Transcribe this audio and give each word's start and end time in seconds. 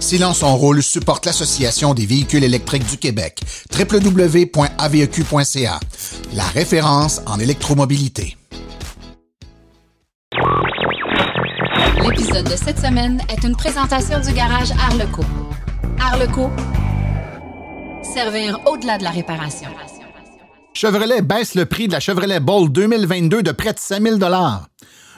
Silence 0.00 0.42
en 0.42 0.56
rôle 0.56 0.82
supporte 0.82 1.26
l'Association 1.26 1.92
des 1.92 2.06
véhicules 2.06 2.42
électriques 2.42 2.88
du 2.88 2.96
Québec, 2.96 3.42
www.aveq.ca, 3.78 5.80
la 6.34 6.44
référence 6.44 7.20
en 7.26 7.38
électromobilité. 7.38 8.38
L'épisode 12.02 12.50
de 12.50 12.56
cette 12.56 12.78
semaine 12.78 13.20
est 13.28 13.46
une 13.46 13.54
présentation 13.54 14.18
du 14.20 14.32
garage 14.32 14.70
Arleco. 14.72 15.22
Arleco, 16.00 16.50
servir 18.02 18.58
au-delà 18.66 18.96
de 18.96 19.04
la 19.04 19.10
réparation. 19.10 19.68
Chevrolet 20.72 21.20
baisse 21.20 21.54
le 21.54 21.66
prix 21.66 21.88
de 21.88 21.92
la 21.92 22.00
Chevrolet 22.00 22.40
Bolt 22.40 22.72
2022 22.72 23.42
de 23.42 23.52
près 23.52 23.74
de 23.74 23.78
5000 23.78 24.18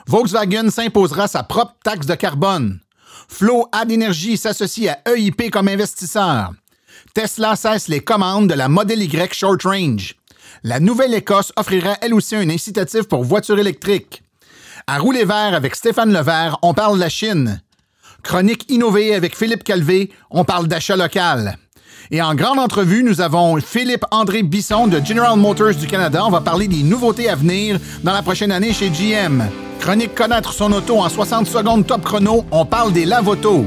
Volkswagen 0.08 0.70
s'imposera 0.70 1.28
sa 1.28 1.44
propre 1.44 1.76
taxe 1.84 2.06
de 2.06 2.16
carbone. 2.16 2.80
Flow 3.32 3.66
Ad 3.72 3.90
Energy 3.90 4.36
s'associe 4.36 4.88
à 4.88 5.10
EIP 5.10 5.50
comme 5.50 5.68
investisseur. 5.68 6.52
Tesla 7.14 7.56
cesse 7.56 7.88
les 7.88 8.00
commandes 8.00 8.46
de 8.46 8.54
la 8.54 8.68
Model 8.68 9.02
Y 9.02 9.32
Short 9.32 9.62
Range. 9.62 10.14
La 10.62 10.80
Nouvelle-Écosse 10.80 11.50
offrira 11.56 11.96
elle 12.02 12.12
aussi 12.12 12.36
un 12.36 12.50
incitatif 12.50 13.04
pour 13.04 13.24
voitures 13.24 13.58
électriques. 13.58 14.22
À 14.86 14.98
rouler 14.98 15.24
vert 15.24 15.54
avec 15.54 15.74
Stéphane 15.74 16.12
Levert, 16.12 16.58
on 16.60 16.74
parle 16.74 16.96
de 16.96 17.00
la 17.00 17.08
Chine. 17.08 17.62
Chronique 18.22 18.70
innovée 18.70 19.14
avec 19.14 19.34
Philippe 19.34 19.64
Calvé, 19.64 20.12
on 20.30 20.44
parle 20.44 20.68
d'achat 20.68 20.96
local. 20.96 21.56
Et 22.14 22.20
en 22.20 22.34
grande 22.34 22.58
entrevue, 22.58 23.02
nous 23.02 23.22
avons 23.22 23.56
Philippe-André 23.58 24.42
Bisson 24.42 24.86
de 24.86 25.00
General 25.02 25.34
Motors 25.34 25.74
du 25.74 25.86
Canada. 25.86 26.22
On 26.26 26.30
va 26.30 26.42
parler 26.42 26.68
des 26.68 26.82
nouveautés 26.82 27.30
à 27.30 27.36
venir 27.36 27.80
dans 28.04 28.12
la 28.12 28.20
prochaine 28.20 28.52
année 28.52 28.74
chez 28.74 28.90
GM. 28.90 29.42
Chronique 29.80 30.14
connaître 30.14 30.52
son 30.52 30.70
auto 30.72 30.98
en 30.98 31.08
60 31.08 31.46
secondes 31.46 31.86
top 31.86 32.04
chrono, 32.04 32.44
on 32.50 32.66
parle 32.66 32.92
des 32.92 33.06
lavotos. 33.06 33.64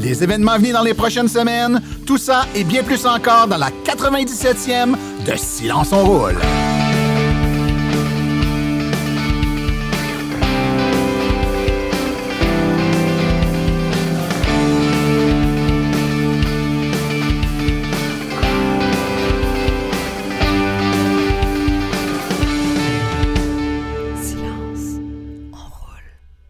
Les 0.00 0.24
événements 0.24 0.52
à 0.52 0.58
venir 0.58 0.72
dans 0.72 0.82
les 0.82 0.94
prochaines 0.94 1.28
semaines, 1.28 1.82
tout 2.06 2.16
ça 2.16 2.46
et 2.54 2.64
bien 2.64 2.82
plus 2.82 3.04
encore 3.04 3.48
dans 3.48 3.58
la 3.58 3.68
97e 3.84 4.94
de 5.26 5.36
Silence 5.36 5.92
on 5.92 6.06
roule. 6.06 6.38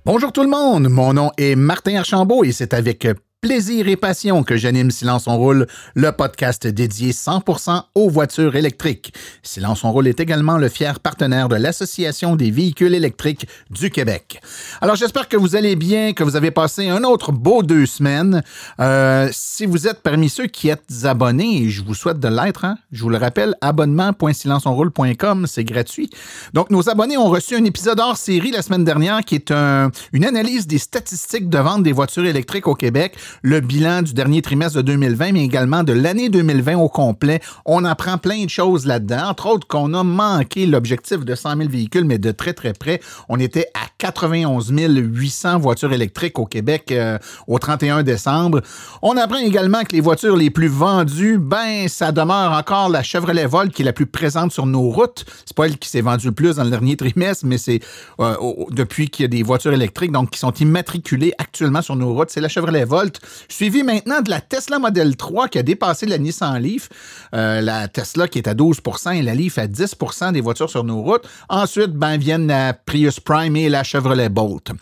Bonjour 0.06 0.32
tout 0.32 0.42
le 0.42 0.50
monde, 0.50 0.90
mon 0.90 1.14
nom 1.14 1.30
est 1.38 1.56
Martin 1.56 1.96
Archambault 1.96 2.44
et 2.44 2.52
c'est 2.52 2.74
avec 2.74 3.08
plaisir 3.44 3.88
et 3.88 3.96
passion 3.96 4.42
que 4.42 4.56
j'anime 4.56 4.90
Silence 4.90 5.26
on 5.26 5.36
roule, 5.36 5.66
le 5.94 6.12
podcast 6.12 6.66
dédié 6.66 7.12
100% 7.12 7.82
aux 7.94 8.08
voitures 8.08 8.56
électriques. 8.56 9.12
Silence 9.42 9.84
on 9.84 9.92
roule 9.92 10.08
est 10.08 10.18
également 10.18 10.56
le 10.56 10.70
fier 10.70 10.98
partenaire 10.98 11.50
de 11.50 11.56
l'Association 11.56 12.36
des 12.36 12.50
véhicules 12.50 12.94
électriques 12.94 13.46
du 13.68 13.90
Québec. 13.90 14.40
Alors 14.80 14.96
j'espère 14.96 15.28
que 15.28 15.36
vous 15.36 15.56
allez 15.56 15.76
bien, 15.76 16.14
que 16.14 16.24
vous 16.24 16.36
avez 16.36 16.52
passé 16.52 16.88
un 16.88 17.04
autre 17.04 17.32
beau 17.32 17.62
deux 17.62 17.84
semaines. 17.84 18.42
Euh, 18.80 19.28
si 19.30 19.66
vous 19.66 19.86
êtes 19.86 20.00
parmi 20.00 20.30
ceux 20.30 20.46
qui 20.46 20.70
êtes 20.70 21.04
abonnés, 21.04 21.64
et 21.64 21.68
je 21.68 21.84
vous 21.84 21.94
souhaite 21.94 22.20
de 22.20 22.28
l'être, 22.28 22.64
hein, 22.64 22.78
je 22.92 23.02
vous 23.02 23.10
le 23.10 23.18
rappelle, 23.18 23.54
abonnement.silenceonroule.com, 23.60 25.46
c'est 25.46 25.64
gratuit. 25.64 26.08
Donc 26.54 26.70
nos 26.70 26.88
abonnés 26.88 27.18
ont 27.18 27.28
reçu 27.28 27.56
un 27.56 27.64
épisode 27.66 28.00
hors 28.00 28.16
série 28.16 28.52
la 28.52 28.62
semaine 28.62 28.84
dernière 28.84 29.20
qui 29.20 29.34
est 29.34 29.50
un, 29.50 29.90
une 30.14 30.24
analyse 30.24 30.66
des 30.66 30.78
statistiques 30.78 31.50
de 31.50 31.58
vente 31.58 31.82
des 31.82 31.92
voitures 31.92 32.24
électriques 32.24 32.68
au 32.68 32.74
Québec 32.74 33.18
le 33.42 33.60
bilan 33.60 34.02
du 34.02 34.14
dernier 34.14 34.42
trimestre 34.42 34.76
de 34.78 34.82
2020, 34.82 35.32
mais 35.32 35.44
également 35.44 35.82
de 35.82 35.92
l'année 35.92 36.28
2020 36.28 36.76
au 36.76 36.88
complet. 36.88 37.40
On 37.64 37.84
apprend 37.84 38.18
plein 38.18 38.44
de 38.44 38.50
choses 38.50 38.86
là-dedans, 38.86 39.28
entre 39.28 39.46
autres 39.46 39.66
qu'on 39.66 39.94
a 39.94 40.02
manqué 40.02 40.66
l'objectif 40.66 41.24
de 41.24 41.34
100 41.34 41.56
000 41.56 41.68
véhicules, 41.68 42.04
mais 42.04 42.18
de 42.18 42.30
très 42.32 42.52
très 42.52 42.72
près. 42.72 43.00
On 43.28 43.38
était 43.38 43.68
à 43.74 43.86
91 43.98 44.70
800 44.70 45.58
voitures 45.58 45.92
électriques 45.92 46.38
au 46.38 46.46
Québec 46.46 46.90
euh, 46.90 47.18
au 47.46 47.58
31 47.58 48.02
décembre. 48.02 48.60
On 49.02 49.16
apprend 49.16 49.38
également 49.38 49.82
que 49.82 49.92
les 49.92 50.00
voitures 50.00 50.36
les 50.36 50.50
plus 50.50 50.68
vendues, 50.68 51.38
ben, 51.38 51.88
ça 51.88 52.12
demeure 52.12 52.52
encore 52.52 52.88
la 52.88 53.02
Chevrolet 53.02 53.46
Volt 53.46 53.72
qui 53.72 53.82
est 53.82 53.84
la 53.84 53.92
plus 53.92 54.06
présente 54.06 54.52
sur 54.52 54.66
nos 54.66 54.90
routes. 54.90 55.24
C'est 55.44 55.56
pas 55.56 55.66
elle 55.66 55.78
qui 55.78 55.88
s'est 55.88 56.00
vendue 56.00 56.26
le 56.26 56.32
plus 56.32 56.56
dans 56.56 56.64
le 56.64 56.70
dernier 56.70 56.96
trimestre, 56.96 57.46
mais 57.46 57.58
c'est 57.58 57.80
euh, 58.20 58.34
depuis 58.70 59.08
qu'il 59.08 59.24
y 59.24 59.26
a 59.26 59.28
des 59.28 59.42
voitures 59.42 59.72
électriques 59.72 60.12
donc 60.12 60.30
qui 60.30 60.38
sont 60.38 60.52
immatriculées 60.52 61.32
actuellement 61.38 61.82
sur 61.82 61.96
nos 61.96 62.12
routes, 62.12 62.30
c'est 62.30 62.40
la 62.40 62.48
Chevrolet 62.48 62.84
Volt 62.84 63.20
Suivi 63.48 63.82
maintenant 63.82 64.20
de 64.20 64.30
la 64.30 64.40
Tesla 64.40 64.78
Model 64.78 65.16
3 65.16 65.48
qui 65.48 65.58
a 65.58 65.62
dépassé 65.62 66.06
la 66.06 66.18
Nissan 66.18 66.58
Leaf. 66.58 66.88
Euh, 67.34 67.60
la 67.60 67.88
Tesla 67.88 68.28
qui 68.28 68.38
est 68.38 68.48
à 68.48 68.54
12% 68.54 69.14
et 69.16 69.22
la 69.22 69.34
Leaf 69.34 69.58
à 69.58 69.66
10% 69.66 70.32
des 70.32 70.40
voitures 70.40 70.70
sur 70.70 70.84
nos 70.84 71.02
routes. 71.02 71.26
Ensuite, 71.48 71.92
ben, 71.92 72.16
viennent 72.16 72.46
la 72.46 72.74
Prius 72.74 73.20
Prime 73.20 73.56
et 73.56 73.68
la 73.68 73.84
Chevrolet 73.84 74.28
Bolt. 74.28 74.72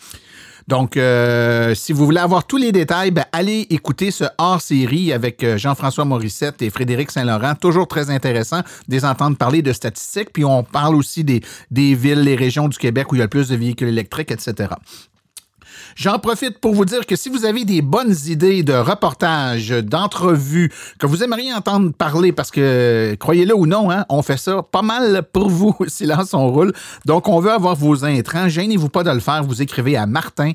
Donc, 0.67 0.95
euh, 0.95 1.75
si 1.75 1.91
vous 1.91 2.05
voulez 2.05 2.19
avoir 2.19 2.45
tous 2.45 2.57
les 2.57 2.71
détails, 2.71 3.11
ben, 3.11 3.25
allez 3.31 3.67
écouter 3.69 4.11
ce 4.11 4.25
hors-série 4.37 5.11
avec 5.11 5.43
euh, 5.43 5.57
Jean-François 5.57 6.05
Morissette 6.05 6.61
et 6.61 6.69
Frédéric 6.69 7.11
Saint-Laurent. 7.11 7.55
Toujours 7.55 7.87
très 7.87 8.09
intéressant 8.09 8.59
de 8.59 8.95
les 8.95 9.03
entendre 9.05 9.37
parler 9.37 9.61
de 9.61 9.73
statistiques. 9.73 10.31
Puis 10.31 10.45
on 10.45 10.63
parle 10.63 10.95
aussi 10.95 11.23
des, 11.23 11.41
des 11.71 11.95
villes, 11.95 12.21
les 12.21 12.35
régions 12.35 12.67
du 12.67 12.77
Québec 12.77 13.11
où 13.11 13.15
il 13.15 13.19
y 13.19 13.21
a 13.21 13.25
le 13.25 13.29
plus 13.29 13.49
de 13.49 13.55
véhicules 13.55 13.89
électriques, 13.89 14.31
etc. 14.31 14.69
J'en 15.95 16.19
profite 16.19 16.59
pour 16.59 16.73
vous 16.73 16.85
dire 16.85 17.05
que 17.05 17.15
si 17.15 17.29
vous 17.29 17.45
avez 17.45 17.65
des 17.65 17.81
bonnes 17.81 18.15
idées 18.27 18.63
de 18.63 18.73
reportages, 18.73 19.69
d'entrevues, 19.69 20.71
que 20.99 21.05
vous 21.05 21.23
aimeriez 21.23 21.53
entendre 21.53 21.91
parler, 21.93 22.31
parce 22.31 22.51
que, 22.51 23.15
croyez-le 23.19 23.55
ou 23.55 23.65
non, 23.65 23.91
hein, 23.91 24.05
on 24.09 24.21
fait 24.21 24.37
ça 24.37 24.63
pas 24.63 24.81
mal 24.81 25.23
pour 25.31 25.49
vous, 25.49 25.75
silence 25.87 26.33
on 26.33 26.49
roule. 26.49 26.73
Donc, 27.05 27.27
on 27.27 27.39
veut 27.39 27.51
avoir 27.51 27.75
vos 27.75 28.05
intrants. 28.05 28.49
Gênez-vous 28.49 28.89
pas 28.89 29.03
de 29.03 29.11
le 29.11 29.19
faire. 29.19 29.43
Vous 29.43 29.61
écrivez 29.61 29.97
à 29.97 30.05
martin 30.05 30.51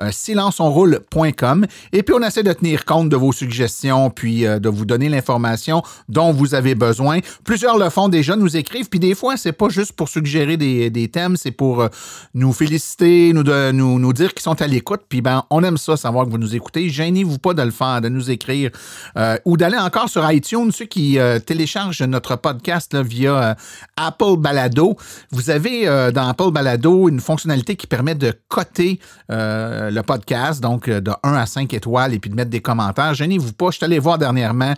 euh, 0.00 0.10
silenceonroule.com 0.10 1.66
et 1.92 2.02
puis 2.02 2.14
on 2.14 2.22
essaie 2.22 2.42
de 2.42 2.52
tenir 2.52 2.84
compte 2.84 3.08
de 3.08 3.16
vos 3.16 3.32
suggestions 3.32 4.10
puis 4.10 4.46
euh, 4.46 4.58
de 4.58 4.68
vous 4.68 4.84
donner 4.84 5.08
l'information 5.08 5.82
dont 6.08 6.32
vous 6.32 6.54
avez 6.54 6.74
besoin. 6.74 7.20
Plusieurs 7.44 7.78
le 7.78 7.90
font 7.90 8.08
déjà, 8.08 8.36
nous 8.36 8.56
écrivent, 8.56 8.88
puis 8.88 9.00
des 9.00 9.14
fois, 9.14 9.36
c'est 9.36 9.52
pas 9.52 9.68
juste 9.68 9.92
pour 9.92 10.08
suggérer 10.08 10.56
des, 10.56 10.90
des 10.90 11.08
thèmes, 11.08 11.36
c'est 11.36 11.50
pour 11.50 11.82
euh, 11.82 11.88
nous 12.34 12.52
féliciter, 12.52 13.32
nous, 13.32 13.42
de, 13.42 13.70
nous 13.72 13.98
nous, 14.02 14.12
dire 14.12 14.34
qu'ils 14.34 14.42
sont 14.42 14.60
à 14.60 14.66
l'écoute. 14.66 15.02
Puis 15.08 15.22
ben, 15.22 15.44
on 15.50 15.62
aime 15.62 15.76
ça, 15.76 15.96
savoir 15.96 16.26
que 16.26 16.30
vous 16.30 16.38
nous 16.38 16.54
écoutez. 16.54 16.88
Gênez-vous 16.88 17.38
pas 17.38 17.54
de 17.54 17.62
le 17.62 17.70
faire, 17.70 18.00
de 18.00 18.08
nous 18.08 18.30
écrire 18.30 18.70
euh, 19.16 19.36
ou 19.44 19.56
d'aller 19.56 19.78
encore 19.78 20.08
sur 20.08 20.30
iTunes, 20.30 20.70
ceux 20.72 20.84
qui 20.84 21.18
euh, 21.18 21.38
téléchargent 21.38 22.02
notre 22.02 22.36
podcast 22.36 22.94
via 22.96 23.34
euh, 23.34 23.54
Apple 23.96 24.36
Balado. 24.38 24.96
Vous 25.30 25.50
avez 25.50 25.86
dans 26.12 26.28
Apple 26.28 26.50
Balado 26.50 27.08
une 27.08 27.20
fonctionnalité 27.20 27.76
qui 27.76 27.86
permet 27.86 28.14
de 28.14 28.32
coter 28.48 29.00
le 29.28 30.00
podcast, 30.02 30.60
donc 30.60 30.88
de 30.88 31.12
1 31.22 31.34
à 31.34 31.46
5 31.46 31.72
étoiles, 31.74 32.14
et 32.14 32.18
puis 32.18 32.30
de 32.30 32.34
mettre 32.34 32.50
des 32.50 32.60
commentaires. 32.60 33.14
Gênez-vous 33.14 33.52
pas. 33.52 33.70
Je 33.70 33.76
suis 33.76 33.84
allé 33.84 33.98
voir 33.98 34.18
dernièrement 34.18 34.74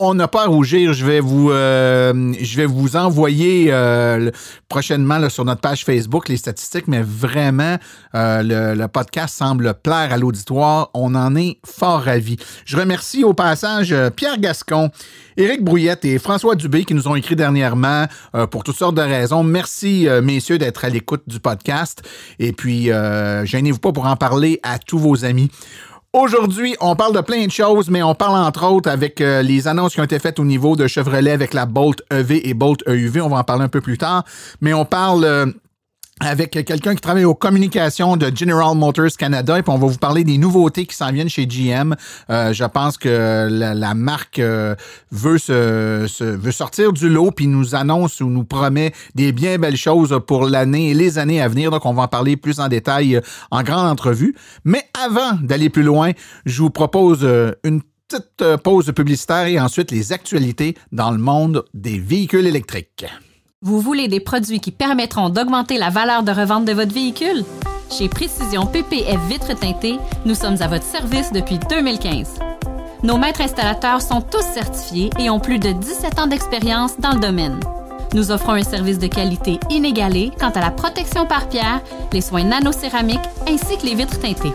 on 0.00 0.14
n'a 0.14 0.28
pas 0.28 0.44
à 0.44 0.46
rougir. 0.46 0.94
Je 0.94 1.04
vais 1.04 1.20
vous, 1.20 1.50
euh, 1.50 2.12
envoyer 2.94 3.66
euh, 3.68 4.30
prochainement 4.68 5.28
sur 5.28 5.44
notre 5.44 5.60
page 5.60 5.84
Facebook 5.84 6.28
les 6.28 6.38
statistiques, 6.38 6.88
mais 6.88 7.02
vraiment, 7.02 7.76
euh, 8.14 8.74
le, 8.74 8.86
podcast 8.88 9.36
semble 9.36 9.74
plaire 9.74 10.12
à 10.12 10.16
l'auditoire. 10.16 10.90
On 10.94 11.14
en 11.14 11.36
est 11.36 11.58
fort 11.64 12.00
ravis. 12.00 12.38
Je 12.64 12.76
remercie 12.76 13.22
au 13.24 13.34
passage 13.34 13.94
Pierre 14.16 14.38
Gascon, 14.38 14.90
Éric 15.36 15.62
Brouillette 15.62 16.04
et 16.06 16.18
François 16.18 16.56
Dubé 16.56 16.84
qui 16.84 16.94
nous 16.94 17.06
ont 17.06 17.14
écrit 17.14 17.36
dernièrement 17.36 18.06
pour 18.50 18.64
toutes 18.64 18.76
sortes 18.76 18.96
de 18.96 19.02
raisons. 19.02 19.44
Merci, 19.44 20.08
messieurs, 20.22 20.58
d'être 20.58 20.84
à 20.84 20.88
l'écoute 20.88 21.22
du 21.26 21.38
podcast. 21.38 22.02
Et 22.38 22.52
puis, 22.52 22.90
gênez-vous 23.44 23.78
pas 23.78 23.92
pour 23.92 24.06
en 24.06 24.16
parler 24.16 24.58
à 24.62 24.78
tous 24.78 24.98
vos 24.98 25.24
amis. 25.24 25.50
Aujourd'hui, 26.12 26.74
on 26.80 26.96
parle 26.96 27.14
de 27.14 27.20
plein 27.20 27.46
de 27.46 27.52
choses, 27.52 27.88
mais 27.88 28.02
on 28.02 28.16
parle 28.16 28.34
entre 28.36 28.66
autres 28.66 28.90
avec 28.90 29.20
euh, 29.20 29.42
les 29.42 29.68
annonces 29.68 29.94
qui 29.94 30.00
ont 30.00 30.04
été 30.04 30.18
faites 30.18 30.40
au 30.40 30.44
niveau 30.44 30.74
de 30.74 30.88
Chevrolet 30.88 31.30
avec 31.30 31.54
la 31.54 31.66
Bolt 31.66 32.02
EV 32.10 32.48
et 32.48 32.52
Bolt 32.52 32.82
EUV. 32.88 33.20
On 33.20 33.28
va 33.28 33.36
en 33.36 33.44
parler 33.44 33.62
un 33.62 33.68
peu 33.68 33.80
plus 33.80 33.96
tard. 33.96 34.24
Mais 34.60 34.74
on 34.74 34.84
parle 34.84 35.24
euh, 35.24 35.46
avec 36.20 36.50
quelqu'un 36.50 36.94
qui 36.94 37.00
travaille 37.00 37.24
aux 37.24 37.34
communications 37.34 38.16
de 38.16 38.30
General 38.34 38.76
Motors 38.76 39.16
Canada 39.18 39.58
et 39.58 39.62
puis 39.62 39.72
on 39.72 39.78
va 39.78 39.86
vous 39.86 39.98
parler 39.98 40.22
des 40.22 40.36
nouveautés 40.36 40.84
qui 40.84 40.94
s'en 40.94 41.10
viennent 41.10 41.30
chez 41.30 41.46
GM. 41.46 41.94
Euh, 42.28 42.52
je 42.52 42.64
pense 42.64 42.98
que 42.98 43.48
la, 43.50 43.94
marque 43.94 44.38
euh, 44.38 44.74
veut 45.10 45.38
se, 45.38 46.22
veut 46.22 46.52
sortir 46.52 46.92
du 46.92 47.08
lot 47.08 47.30
puis 47.30 47.46
nous 47.46 47.74
annonce 47.74 48.20
ou 48.20 48.28
nous 48.28 48.44
promet 48.44 48.92
des 49.14 49.32
bien 49.32 49.58
belles 49.58 49.76
choses 49.76 50.20
pour 50.26 50.44
l'année 50.44 50.90
et 50.90 50.94
les 50.94 51.18
années 51.18 51.40
à 51.40 51.48
venir. 51.48 51.70
Donc 51.70 51.86
on 51.86 51.94
va 51.94 52.02
en 52.02 52.08
parler 52.08 52.36
plus 52.36 52.60
en 52.60 52.68
détail 52.68 53.16
euh, 53.16 53.20
en 53.50 53.62
grande 53.62 53.86
entrevue. 53.86 54.36
Mais 54.64 54.82
avant 55.02 55.38
d'aller 55.42 55.70
plus 55.70 55.82
loin, 55.82 56.12
je 56.44 56.62
vous 56.62 56.70
propose 56.70 57.26
une 57.64 57.80
petite 58.08 58.56
pause 58.62 58.92
publicitaire 58.94 59.46
et 59.46 59.58
ensuite 59.58 59.90
les 59.90 60.12
actualités 60.12 60.76
dans 60.92 61.10
le 61.10 61.18
monde 61.18 61.64
des 61.72 61.98
véhicules 61.98 62.46
électriques. 62.46 63.06
Vous 63.62 63.78
voulez 63.78 64.08
des 64.08 64.20
produits 64.20 64.58
qui 64.58 64.70
permettront 64.70 65.28
d'augmenter 65.28 65.76
la 65.76 65.90
valeur 65.90 66.22
de 66.22 66.32
revente 66.32 66.64
de 66.64 66.72
votre 66.72 66.94
véhicule? 66.94 67.44
Chez 67.90 68.08
Précision 68.08 68.64
PPF 68.64 69.20
Vitres 69.28 69.54
teintées, 69.54 69.98
nous 70.24 70.34
sommes 70.34 70.56
à 70.62 70.66
votre 70.66 70.86
service 70.86 71.30
depuis 71.30 71.58
2015. 71.68 72.38
Nos 73.02 73.18
maîtres 73.18 73.42
installateurs 73.42 74.00
sont 74.00 74.22
tous 74.22 74.40
certifiés 74.54 75.10
et 75.18 75.28
ont 75.28 75.40
plus 75.40 75.58
de 75.58 75.72
17 75.72 76.18
ans 76.20 76.26
d'expérience 76.26 76.98
dans 77.00 77.12
le 77.12 77.20
domaine. 77.20 77.60
Nous 78.14 78.30
offrons 78.30 78.52
un 78.52 78.62
service 78.62 78.98
de 78.98 79.08
qualité 79.08 79.60
inégalé 79.68 80.30
quant 80.40 80.52
à 80.52 80.60
la 80.60 80.70
protection 80.70 81.26
par 81.26 81.46
pierre, 81.50 81.82
les 82.14 82.22
soins 82.22 82.44
nanocéramiques 82.44 83.18
ainsi 83.46 83.76
que 83.76 83.84
les 83.84 83.94
vitres 83.94 84.20
teintées. 84.20 84.54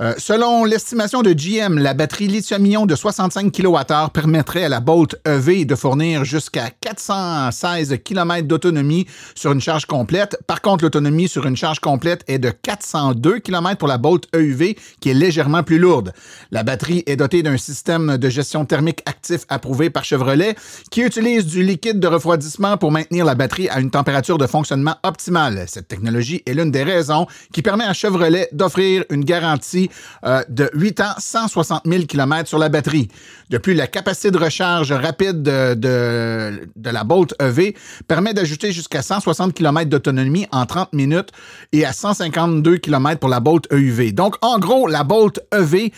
Euh, 0.00 0.14
selon 0.16 0.64
l'estimation 0.64 1.20
de 1.20 1.34
GM, 1.34 1.76
la 1.76 1.92
batterie 1.92 2.26
lithium-ion 2.26 2.86
de 2.86 2.94
65 2.94 3.52
kWh 3.52 4.08
permettrait 4.14 4.64
à 4.64 4.70
la 4.70 4.80
Bolt 4.80 5.14
EV 5.26 5.66
de 5.66 5.74
fournir 5.74 6.24
jusqu'à 6.24 6.70
416 6.70 7.98
km 8.02 8.48
d'autonomie 8.48 9.06
sur 9.34 9.52
une 9.52 9.60
charge 9.60 9.84
complète. 9.84 10.38
Par 10.46 10.62
contre, 10.62 10.84
l'autonomie 10.84 11.28
sur 11.28 11.44
une 11.44 11.56
charge 11.56 11.80
complète 11.80 12.24
est 12.28 12.38
de 12.38 12.48
402 12.48 13.40
km 13.40 13.76
pour 13.76 13.88
la 13.88 13.98
Bolt 13.98 14.26
EUV, 14.34 14.78
qui 15.00 15.10
est 15.10 15.14
légèrement 15.14 15.62
plus 15.62 15.78
lourde. 15.78 16.14
La 16.50 16.62
batterie 16.62 17.02
est 17.04 17.16
dotée 17.16 17.42
d'un 17.42 17.58
système 17.58 18.16
de 18.16 18.28
gestion 18.30 18.64
thermique 18.64 19.02
actif 19.04 19.42
approuvé 19.50 19.90
par 19.90 20.04
Chevrolet, 20.04 20.54
qui 20.90 21.02
utilise 21.02 21.44
du 21.44 21.62
liquide 21.62 22.00
de 22.00 22.06
refroidissement 22.06 22.78
pour 22.78 22.90
maintenir 22.90 23.26
la 23.26 23.34
batterie 23.34 23.68
à 23.68 23.80
une 23.80 23.90
température 23.90 24.38
de 24.38 24.46
fonctionnement 24.46 24.96
optimale. 25.02 25.66
Cette 25.66 25.88
technologie 25.88 26.42
est 26.46 26.54
l'une 26.54 26.70
des 26.70 26.84
raisons 26.84 27.26
qui 27.52 27.60
permet 27.60 27.84
à 27.84 27.92
Chevrolet 27.92 28.48
d'offrir 28.52 29.04
une 29.10 29.26
garantie 29.26 29.89
euh, 30.24 30.42
de 30.48 30.70
8 30.74 31.00
ans, 31.00 31.14
160 31.18 31.82
000 31.86 32.04
km 32.04 32.48
sur 32.48 32.58
la 32.58 32.68
batterie. 32.68 33.08
De 33.50 33.58
plus, 33.58 33.74
la 33.74 33.86
capacité 33.86 34.30
de 34.30 34.38
recharge 34.38 34.92
rapide 34.92 35.42
de, 35.42 35.74
de, 35.74 36.90
la 36.90 37.04
Bolt 37.04 37.34
EV 37.40 37.74
permet 38.06 38.34
d'ajouter 38.34 38.72
jusqu'à 38.72 39.02
160 39.02 39.54
km 39.54 39.88
d'autonomie 39.88 40.46
en 40.52 40.66
30 40.66 40.92
minutes 40.92 41.30
et 41.72 41.84
à 41.84 41.92
152 41.92 42.76
km 42.78 43.18
pour 43.18 43.28
la 43.28 43.40
Bolt 43.40 43.66
EUV. 43.72 44.12
Donc, 44.12 44.36
en 44.42 44.58
gros, 44.58 44.86
la 44.86 45.04
Bolt 45.04 45.40
EV 45.52 45.92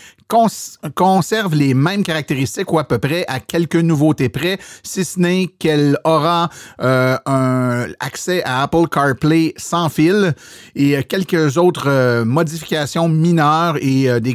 conserve 0.95 1.53
les 1.53 1.73
mêmes 1.73 2.03
caractéristiques 2.03 2.71
ou 2.71 2.79
à 2.79 2.83
peu 2.83 2.97
près 2.97 3.25
à 3.27 3.39
quelques 3.39 3.75
nouveautés 3.75 4.29
près, 4.29 4.57
si 4.81 5.05
ce 5.05 5.19
n'est 5.19 5.47
qu'elle 5.59 5.97
aura 6.03 6.49
euh, 6.81 7.17
un 7.25 7.87
accès 7.99 8.43
à 8.43 8.63
Apple 8.63 8.87
CarPlay 8.91 9.53
sans 9.57 9.89
fil 9.89 10.33
et 10.75 11.03
quelques 11.03 11.57
autres 11.57 11.87
euh, 11.87 12.25
modifications 12.25 13.07
mineures 13.07 13.77
et 13.83 14.09
euh, 14.09 14.19
des, 14.19 14.33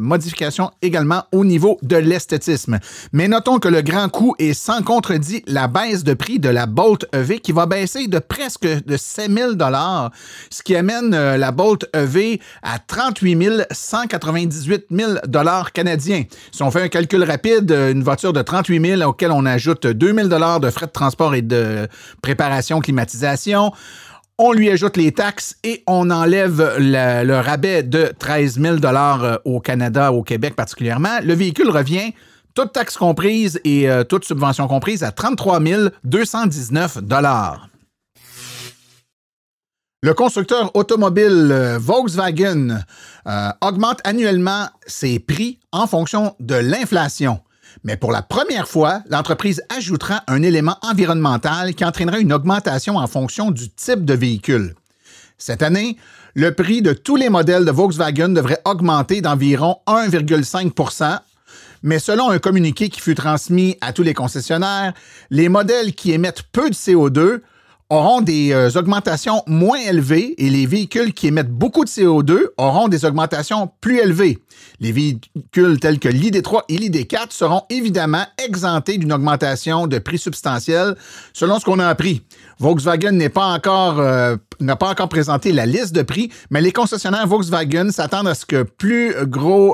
modifications 0.00 0.70
également 0.80 1.24
au 1.32 1.44
niveau 1.44 1.78
de 1.82 1.96
l'esthétisme. 1.96 2.78
Mais 3.12 3.28
notons 3.28 3.58
que 3.58 3.68
le 3.68 3.82
grand 3.82 4.08
coup 4.08 4.34
est 4.38 4.54
sans 4.54 4.82
contredit 4.82 5.42
la 5.46 5.68
baisse 5.68 6.04
de 6.04 6.14
prix 6.14 6.38
de 6.38 6.48
la 6.48 6.66
Bolt 6.66 7.06
EV 7.12 7.40
qui 7.40 7.52
va 7.52 7.66
baisser 7.66 8.06
de 8.06 8.18
presque 8.18 8.66
de 8.66 8.96
7000 8.96 9.56
dollars, 9.56 10.10
ce 10.50 10.62
qui 10.62 10.76
amène 10.76 11.10
la 11.10 11.50
Bolt 11.50 11.86
EV 11.94 12.40
à 12.62 12.78
38 12.78 13.66
198 13.70 14.86
000 14.90 15.12
dollars 15.26 15.72
canadiens. 15.72 16.24
Si 16.52 16.62
on 16.62 16.70
fait 16.70 16.82
un 16.82 16.88
calcul 16.88 17.22
rapide, 17.24 17.70
une 17.70 18.02
voiture 18.02 18.32
de 18.32 18.42
38 18.42 18.98
000 18.98 19.08
auquel 19.08 19.32
on 19.32 19.44
ajoute 19.46 19.86
2 19.86 20.14
000 20.14 20.28
dollars 20.28 20.60
de 20.60 20.70
frais 20.70 20.86
de 20.86 20.92
transport 20.92 21.34
et 21.34 21.42
de 21.42 21.88
préparation, 22.22 22.80
climatisation, 22.80 23.72
on 24.38 24.52
lui 24.52 24.70
ajoute 24.70 24.96
les 24.96 25.12
taxes 25.12 25.56
et 25.64 25.82
on 25.86 26.10
enlève 26.10 26.76
le, 26.78 27.40
rabais 27.40 27.82
de 27.82 28.12
13 28.18 28.60
000 28.60 28.76
dollars 28.76 29.40
au 29.44 29.60
Canada, 29.60 30.12
au 30.12 30.22
Québec 30.22 30.54
particulièrement. 30.54 31.18
Le 31.22 31.34
véhicule 31.34 31.70
revient 31.70 32.12
toute 32.54 32.72
taxe 32.72 32.96
comprise 32.96 33.60
et 33.64 33.88
euh, 33.88 34.04
toute 34.04 34.24
subvention 34.24 34.66
comprise 34.66 35.04
à 35.04 35.12
33 35.12 35.60
219 36.04 36.98
dollars. 37.04 37.68
Le 40.02 40.14
constructeur 40.14 40.74
automobile 40.74 41.50
euh, 41.50 41.78
Volkswagen 41.78 42.84
euh, 43.26 43.48
augmente 43.60 44.00
annuellement 44.04 44.68
ses 44.86 45.18
prix 45.18 45.58
en 45.72 45.86
fonction 45.86 46.34
de 46.38 46.54
l'inflation. 46.54 47.40
Mais 47.84 47.96
pour 47.96 48.12
la 48.12 48.22
première 48.22 48.68
fois, 48.68 49.02
l'entreprise 49.08 49.62
ajoutera 49.76 50.22
un 50.26 50.42
élément 50.42 50.76
environnemental 50.82 51.74
qui 51.74 51.84
entraînera 51.84 52.18
une 52.18 52.32
augmentation 52.32 52.96
en 52.96 53.06
fonction 53.06 53.50
du 53.50 53.70
type 53.70 54.04
de 54.04 54.14
véhicule. 54.14 54.74
Cette 55.38 55.62
année, 55.62 55.96
le 56.34 56.54
prix 56.54 56.82
de 56.82 56.92
tous 56.92 57.16
les 57.16 57.28
modèles 57.28 57.64
de 57.64 57.70
Volkswagen 57.70 58.30
devrait 58.30 58.60
augmenter 58.64 59.20
d'environ 59.20 59.78
1,5% 59.86 61.20
mais 61.82 61.98
selon 61.98 62.30
un 62.30 62.38
communiqué 62.38 62.88
qui 62.88 63.00
fut 63.00 63.14
transmis 63.14 63.76
à 63.80 63.92
tous 63.92 64.02
les 64.02 64.14
concessionnaires, 64.14 64.94
les 65.30 65.48
modèles 65.48 65.94
qui 65.94 66.12
émettent 66.12 66.42
peu 66.42 66.70
de 66.70 66.74
CO2 66.74 67.40
auront 67.90 68.20
des 68.20 68.52
euh, 68.52 68.70
augmentations 68.76 69.42
moins 69.46 69.78
élevées 69.78 70.34
et 70.36 70.50
les 70.50 70.66
véhicules 70.66 71.14
qui 71.14 71.28
émettent 71.28 71.50
beaucoup 71.50 71.84
de 71.84 71.90
CO2 71.90 72.48
auront 72.58 72.88
des 72.88 73.04
augmentations 73.04 73.70
plus 73.80 73.98
élevées. 73.98 74.38
Les 74.80 74.92
véhicules 74.92 75.80
tels 75.80 75.98
que 75.98 76.08
l'ID3 76.08 76.62
et 76.68 76.76
l'ID4 76.76 77.30
seront 77.30 77.62
évidemment 77.70 78.24
exemptés 78.44 78.98
d'une 78.98 79.12
augmentation 79.12 79.86
de 79.86 79.98
prix 79.98 80.18
substantielle 80.18 80.96
selon 81.32 81.58
ce 81.58 81.64
qu'on 81.64 81.78
a 81.78 81.86
appris. 81.86 82.22
Volkswagen 82.58 83.12
n'est 83.12 83.28
pas 83.28 83.46
encore 83.46 84.00
euh, 84.00 84.36
n'a 84.60 84.76
pas 84.76 84.90
encore 84.90 85.08
présenté 85.08 85.52
la 85.52 85.66
liste 85.66 85.94
de 85.94 86.02
prix, 86.02 86.30
mais 86.50 86.60
les 86.60 86.72
concessionnaires 86.72 87.26
Volkswagen 87.26 87.90
s'attendent 87.90 88.28
à 88.28 88.34
ce 88.34 88.44
que 88.44 88.66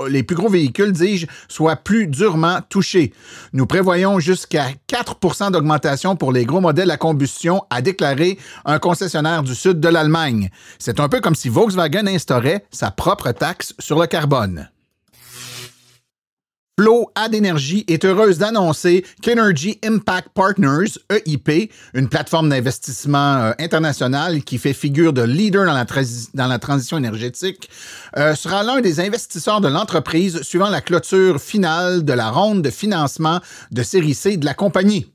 les 0.08 0.22
plus 0.22 0.36
gros 0.36 0.48
véhicules, 0.48 0.92
dis-je, 0.92 1.26
soient 1.48 1.76
plus 1.76 2.06
durement 2.06 2.58
touchés. 2.68 3.12
Nous 3.52 3.66
prévoyons 3.66 4.20
jusqu'à 4.20 4.66
4% 4.88 5.52
d'augmentation 5.52 6.16
pour 6.16 6.32
les 6.32 6.44
gros 6.44 6.60
modèles 6.60 6.90
à 6.90 6.96
combustion, 6.96 7.62
a 7.70 7.80
un 8.64 8.78
concessionnaire 8.78 9.42
du 9.42 9.54
sud 9.54 9.80
de 9.80 9.88
l'Allemagne. 9.88 10.50
C'est 10.78 11.00
un 11.00 11.08
peu 11.08 11.20
comme 11.20 11.34
si 11.34 11.48
Volkswagen 11.48 12.06
instaurait 12.06 12.64
sa 12.70 12.90
propre 12.90 13.32
taxe 13.32 13.74
sur 13.78 13.98
le 13.98 14.06
carbone. 14.06 14.68
Flow 16.76 17.08
d'énergie 17.30 17.84
est 17.86 18.04
heureuse 18.04 18.38
d'annoncer 18.38 19.04
qu'Energy 19.22 19.78
Impact 19.84 20.30
Partners, 20.34 20.98
EIP, 21.08 21.70
une 21.94 22.08
plateforme 22.08 22.48
d'investissement 22.48 23.36
euh, 23.36 23.52
international 23.60 24.42
qui 24.42 24.58
fait 24.58 24.72
figure 24.72 25.12
de 25.12 25.22
leader 25.22 25.66
dans 25.66 25.72
la, 25.72 25.86
dans 26.34 26.48
la 26.48 26.58
transition 26.58 26.98
énergétique, 26.98 27.70
euh, 28.16 28.34
sera 28.34 28.64
l'un 28.64 28.80
des 28.80 28.98
investisseurs 28.98 29.60
de 29.60 29.68
l'entreprise 29.68 30.42
suivant 30.42 30.68
la 30.68 30.80
clôture 30.80 31.40
finale 31.40 32.04
de 32.04 32.12
la 32.12 32.30
ronde 32.30 32.62
de 32.62 32.70
financement 32.70 33.38
de 33.70 33.82
série 33.84 34.14
C 34.14 34.36
de 34.36 34.44
la 34.44 34.54
compagnie. 34.54 35.13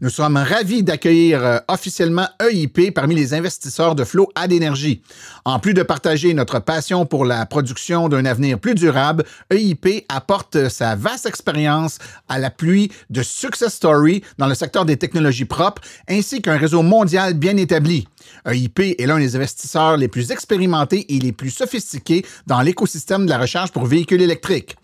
Nous 0.00 0.10
sommes 0.10 0.36
ravis 0.36 0.82
d'accueillir 0.82 1.44
euh, 1.44 1.58
officiellement 1.68 2.26
EIP 2.40 2.94
parmi 2.94 3.14
les 3.14 3.34
investisseurs 3.34 3.94
de 3.94 4.04
Flow 4.04 4.28
à 4.34 4.48
d'énergie. 4.48 5.02
En 5.44 5.58
plus 5.58 5.74
de 5.74 5.82
partager 5.82 6.32
notre 6.32 6.58
passion 6.58 7.06
pour 7.06 7.24
la 7.24 7.44
production 7.46 8.08
d'un 8.08 8.24
avenir 8.24 8.58
plus 8.58 8.74
durable, 8.74 9.24
EIP 9.50 10.06
apporte 10.08 10.68
sa 10.68 10.96
vaste 10.96 11.26
expérience 11.26 11.98
à 12.28 12.38
l'appui 12.38 12.90
de 13.10 13.22
success 13.22 13.74
stories 13.74 14.22
dans 14.38 14.46
le 14.46 14.54
secteur 14.54 14.84
des 14.84 14.96
technologies 14.96 15.44
propres 15.44 15.82
ainsi 16.08 16.40
qu'un 16.40 16.56
réseau 16.56 16.82
mondial 16.82 17.34
bien 17.34 17.56
établi. 17.56 18.08
EIP 18.46 18.96
est 18.98 19.06
l'un 19.06 19.18
des 19.18 19.36
investisseurs 19.36 19.96
les 19.96 20.08
plus 20.08 20.30
expérimentés 20.30 21.14
et 21.14 21.18
les 21.18 21.32
plus 21.32 21.50
sophistiqués 21.50 22.24
dans 22.46 22.60
l'écosystème 22.60 23.26
de 23.26 23.30
la 23.30 23.38
recherche 23.38 23.70
pour 23.70 23.86
véhicules 23.86 24.22
électriques. 24.22 24.76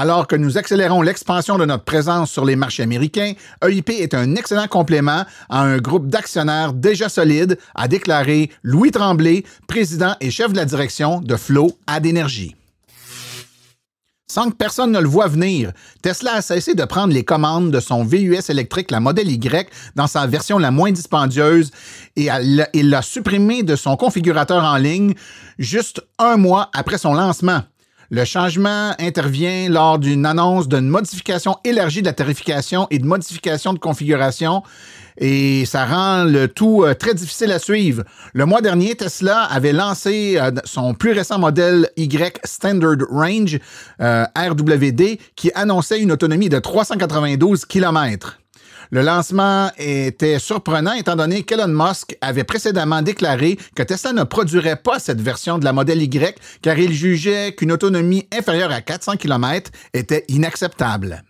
Alors 0.00 0.28
que 0.28 0.36
nous 0.36 0.56
accélérons 0.58 1.02
l'expansion 1.02 1.58
de 1.58 1.64
notre 1.64 1.82
présence 1.82 2.30
sur 2.30 2.44
les 2.44 2.54
marchés 2.54 2.84
américains, 2.84 3.32
EIP 3.66 3.90
est 3.90 4.14
un 4.14 4.36
excellent 4.36 4.68
complément 4.68 5.24
à 5.48 5.62
un 5.62 5.78
groupe 5.78 6.06
d'actionnaires 6.06 6.72
déjà 6.72 7.08
solide, 7.08 7.58
a 7.74 7.88
déclaré 7.88 8.52
Louis 8.62 8.92
Tremblay, 8.92 9.42
président 9.66 10.14
et 10.20 10.30
chef 10.30 10.52
de 10.52 10.56
la 10.56 10.66
direction 10.66 11.20
de 11.20 11.34
Flow 11.34 11.76
d'énergie. 12.00 12.54
Sans 14.30 14.50
que 14.50 14.54
personne 14.54 14.92
ne 14.92 15.00
le 15.00 15.08
voit 15.08 15.26
venir, 15.26 15.72
Tesla 16.00 16.34
a 16.34 16.42
cessé 16.42 16.76
de 16.76 16.84
prendre 16.84 17.12
les 17.12 17.24
commandes 17.24 17.72
de 17.72 17.80
son 17.80 18.04
VUS 18.04 18.50
électrique, 18.50 18.92
la 18.92 19.00
modèle 19.00 19.28
Y, 19.28 19.68
dans 19.96 20.06
sa 20.06 20.28
version 20.28 20.58
la 20.58 20.70
moins 20.70 20.92
dispendieuse 20.92 21.72
et 22.14 22.28
il 22.72 22.90
l'a 22.90 23.02
supprimé 23.02 23.64
de 23.64 23.74
son 23.74 23.96
configurateur 23.96 24.62
en 24.62 24.76
ligne 24.76 25.14
juste 25.58 26.00
un 26.20 26.36
mois 26.36 26.70
après 26.72 26.98
son 26.98 27.14
lancement. 27.14 27.62
Le 28.10 28.24
changement 28.24 28.94
intervient 28.98 29.68
lors 29.68 29.98
d'une 29.98 30.24
annonce 30.24 30.66
d'une 30.66 30.88
modification 30.88 31.56
élargie 31.62 32.00
de 32.00 32.06
la 32.06 32.14
tarification 32.14 32.86
et 32.90 32.98
de 32.98 33.06
modification 33.06 33.74
de 33.74 33.78
configuration 33.78 34.62
et 35.18 35.66
ça 35.66 35.84
rend 35.84 36.24
le 36.24 36.48
tout 36.48 36.84
euh, 36.84 36.94
très 36.94 37.12
difficile 37.12 37.52
à 37.52 37.58
suivre. 37.58 38.04
Le 38.32 38.46
mois 38.46 38.60
dernier, 38.62 38.94
Tesla 38.94 39.42
avait 39.42 39.72
lancé 39.72 40.38
euh, 40.38 40.50
son 40.64 40.94
plus 40.94 41.12
récent 41.12 41.38
modèle 41.38 41.90
Y 41.96 42.38
Standard 42.44 42.96
Range 43.10 43.58
euh, 44.00 44.24
RWD 44.36 45.18
qui 45.36 45.50
annonçait 45.54 46.00
une 46.00 46.12
autonomie 46.12 46.48
de 46.48 46.58
392 46.58 47.64
km. 47.66 48.38
Le 48.90 49.02
lancement 49.02 49.70
était 49.76 50.38
surprenant 50.38 50.92
étant 50.92 51.16
donné 51.16 51.42
qu'Elon 51.42 51.68
Musk 51.68 52.16
avait 52.22 52.44
précédemment 52.44 53.02
déclaré 53.02 53.58
que 53.74 53.82
Tesla 53.82 54.12
ne 54.12 54.24
produirait 54.24 54.76
pas 54.76 54.98
cette 54.98 55.20
version 55.20 55.58
de 55.58 55.64
la 55.64 55.74
modèle 55.74 56.02
Y 56.02 56.34
car 56.62 56.78
il 56.78 56.92
jugeait 56.92 57.52
qu'une 57.52 57.72
autonomie 57.72 58.26
inférieure 58.32 58.72
à 58.72 58.80
400 58.80 59.16
km 59.16 59.70
était 59.92 60.24
inacceptable. 60.28 61.22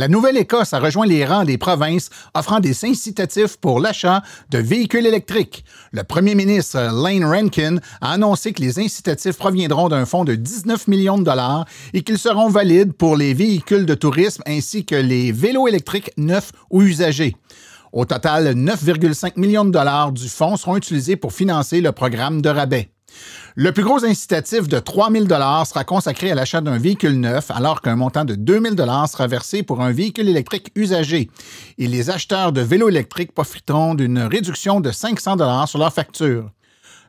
La 0.00 0.08
Nouvelle-Écosse 0.08 0.72
a 0.72 0.80
rejoint 0.80 1.04
les 1.04 1.26
rangs 1.26 1.44
des 1.44 1.58
provinces 1.58 2.08
offrant 2.32 2.60
des 2.60 2.86
incitatifs 2.86 3.58
pour 3.58 3.80
l'achat 3.80 4.22
de 4.48 4.56
véhicules 4.56 5.04
électriques. 5.04 5.62
Le 5.92 6.04
premier 6.04 6.34
ministre 6.34 6.78
Lane 6.78 7.22
Rankin 7.22 7.76
a 8.00 8.12
annoncé 8.12 8.54
que 8.54 8.62
les 8.62 8.78
incitatifs 8.78 9.36
proviendront 9.36 9.90
d'un 9.90 10.06
fonds 10.06 10.24
de 10.24 10.36
19 10.36 10.88
millions 10.88 11.18
de 11.18 11.24
dollars 11.24 11.66
et 11.92 12.00
qu'ils 12.00 12.16
seront 12.16 12.48
valides 12.48 12.94
pour 12.94 13.14
les 13.14 13.34
véhicules 13.34 13.84
de 13.84 13.94
tourisme 13.94 14.42
ainsi 14.46 14.86
que 14.86 14.94
les 14.94 15.32
vélos 15.32 15.68
électriques 15.68 16.12
neufs 16.16 16.52
ou 16.70 16.80
usagés. 16.80 17.36
Au 17.92 18.06
total, 18.06 18.54
9,5 18.54 19.32
millions 19.36 19.66
de 19.66 19.70
dollars 19.70 20.12
du 20.12 20.30
fonds 20.30 20.56
seront 20.56 20.78
utilisés 20.78 21.16
pour 21.16 21.34
financer 21.34 21.82
le 21.82 21.92
programme 21.92 22.40
de 22.40 22.48
rabais. 22.48 22.90
Le 23.56 23.72
plus 23.72 23.82
gros 23.82 24.04
incitatif 24.04 24.68
de 24.68 24.78
3 24.78 25.10
000 25.10 25.26
sera 25.26 25.84
consacré 25.84 26.30
à 26.30 26.34
l'achat 26.34 26.60
d'un 26.60 26.78
véhicule 26.78 27.18
neuf, 27.18 27.50
alors 27.50 27.80
qu'un 27.80 27.96
montant 27.96 28.24
de 28.24 28.34
2 28.34 28.60
000 28.60 28.76
sera 29.06 29.26
versé 29.26 29.62
pour 29.62 29.82
un 29.82 29.92
véhicule 29.92 30.28
électrique 30.28 30.70
usagé. 30.76 31.30
Et 31.78 31.86
les 31.86 32.10
acheteurs 32.10 32.52
de 32.52 32.60
vélos 32.60 32.88
électriques 32.88 33.32
profiteront 33.32 33.94
d'une 33.94 34.20
réduction 34.20 34.80
de 34.80 34.90
500 34.90 35.66
sur 35.66 35.78
leur 35.78 35.92
facture. 35.92 36.50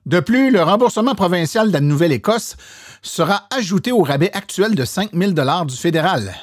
De 0.06 0.20
plus, 0.20 0.50
le 0.50 0.64
remboursement 0.64 1.14
provincial 1.14 1.68
de 1.68 1.74
la 1.74 1.80
Nouvelle-Écosse 1.80 2.56
sera 3.04 3.48
ajouté 3.56 3.92
au 3.92 4.02
rabais 4.02 4.32
actuel 4.34 4.74
de 4.74 4.84
5 4.84 5.12
000 5.14 5.34
du 5.66 5.76
fédéral. 5.78 6.34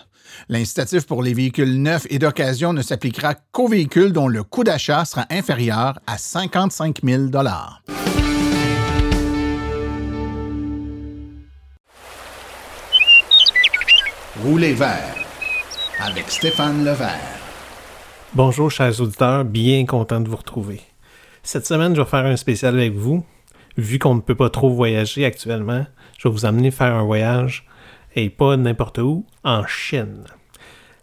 L'incitatif 0.48 1.06
pour 1.06 1.22
les 1.22 1.34
véhicules 1.34 1.82
neufs 1.82 2.06
et 2.10 2.18
d'occasion 2.18 2.72
ne 2.72 2.82
s'appliquera 2.82 3.34
qu'aux 3.34 3.68
véhicules 3.68 4.12
dont 4.12 4.28
le 4.28 4.44
coût 4.44 4.62
d'achat 4.62 5.04
sera 5.04 5.26
inférieur 5.30 5.98
à 6.06 6.18
55 6.18 7.00
000 7.02 7.28
Rouler 14.44 14.72
vert 14.72 15.16
avec 15.98 16.30
Stéphane 16.30 16.84
Levert. 16.84 17.18
Bonjour 18.34 18.70
chers 18.70 19.00
auditeurs, 19.00 19.44
bien 19.44 19.84
content 19.84 20.20
de 20.20 20.28
vous 20.28 20.36
retrouver. 20.36 20.80
Cette 21.42 21.66
semaine, 21.66 21.96
je 21.96 22.02
vais 22.02 22.06
faire 22.06 22.24
un 22.24 22.36
spécial 22.36 22.76
avec 22.76 22.92
vous. 22.92 23.24
Vu 23.76 23.98
qu'on 23.98 24.14
ne 24.14 24.20
peut 24.20 24.36
pas 24.36 24.48
trop 24.48 24.70
voyager 24.70 25.24
actuellement, 25.24 25.84
je 26.16 26.28
vais 26.28 26.32
vous 26.32 26.46
amener 26.46 26.70
faire 26.70 26.94
un 26.94 27.02
voyage, 27.02 27.66
et 28.14 28.30
pas 28.30 28.56
n'importe 28.56 28.98
où, 28.98 29.26
en 29.42 29.66
Chine. 29.66 30.22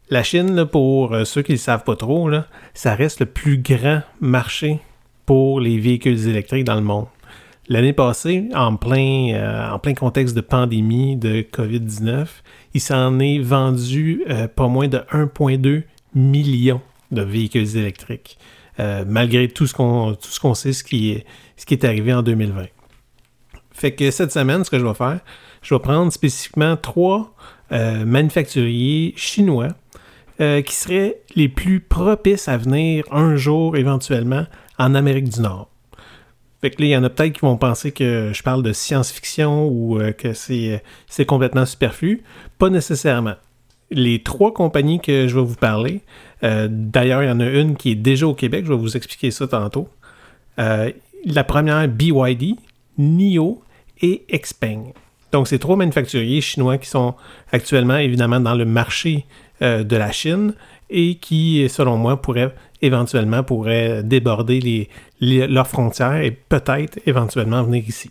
La 0.09 0.23
Chine, 0.23 0.65
pour 0.71 1.13
euh, 1.13 1.25
ceux 1.25 1.41
qui 1.41 1.53
ne 1.53 1.57
savent 1.57 1.83
pas 1.83 1.97
trop, 1.97 2.29
ça 2.73 2.95
reste 2.95 3.19
le 3.19 3.25
plus 3.25 3.57
grand 3.57 4.01
marché 4.21 4.79
pour 5.25 5.59
les 5.59 5.77
véhicules 5.77 6.29
électriques 6.29 6.63
dans 6.63 6.75
le 6.75 6.81
monde. 6.81 7.07
L'année 7.67 7.93
passée, 7.93 8.47
en 8.53 8.75
plein, 8.75 9.33
euh, 9.33 9.71
en 9.71 9.79
plein 9.79 9.95
contexte 9.95 10.35
de 10.35 10.41
pandémie 10.41 11.15
de 11.15 11.41
COVID-19, 11.41 12.27
il 12.75 12.81
s'en 12.81 13.19
est 13.19 13.39
vendu 13.39 14.21
euh, 14.29 14.49
pas 14.49 14.67
moins 14.67 14.89
de 14.89 14.97
1,2 15.13 15.83
million 16.13 16.81
de 17.09 17.21
véhicules 17.21 17.77
électriques, 17.77 18.37
euh, 18.81 19.05
malgré 19.07 19.47
tout 19.47 19.65
ce 19.65 19.73
qu'on 19.73 20.53
sait, 20.53 20.73
ce 20.73 20.83
qui, 20.83 21.11
est, 21.11 21.25
ce 21.55 21.65
qui 21.65 21.73
est 21.73 21.85
arrivé 21.85 22.13
en 22.13 22.21
2020. 22.21 22.65
Fait 23.71 23.93
que 23.93 24.11
cette 24.11 24.33
semaine, 24.33 24.65
ce 24.65 24.69
que 24.69 24.77
je 24.77 24.85
vais 24.85 24.93
faire, 24.93 25.21
je 25.61 25.73
vais 25.73 25.79
prendre 25.79 26.11
spécifiquement 26.11 26.75
trois 26.77 27.33
manufacturiers 27.71 29.13
chinois 29.17 29.69
qui 30.37 30.75
seraient 30.75 31.17
les 31.35 31.49
plus 31.49 31.79
propices 31.79 32.47
à 32.47 32.57
venir 32.57 33.03
un 33.11 33.35
jour 33.35 33.75
éventuellement 33.75 34.45
en 34.77 34.95
Amérique 34.95 35.29
du 35.29 35.41
Nord. 35.41 35.69
Il 36.79 36.87
y 36.87 36.97
en 36.97 37.03
a 37.03 37.09
peut-être 37.09 37.33
qui 37.33 37.41
vont 37.41 37.57
penser 37.57 37.91
que 37.91 38.31
je 38.33 38.43
parle 38.43 38.63
de 38.63 38.73
science-fiction 38.73 39.67
ou 39.67 39.99
euh, 39.99 40.11
que 40.11 40.33
c'est 40.33 41.25
complètement 41.25 41.65
superflu. 41.65 42.23
Pas 42.57 42.69
nécessairement. 42.69 43.35
Les 43.91 44.23
trois 44.23 44.53
compagnies 44.53 44.99
que 44.99 45.27
je 45.27 45.35
vais 45.35 45.45
vous 45.45 45.55
parler, 45.55 46.01
euh, 46.43 46.67
d'ailleurs, 46.69 47.23
il 47.23 47.27
y 47.27 47.31
en 47.31 47.39
a 47.39 47.47
une 47.47 47.75
qui 47.75 47.91
est 47.91 47.95
déjà 47.95 48.27
au 48.27 48.33
Québec, 48.33 48.65
je 48.65 48.71
vais 48.71 48.77
vous 48.77 48.97
expliquer 48.97 49.31
ça 49.31 49.47
tantôt. 49.47 49.87
Euh, 50.59 50.91
la 51.25 51.43
première, 51.43 51.87
BYD, 51.87 52.55
NIO 52.97 53.61
et 54.01 54.23
Xpeng. 54.31 54.93
Donc, 55.31 55.47
c'est 55.47 55.59
trois 55.59 55.75
manufacturiers 55.75 56.41
chinois 56.41 56.77
qui 56.77 56.89
sont 56.89 57.15
actuellement, 57.51 57.97
évidemment, 57.97 58.39
dans 58.39 58.55
le 58.55 58.65
marché 58.65 59.25
de 59.61 59.95
la 59.95 60.11
Chine 60.11 60.53
et 60.89 61.15
qui, 61.15 61.67
selon 61.69 61.97
moi, 61.97 62.21
pourraient 62.21 62.53
éventuellement 62.85 63.43
pourraient 63.43 64.03
déborder 64.03 64.89
leurs 65.21 65.67
frontières 65.67 66.21
et 66.21 66.31
peut-être 66.31 66.99
éventuellement 67.05 67.63
venir 67.63 67.83
ici. 67.87 68.09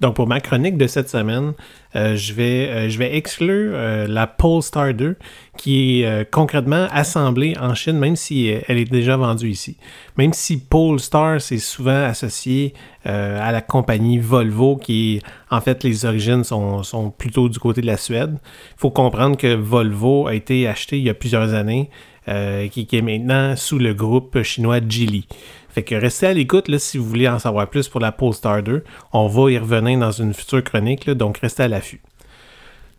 Donc 0.00 0.16
pour 0.16 0.26
ma 0.26 0.40
chronique 0.40 0.76
de 0.76 0.86
cette 0.86 1.08
semaine, 1.08 1.52
euh, 1.94 2.16
je, 2.16 2.32
vais, 2.34 2.68
euh, 2.68 2.88
je 2.88 2.98
vais 2.98 3.16
exclure 3.16 3.72
euh, 3.74 4.06
la 4.08 4.26
Polestar 4.26 4.92
2 4.92 5.16
qui 5.56 6.02
est 6.02 6.30
concrètement 6.32 6.88
assemblée 6.90 7.54
en 7.60 7.74
Chine, 7.74 7.98
même 7.98 8.16
si 8.16 8.48
elle 8.48 8.76
est 8.76 8.90
déjà 8.90 9.16
vendue 9.16 9.48
ici. 9.48 9.76
Même 10.18 10.32
si 10.32 10.58
Polestar 10.58 11.40
c'est 11.40 11.58
souvent 11.58 12.04
associé 12.04 12.74
à 13.04 13.52
la 13.52 13.60
compagnie 13.60 14.18
Volvo 14.18 14.76
qui 14.76 15.20
en 15.50 15.60
fait 15.60 15.84
les 15.84 16.06
origines 16.06 16.42
sont, 16.42 17.12
plutôt 17.16 17.48
du 17.48 17.60
côté 17.60 17.82
de 17.82 17.86
la 17.86 17.96
Suède. 17.96 18.36
Il 18.42 18.78
faut 18.78 18.90
comprendre 18.90 19.36
que 19.36 19.54
Volvo 19.54 20.26
a 20.26 20.34
été 20.34 20.66
acheté 20.66 20.98
il 20.98 21.04
y 21.04 21.10
a 21.10 21.14
plusieurs 21.14 21.54
années 21.54 21.88
euh, 22.26 22.68
qui, 22.68 22.88
est 22.90 23.02
maintenant 23.02 23.54
sous 23.54 23.78
le 23.78 23.92
groupe 23.92 24.42
chinois 24.44 24.80
Geely. 24.80 25.26
Fait 25.74 25.82
que 25.82 25.96
restez 25.96 26.28
à 26.28 26.32
l'écoute 26.32 26.70
si 26.78 26.98
vous 26.98 27.04
voulez 27.04 27.28
en 27.28 27.40
savoir 27.40 27.68
plus 27.68 27.88
pour 27.88 28.00
la 28.00 28.12
Polestar 28.12 28.62
2. 28.62 28.84
On 29.12 29.26
va 29.26 29.50
y 29.50 29.58
revenir 29.58 29.98
dans 29.98 30.12
une 30.12 30.32
future 30.32 30.62
chronique, 30.62 31.10
donc 31.10 31.38
restez 31.38 31.64
à 31.64 31.68
l'affût. 31.68 32.00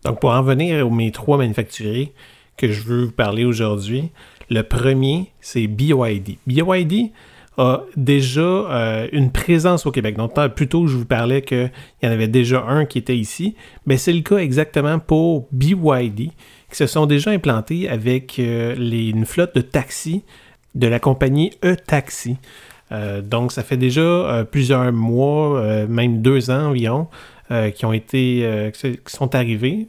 Donc 0.04 0.20
pour 0.20 0.28
en 0.28 0.42
venir 0.42 0.86
aux 0.86 0.90
mes 0.90 1.10
trois 1.10 1.38
manufacturiers 1.38 2.12
que 2.58 2.70
je 2.70 2.82
veux 2.82 3.04
vous 3.04 3.12
parler 3.12 3.46
aujourd'hui, 3.46 4.10
le 4.50 4.60
premier, 4.60 5.32
c'est 5.40 5.66
BYD. 5.68 6.36
BYD 6.46 7.12
a 7.56 7.80
déjà 7.96 8.42
euh, 8.42 9.08
une 9.10 9.32
présence 9.32 9.86
au 9.86 9.90
Québec. 9.90 10.16
Donc, 10.16 10.34
plus 10.54 10.68
tôt, 10.68 10.86
je 10.86 10.98
vous 10.98 11.06
parlais 11.06 11.40
qu'il 11.40 11.70
y 12.02 12.06
en 12.06 12.10
avait 12.10 12.28
déjà 12.28 12.62
un 12.68 12.84
qui 12.84 12.98
était 12.98 13.16
ici. 13.16 13.54
Mais 13.86 13.96
c'est 13.96 14.12
le 14.12 14.20
cas 14.20 14.36
exactement 14.36 14.98
pour 14.98 15.48
BYD, 15.52 16.18
qui 16.18 16.32
se 16.76 16.86
sont 16.86 17.06
déjà 17.06 17.30
implantés 17.30 17.88
avec 17.88 18.38
euh, 18.38 18.76
une 18.76 19.24
flotte 19.24 19.54
de 19.54 19.62
taxis 19.62 20.24
de 20.76 20.86
la 20.86 21.00
compagnie 21.00 21.52
E-Taxi. 21.64 22.36
Euh, 22.92 23.20
donc, 23.22 23.50
ça 23.50 23.64
fait 23.64 23.76
déjà 23.76 24.00
euh, 24.00 24.44
plusieurs 24.44 24.92
mois, 24.92 25.60
même 25.88 26.22
deux 26.22 26.50
ans 26.50 26.68
environ, 26.68 27.08
qui 27.74 27.84
ont 27.84 27.92
été, 27.92 28.72
qui 28.74 28.98
sont 29.06 29.34
arrivés. 29.36 29.86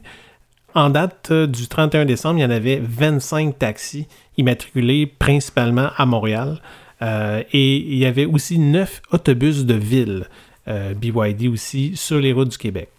En 0.74 0.90
date 0.90 1.32
du 1.32 1.66
31 1.66 2.04
décembre, 2.04 2.38
il 2.38 2.42
y 2.42 2.44
en 2.44 2.50
avait 2.50 2.80
25 2.80 3.58
taxis 3.58 4.06
immatriculés 4.36 5.06
principalement 5.06 5.88
à 5.96 6.06
Montréal. 6.06 6.60
et 7.02 7.76
il 7.76 7.96
y 7.96 8.06
avait 8.06 8.26
aussi 8.26 8.60
neuf 8.60 9.02
autobus 9.10 9.64
de 9.64 9.74
ville, 9.74 10.28
BYD 10.68 11.48
aussi, 11.48 11.96
sur 11.96 12.20
les 12.20 12.32
routes 12.32 12.50
du 12.50 12.58
Québec. 12.58 12.90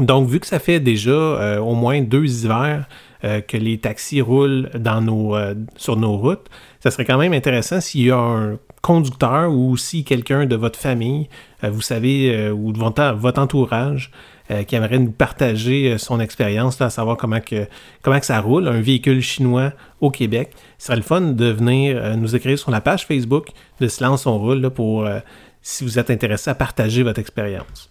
Donc, 0.00 0.28
vu 0.28 0.40
que 0.40 0.46
ça 0.46 0.58
fait 0.58 0.80
déjà 0.80 1.60
au 1.60 1.76
moins 1.76 2.02
deux 2.02 2.44
hivers 2.44 2.88
que 3.22 3.56
les 3.56 3.78
taxis 3.78 4.22
roulent 4.22 4.70
sur 5.76 5.96
nos 5.96 6.16
routes, 6.16 6.48
ça 6.82 6.90
serait 6.90 7.04
quand 7.04 7.18
même 7.18 7.32
intéressant 7.32 7.80
s'il 7.80 8.06
y 8.06 8.10
a 8.10 8.18
un 8.18 8.58
conducteur 8.82 9.52
ou 9.52 9.76
si 9.76 10.02
quelqu'un 10.02 10.46
de 10.46 10.56
votre 10.56 10.76
famille, 10.76 11.28
euh, 11.62 11.70
vous 11.70 11.80
savez, 11.80 12.34
euh, 12.34 12.50
ou 12.50 12.72
de 12.72 12.78
votre, 12.78 13.40
entourage, 13.40 14.10
euh, 14.50 14.64
qui 14.64 14.74
aimerait 14.74 14.98
nous 14.98 15.12
partager 15.12 15.96
son 15.96 16.18
expérience, 16.18 16.80
à 16.80 16.90
savoir 16.90 17.16
comment 17.16 17.38
que, 17.38 17.68
comment 18.02 18.18
que 18.18 18.26
ça 18.26 18.40
roule, 18.40 18.66
un 18.66 18.80
véhicule 18.80 19.20
chinois 19.20 19.72
au 20.00 20.10
Québec. 20.10 20.50
Ce 20.78 20.86
serait 20.86 20.96
le 20.96 21.02
fun 21.02 21.20
de 21.20 21.46
venir 21.46 22.16
nous 22.16 22.34
écrire 22.34 22.58
sur 22.58 22.72
la 22.72 22.80
page 22.80 23.06
Facebook 23.06 23.50
de 23.78 23.86
Silence 23.86 24.26
on 24.26 24.38
roule 24.38 24.68
pour 24.70 25.06
si 25.60 25.84
vous 25.84 26.00
êtes 26.00 26.10
intéressé 26.10 26.50
à 26.50 26.56
partager 26.56 27.04
votre 27.04 27.20
expérience. 27.20 27.90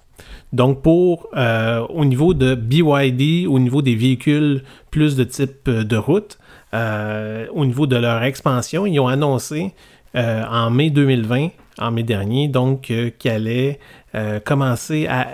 Donc 0.51 0.81
pour 0.81 1.29
au 1.33 2.03
niveau 2.03 2.33
de 2.33 2.55
BYD, 2.55 3.47
au 3.47 3.59
niveau 3.59 3.81
des 3.81 3.95
véhicules 3.95 4.63
plus 4.91 5.15
de 5.15 5.23
type 5.23 5.69
de 5.69 5.95
route, 5.95 6.37
au 6.73 7.65
niveau 7.65 7.87
de 7.87 7.95
leur 7.95 8.23
expansion, 8.23 8.85
ils 8.85 8.99
ont 8.99 9.07
annoncé 9.07 9.73
euh, 10.15 10.43
en 10.43 10.69
mai 10.69 10.89
2020, 10.89 11.49
en 11.79 11.91
mai 11.91 12.03
dernier, 12.03 12.49
donc, 12.49 12.91
euh, 12.91 13.11
qui 13.17 13.29
allait 13.29 13.79
euh, 14.13 14.41
commencer 14.41 15.07
à, 15.07 15.27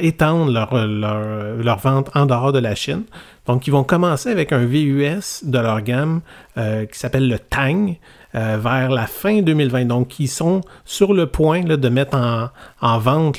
étendre 0.00 0.50
leur, 0.50 1.78
vente 1.78 2.10
en 2.14 2.26
dehors 2.26 2.52
de 2.52 2.58
la 2.58 2.74
Chine. 2.74 3.04
Donc, 3.46 3.68
ils 3.68 3.70
vont 3.70 3.84
commencer 3.84 4.28
avec 4.28 4.52
un 4.52 4.64
VUS 4.64 5.44
de 5.44 5.58
leur 5.58 5.82
gamme 5.82 6.20
qui 6.56 6.98
s'appelle 6.98 7.28
le 7.28 7.38
Tang 7.38 7.94
vers 8.34 8.90
la 8.90 9.06
fin 9.06 9.40
2020. 9.40 9.84
Donc, 9.84 10.18
ils 10.18 10.26
sont 10.26 10.62
sur 10.84 11.14
le 11.14 11.26
point 11.26 11.62
de 11.62 11.88
mettre 11.88 12.18
en, 12.80 12.98
vente, 12.98 13.38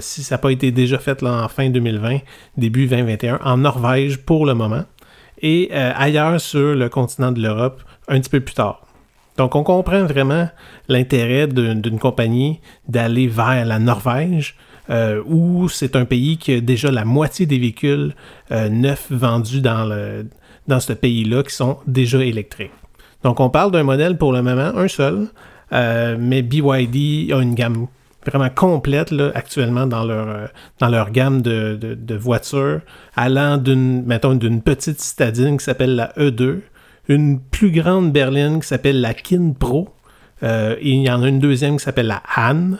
si 0.00 0.24
ça 0.24 0.34
n'a 0.34 0.38
pas 0.40 0.50
été 0.50 0.72
déjà 0.72 0.98
fait 0.98 1.22
en 1.22 1.46
fin 1.46 1.70
2020, 1.70 2.18
début 2.56 2.88
2021, 2.88 3.38
en 3.44 3.58
Norvège 3.58 4.18
pour 4.18 4.46
le 4.46 4.54
moment, 4.54 4.82
et 5.42 5.72
ailleurs 5.72 6.40
sur 6.40 6.74
le 6.74 6.88
continent 6.88 7.32
de 7.32 7.40
l'Europe 7.40 7.82
un 8.08 8.20
petit 8.20 8.30
peu 8.30 8.40
plus 8.40 8.54
tard. 8.54 8.82
Donc, 9.40 9.54
on 9.54 9.62
comprend 9.62 10.04
vraiment 10.04 10.50
l'intérêt 10.88 11.46
d'une 11.46 11.98
compagnie 11.98 12.60
d'aller 12.88 13.26
vers 13.26 13.64
la 13.64 13.78
Norvège, 13.78 14.54
euh, 14.90 15.22
où 15.24 15.68
c'est 15.70 15.96
un 15.96 16.04
pays 16.04 16.36
qui 16.36 16.52
a 16.52 16.60
déjà 16.60 16.90
la 16.90 17.06
moitié 17.06 17.46
des 17.46 17.58
véhicules 17.58 18.14
euh, 18.50 18.68
neufs 18.68 19.10
vendus 19.10 19.62
dans, 19.62 19.84
le, 19.84 20.28
dans 20.66 20.80
ce 20.80 20.92
pays-là 20.92 21.42
qui 21.42 21.54
sont 21.54 21.78
déjà 21.86 22.22
électriques. 22.22 22.72
Donc, 23.22 23.40
on 23.40 23.48
parle 23.48 23.70
d'un 23.70 23.82
modèle 23.82 24.18
pour 24.18 24.32
le 24.32 24.42
moment, 24.42 24.76
un 24.76 24.88
seul, 24.88 25.28
euh, 25.72 26.16
mais 26.18 26.42
BYD 26.42 27.32
a 27.32 27.40
une 27.40 27.54
gamme 27.54 27.86
vraiment 28.26 28.50
complète 28.50 29.14
actuellement 29.34 29.86
dans 29.86 30.04
leur, 30.04 30.50
dans 30.78 30.88
leur 30.88 31.10
gamme 31.10 31.42
de, 31.42 31.78
de 31.80 32.14
voitures, 32.14 32.80
allant 33.16 33.56
d'une, 33.56 34.04
mettons, 34.04 34.34
d'une 34.34 34.62
petite 34.62 35.00
citadine 35.00 35.58
qui 35.58 35.64
s'appelle 35.64 35.96
la 35.96 36.12
E2 36.18 36.60
une 37.10 37.40
plus 37.40 37.72
grande 37.72 38.12
berline 38.12 38.60
qui 38.60 38.68
s'appelle 38.68 39.00
la 39.00 39.14
Kin 39.14 39.52
Pro. 39.58 39.88
Euh, 40.42 40.76
il 40.80 41.02
y 41.02 41.10
en 41.10 41.22
a 41.22 41.28
une 41.28 41.40
deuxième 41.40 41.76
qui 41.76 41.84
s'appelle 41.84 42.06
la 42.06 42.22
Han. 42.36 42.76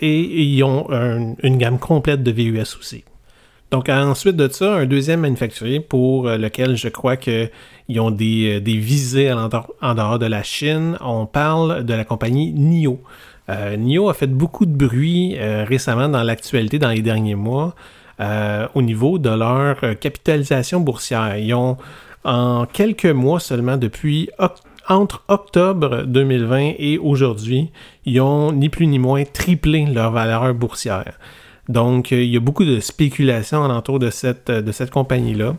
Et 0.00 0.20
ils 0.20 0.64
ont 0.64 0.88
une 0.90 1.56
gamme 1.56 1.78
complète 1.78 2.24
de 2.24 2.32
VUS 2.32 2.76
aussi. 2.80 3.04
Donc 3.70 3.88
ensuite 3.88 4.36
de 4.36 4.48
ça, 4.48 4.74
un 4.74 4.86
deuxième 4.86 5.20
manufacturier 5.20 5.80
pour 5.80 6.28
euh, 6.28 6.36
lequel 6.36 6.76
je 6.76 6.88
crois 6.88 7.16
qu'ils 7.16 7.50
ont 7.98 8.10
des, 8.10 8.56
euh, 8.56 8.60
des 8.60 8.76
visées 8.76 9.32
en 9.32 9.48
dehors 9.94 10.18
de 10.18 10.26
la 10.26 10.42
Chine. 10.42 10.96
On 11.00 11.26
parle 11.26 11.84
de 11.84 11.94
la 11.94 12.04
compagnie 12.04 12.52
NIO. 12.52 13.00
NIO 13.48 14.08
a 14.08 14.14
fait 14.14 14.26
beaucoup 14.26 14.64
de 14.64 14.72
bruit 14.74 15.36
récemment 15.38 16.08
dans 16.08 16.22
l'actualité 16.22 16.78
dans 16.78 16.88
les 16.88 17.02
derniers 17.02 17.34
mois 17.34 17.74
au 18.18 18.82
niveau 18.82 19.18
de 19.18 19.28
leur 19.28 19.80
capitalisation 20.00 20.80
boursière. 20.80 21.36
Ils 21.36 21.52
ont 21.52 21.76
en 22.24 22.64
quelques 22.64 23.04
mois 23.04 23.40
seulement, 23.40 23.76
depuis 23.76 24.30
entre 24.88 25.22
octobre 25.28 26.02
2020 26.04 26.74
et 26.78 26.98
aujourd'hui, 26.98 27.70
ils 28.04 28.20
ont 28.20 28.52
ni 28.52 28.68
plus 28.68 28.86
ni 28.86 28.98
moins 28.98 29.24
triplé 29.24 29.86
leur 29.86 30.10
valeur 30.10 30.52
boursière. 30.54 31.18
Donc, 31.68 32.12
euh, 32.12 32.22
il 32.22 32.30
y 32.30 32.36
a 32.36 32.40
beaucoup 32.40 32.64
de 32.64 32.80
spéculation 32.80 33.64
alentour 33.64 33.98
de 33.98 34.10
cette, 34.10 34.50
de 34.50 34.72
cette 34.72 34.90
compagnie-là. 34.90 35.56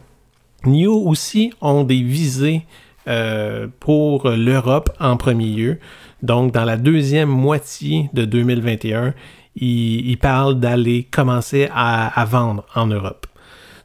NIO 0.66 0.94
aussi 1.08 1.52
ont 1.62 1.84
des 1.84 2.02
visées 2.02 2.66
euh, 3.08 3.68
pour 3.80 4.30
l'Europe 4.30 4.92
en 5.00 5.18
premier 5.18 5.48
lieu. 5.48 5.80
Donc, 6.26 6.54
dans 6.54 6.66
la 6.66 6.76
deuxième 6.76 7.30
moitié 7.30 8.10
de 8.14 8.26
2021, 8.26 9.14
ils, 9.58 10.18
parlent 10.18 10.60
d'aller 10.60 11.04
commencer 11.04 11.70
à, 11.72 12.26
vendre 12.26 12.66
en 12.74 12.88
Europe. 12.88 13.28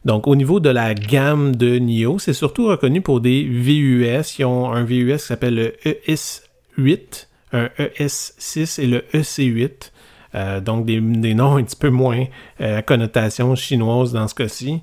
Donc, 0.06 0.26
au 0.26 0.34
niveau 0.34 0.58
de 0.58 0.70
la 0.70 0.94
gamme 0.94 1.54
de 1.54 1.78
NIO, 1.78 2.18
c'est 2.18 2.32
surtout 2.32 2.66
reconnu 2.66 3.02
pour 3.02 3.20
des 3.20 3.44
VUS. 3.44 4.38
Ils 4.38 4.46
ont 4.46 4.72
un 4.72 4.84
VUS 4.84 5.18
qui 5.18 5.18
s'appelle 5.18 5.54
le 5.54 5.74
ES8, 5.84 7.26
un 7.52 7.68
ES6 7.78 8.80
et 8.80 8.86
le 8.86 9.04
EC8. 9.12 9.90
Euh, 10.34 10.60
donc, 10.60 10.86
des, 10.86 11.00
noms 11.34 11.56
un 11.56 11.62
petit 11.62 11.76
peu 11.76 11.90
moins 11.90 12.24
euh, 12.62 12.78
à 12.78 12.82
connotation 12.82 13.54
chinoise 13.54 14.14
dans 14.14 14.28
ce 14.28 14.34
cas-ci. 14.34 14.80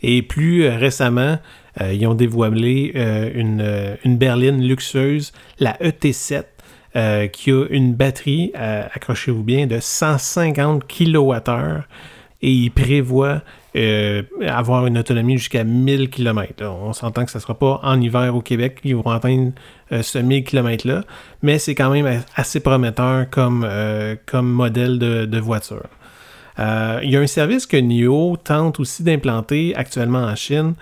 Et 0.00 0.22
plus 0.22 0.64
euh, 0.64 0.76
récemment, 0.76 1.38
ils 1.92 2.06
ont 2.06 2.14
dévoilé 2.14 2.92
une, 3.34 4.16
berline 4.16 4.66
luxueuse, 4.66 5.34
la 5.60 5.74
ET7, 5.74 6.44
qui 7.32 7.50
a 7.50 7.64
une 7.68 7.94
batterie, 7.94 8.52
accrochez-vous 8.54 9.42
bien, 9.42 9.66
de 9.66 9.78
150 9.80 10.84
kWh 10.86 11.82
et 12.42 12.50
il 12.50 12.70
prévoit 12.70 13.42
euh, 13.76 14.22
avoir 14.46 14.86
une 14.86 14.98
autonomie 14.98 15.36
jusqu'à 15.36 15.64
1000 15.64 16.10
km. 16.10 16.64
On 16.64 16.92
s'entend 16.92 17.24
que 17.24 17.30
ce 17.30 17.38
ne 17.38 17.42
sera 17.42 17.54
pas 17.54 17.80
en 17.82 18.00
hiver 18.00 18.34
au 18.34 18.40
Québec 18.40 18.80
qu'ils 18.82 18.96
vont 18.96 19.10
atteindre 19.10 19.52
euh, 19.92 20.02
ce 20.02 20.18
1000 20.18 20.44
km-là, 20.44 21.02
mais 21.42 21.58
c'est 21.58 21.74
quand 21.74 21.90
même 21.90 22.22
assez 22.34 22.60
prometteur 22.60 23.28
comme, 23.30 23.66
euh, 23.68 24.16
comme 24.26 24.50
modèle 24.50 24.98
de, 24.98 25.38
voiture. 25.38 25.88
il 26.58 27.10
y 27.10 27.16
a 27.16 27.20
un 27.20 27.26
service 27.26 27.66
que 27.66 27.76
NIO 27.76 28.36
tente 28.42 28.80
aussi 28.80 29.02
d'implanter 29.02 29.74
actuellement 29.76 30.24
en 30.24 30.34
Chine, 30.34 30.74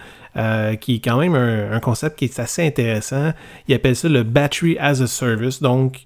qui 0.80 0.96
est 0.96 1.00
quand 1.00 1.18
même 1.18 1.34
un, 1.34 1.78
concept 1.80 2.18
qui 2.18 2.24
est 2.24 2.38
assez 2.38 2.66
intéressant. 2.66 3.32
Ils 3.68 3.74
appellent 3.74 3.96
ça 3.96 4.08
le 4.08 4.22
Battery 4.22 4.76
as 4.78 5.00
a 5.00 5.06
Service, 5.06 5.62
donc 5.62 6.04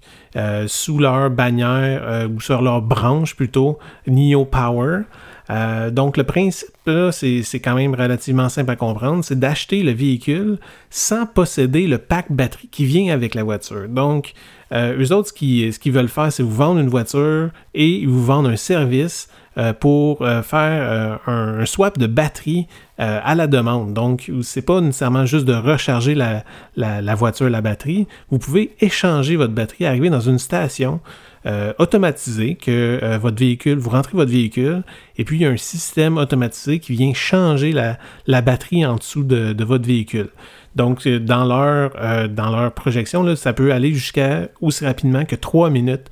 sous 0.67 0.99
leur 0.99 1.29
bannière 1.29 2.29
ou 2.29 2.39
sur 2.39 2.61
leur 2.61 2.81
branche 2.81 3.35
plutôt, 3.35 3.79
NIO 4.07 4.45
Power. 4.45 5.01
Euh, 5.49 5.89
donc, 5.89 6.17
le 6.17 6.23
principe, 6.23 6.69
c'est 7.11 7.59
quand 7.59 7.75
même 7.75 7.95
relativement 7.95 8.49
simple 8.49 8.71
à 8.71 8.75
comprendre, 8.75 9.23
c'est 9.23 9.39
d'acheter 9.39 9.81
le 9.83 9.91
véhicule 9.91 10.59
sans 10.89 11.25
posséder 11.25 11.87
le 11.87 11.97
pack 11.97 12.31
batterie 12.31 12.67
qui 12.67 12.85
vient 12.85 13.13
avec 13.13 13.33
la 13.35 13.43
voiture. 13.43 13.87
Donc, 13.89 14.33
euh, 14.71 14.97
eux 14.99 15.11
autres, 15.11 15.29
ce 15.29 15.33
qu'ils 15.79 15.91
veulent 15.91 16.07
faire, 16.07 16.31
c'est 16.31 16.43
vous 16.43 16.53
vendre 16.53 16.79
une 16.79 16.89
voiture 16.89 17.49
et 17.73 18.05
vous 18.05 18.23
vendre 18.23 18.49
un 18.49 18.55
service 18.55 19.27
euh, 19.48 19.48
pour 19.79 20.25
faire 20.43 21.19
un, 21.27 21.65
swap 21.65 21.97
de 21.97 22.07
batterie 22.07 22.67
à 22.97 23.35
la 23.35 23.47
demande. 23.47 23.93
Donc, 23.93 24.31
c'est 24.41 24.61
pas 24.61 24.79
nécessairement 24.79 25.25
juste 25.25 25.45
de 25.45 25.53
recharger 25.53 26.15
la, 26.15 26.43
la, 26.75 27.15
voiture, 27.15 27.49
la 27.49 27.61
batterie. 27.61 28.07
Vous 28.29 28.39
pouvez 28.39 28.75
échanger 28.79 29.35
votre 29.35 29.53
batterie, 29.53 29.85
arriver 29.85 30.09
dans 30.09 30.21
une 30.21 30.39
station, 30.39 31.01
euh, 31.45 31.71
automatisé 31.79 32.55
que 32.55 32.99
euh, 33.01 33.17
votre 33.17 33.37
véhicule, 33.39 33.77
vous 33.77 33.91
rentrez 33.91 34.11
votre 34.17 34.29
véhicule 34.29 34.83
et 35.17 35.23
puis 35.23 35.37
il 35.37 35.41
y 35.43 35.45
a 35.45 35.49
un 35.49 35.55
système 35.55 36.17
automatisé 36.17 36.79
qui 36.79 36.91
vient 36.91 37.13
changer 37.13 37.71
la, 37.71 38.41
batterie 38.41 38.85
en 38.85 38.97
dessous 38.97 39.23
de, 39.23 39.63
votre 39.63 39.87
véhicule. 39.87 40.27
Donc, 40.75 41.07
euh, 41.07 41.17
dans 41.17 41.45
leur, 41.45 42.73
projection, 42.73 43.37
ça 43.37 43.53
peut 43.53 43.71
aller 43.71 43.93
jusqu'à 43.93 44.49
aussi 44.59 44.83
rapidement 44.85 45.23
que 45.23 45.37
trois 45.37 45.69
minutes. 45.69 46.09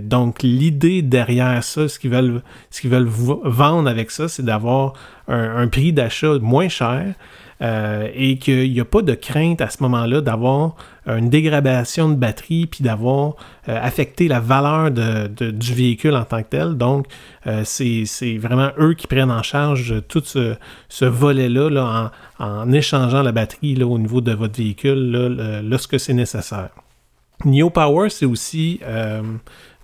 Donc, 0.00 0.42
l'idée 0.42 1.02
derrière 1.02 1.64
ça, 1.64 1.88
ce 1.88 1.98
qu'ils 1.98 2.10
veulent, 2.10 2.42
ce 2.70 2.80
qu'ils 2.80 2.90
veulent 2.90 3.08
vendre 3.08 3.88
avec 3.88 4.10
ça, 4.10 4.28
c'est 4.28 4.44
d'avoir 4.44 4.92
un 5.28 5.66
prix 5.68 5.92
d'achat 5.92 6.38
moins 6.40 6.68
cher, 6.68 7.14
euh, 7.62 8.08
et 8.14 8.36
qu'il 8.36 8.70
n'y 8.70 8.80
a 8.80 8.84
pas 8.84 9.00
de 9.00 9.14
crainte 9.14 9.62
à 9.62 9.70
ce 9.70 9.82
moment-là 9.82 10.20
d'avoir 10.20 10.76
une 11.06 11.30
dégradation 11.30 12.10
de 12.10 12.14
batterie 12.14 12.66
puis 12.66 12.84
d'avoir 12.84 13.36
euh, 13.68 13.78
affecté 13.80 14.28
la 14.28 14.40
valeur 14.40 14.90
du 14.90 15.74
véhicule 15.74 16.16
en 16.16 16.24
tant 16.24 16.42
que 16.42 16.48
tel. 16.50 16.74
Donc, 16.74 17.06
euh, 17.46 17.62
c'est 17.64 18.36
vraiment 18.36 18.72
eux 18.78 18.92
qui 18.92 19.06
prennent 19.06 19.30
en 19.30 19.42
charge 19.42 20.02
tout 20.06 20.22
ce, 20.24 21.04
volet-là 21.04 21.70
là, 21.70 22.12
en, 22.38 22.72
échangeant 22.72 23.22
la 23.22 23.32
batterie 23.32 23.82
au 23.82 23.98
niveau 23.98 24.20
de 24.20 24.32
votre 24.32 24.58
véhicule 24.58 25.62
lorsque 25.64 25.98
c'est 25.98 26.12
nécessaire. 26.12 26.68
Neo 27.44 27.70
Power, 27.70 28.08
c'est 28.10 28.26
aussi 28.26 28.80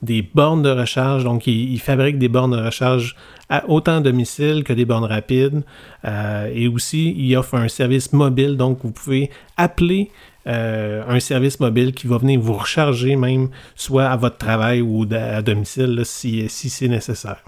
des 0.03 0.23
bornes 0.23 0.63
de 0.63 0.71
recharge. 0.71 1.25
Donc, 1.25 1.47
ils, 1.47 1.81
fabriquent 1.81 2.19
des 2.19 2.29
bornes 2.29 2.57
de 2.57 2.63
recharge 2.63 3.17
à 3.49 3.69
autant 3.69 3.99
à 3.99 4.01
domicile 4.01 4.65
que 4.65 4.73
des 4.73 4.85
bornes 4.85 5.05
rapides. 5.05 5.63
Euh, 6.05 6.51
et 6.53 6.69
aussi, 6.69 7.15
ils 7.17 7.37
offrent 7.37 7.55
un 7.55 7.69
service 7.69 8.13
mobile. 8.13 8.57
Donc, 8.57 8.79
vous 8.83 8.91
pouvez 8.91 9.31
appeler 9.57 10.11
un 10.45 11.21
service 11.21 11.61
mobile 11.61 11.93
qui 11.93 12.09
va 12.09 12.19
venir 12.19 12.41
vous 12.41 12.55
recharger 12.55 13.15
même, 13.15 13.51
soit 13.77 14.07
à 14.07 14.17
votre 14.17 14.39
travail 14.39 14.81
ou 14.81 15.07
à 15.13 15.41
domicile 15.41 16.01
si, 16.05 16.49
si 16.49 16.69
c'est 16.69 16.89
nécessaire. 16.89 17.45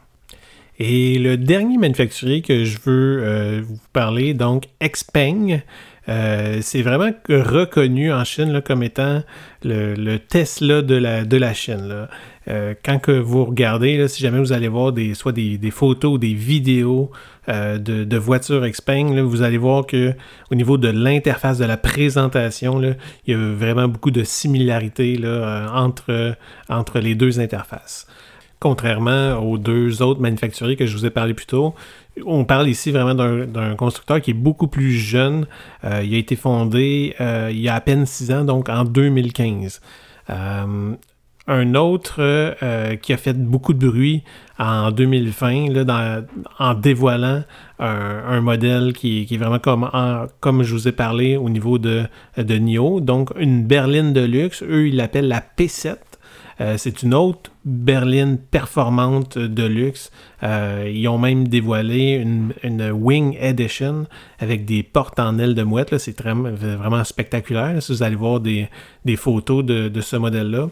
Et 0.78 1.18
le 1.18 1.36
dernier 1.36 1.76
manufacturier 1.76 2.40
que 2.40 2.64
je 2.64 2.78
veux 2.84 3.60
vous 3.62 3.80
parler, 3.92 4.32
donc 4.32 4.68
Xpeng, 4.80 5.60
euh, 6.08 6.58
c'est 6.60 6.82
vraiment 6.82 7.10
reconnu 7.28 8.12
en 8.12 8.24
Chine 8.24 8.60
comme 8.64 8.82
étant 8.82 9.22
le, 9.62 10.16
Tesla 10.18 10.82
de 10.82 10.94
la, 10.94 11.24
de 11.24 11.36
la 11.36 11.54
Chine. 11.54 12.08
Euh, 12.46 12.74
quand 12.84 12.98
que 12.98 13.12
vous 13.12 13.46
regardez, 13.46 14.06
si 14.08 14.22
jamais 14.22 14.38
vous 14.38 14.52
allez 14.52 14.68
voir 14.68 14.92
des, 14.92 15.14
soit 15.14 15.32
des, 15.32 15.58
photos 15.70 16.14
ou 16.14 16.18
des 16.18 16.34
vidéos 16.34 17.10
euh, 17.48 17.78
de, 17.78 18.16
voitures 18.18 18.68
Xpeng, 18.68 19.18
vous 19.22 19.42
allez 19.42 19.56
voir 19.56 19.86
que 19.86 20.12
au 20.50 20.54
niveau 20.54 20.76
de 20.76 20.88
l'interface 20.88 21.58
de 21.58 21.64
la 21.64 21.78
présentation, 21.78 22.82
il 22.82 22.96
y 23.26 23.34
a 23.34 23.38
vraiment 23.38 23.88
beaucoup 23.88 24.10
de 24.10 24.24
similarités 24.24 25.18
entre, 25.72 26.36
entre 26.68 26.98
les 26.98 27.14
deux 27.14 27.40
interfaces 27.40 28.06
contrairement 28.60 29.38
aux 29.38 29.58
deux 29.58 30.02
autres 30.02 30.20
manufacturiers 30.20 30.76
que 30.76 30.86
je 30.86 30.96
vous 30.96 31.06
ai 31.06 31.10
parlé 31.10 31.34
plus 31.34 31.46
tôt. 31.46 31.74
On 32.24 32.44
parle 32.44 32.68
ici 32.68 32.92
vraiment 32.92 33.14
d'un 33.14 33.74
constructeur 33.74 34.20
qui 34.20 34.30
est 34.30 34.34
beaucoup 34.34 34.68
plus 34.68 34.92
jeune. 34.92 35.46
Euh, 35.84 36.02
il 36.04 36.14
a 36.14 36.18
été 36.18 36.36
fondé 36.36 37.14
euh, 37.20 37.50
il 37.50 37.60
y 37.60 37.68
a 37.68 37.74
à 37.74 37.80
peine 37.80 38.06
six 38.06 38.32
ans, 38.32 38.44
donc 38.44 38.68
en 38.68 38.84
2015. 38.84 39.80
Euh, 40.30 40.94
un 41.46 41.74
autre 41.74 42.54
qui 43.02 43.12
a 43.12 43.18
fait 43.18 43.34
beaucoup 43.34 43.74
de 43.74 43.86
bruit 43.86 44.22
en 44.58 44.90
2020 44.90 45.86
en 46.58 46.72
dévoilant 46.72 47.42
un, 47.78 48.40
modèle 48.40 48.94
qui, 48.94 49.28
est 49.30 49.36
vraiment 49.36 49.58
comme, 49.58 49.90
comme 50.40 50.62
je 50.62 50.72
vous 50.72 50.88
ai 50.88 50.92
parlé 50.92 51.36
au 51.36 51.50
niveau 51.50 51.76
de, 51.76 52.04
de 52.38 52.54
NIO, 52.54 53.00
donc 53.00 53.30
une 53.36 53.62
berline 53.62 54.14
de 54.14 54.22
luxe. 54.22 54.62
Eux, 54.62 54.88
ils 54.88 54.96
l'appellent 54.96 55.28
la 55.28 55.42
P7. 55.42 55.96
Euh, 56.60 56.74
c'est 56.78 57.02
une 57.02 57.14
autre 57.14 57.50
berline 57.64 58.38
performante 58.38 59.38
de 59.38 59.64
luxe. 59.64 60.10
Euh, 60.42 60.90
ils 60.92 61.08
ont 61.08 61.18
même 61.18 61.48
dévoilé 61.48 62.12
une, 62.12 62.52
Wing 62.92 63.36
Edition 63.40 64.06
avec 64.38 64.64
des 64.64 64.82
portes 64.82 65.18
en 65.18 65.38
aile 65.38 65.54
de 65.54 65.62
mouette. 65.62 65.96
C'est 65.98 66.20
vraiment 66.20 67.04
spectaculaire. 67.04 67.82
si 67.82 67.92
vous 67.92 68.02
allez 68.02 68.16
voir 68.16 68.40
des, 68.40 68.68
photos 69.16 69.64
de, 69.64 70.00
ce 70.00 70.16
modèle-là. 70.16 70.68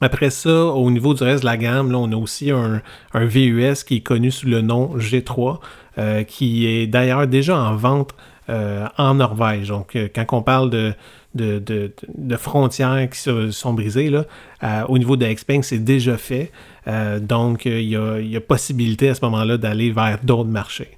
Après 0.00 0.30
ça, 0.30 0.64
au 0.66 0.90
niveau 0.90 1.14
du 1.14 1.22
reste 1.22 1.42
de 1.42 1.46
la 1.46 1.56
gamme, 1.56 1.94
on 1.94 2.10
a 2.12 2.16
aussi 2.16 2.50
un, 2.50 2.82
VUS 3.14 3.84
qui 3.86 3.96
est 3.96 4.00
connu 4.00 4.30
sous 4.30 4.48
le 4.48 4.60
nom 4.60 4.96
G3, 4.98 5.60
euh, 5.98 6.24
qui 6.24 6.66
est 6.66 6.86
d'ailleurs 6.86 7.26
déjà 7.26 7.56
en 7.56 7.76
vente 7.76 8.14
en 8.48 9.14
Norvège. 9.14 9.68
Donc, 9.68 9.96
quand 10.14 10.26
on 10.32 10.42
parle 10.42 10.70
de, 10.70 10.94
de, 11.34 12.36
frontières 12.36 13.08
qui 13.10 13.18
sont 13.50 13.72
brisées. 13.72 14.10
Là. 14.10 14.24
Euh, 14.62 14.82
au 14.88 14.98
niveau 14.98 15.16
de 15.16 15.26
Xpeng, 15.26 15.62
c'est 15.62 15.78
déjà 15.78 16.16
fait. 16.16 16.52
Euh, 16.86 17.18
donc, 17.18 17.64
il 17.66 17.82
y, 17.82 17.96
a, 17.96 18.40
possibilité 18.40 19.08
à 19.08 19.14
ce 19.14 19.24
moment-là 19.24 19.56
d'aller 19.56 19.90
vers 19.90 20.18
d'autres 20.22 20.50
marchés. 20.50 20.90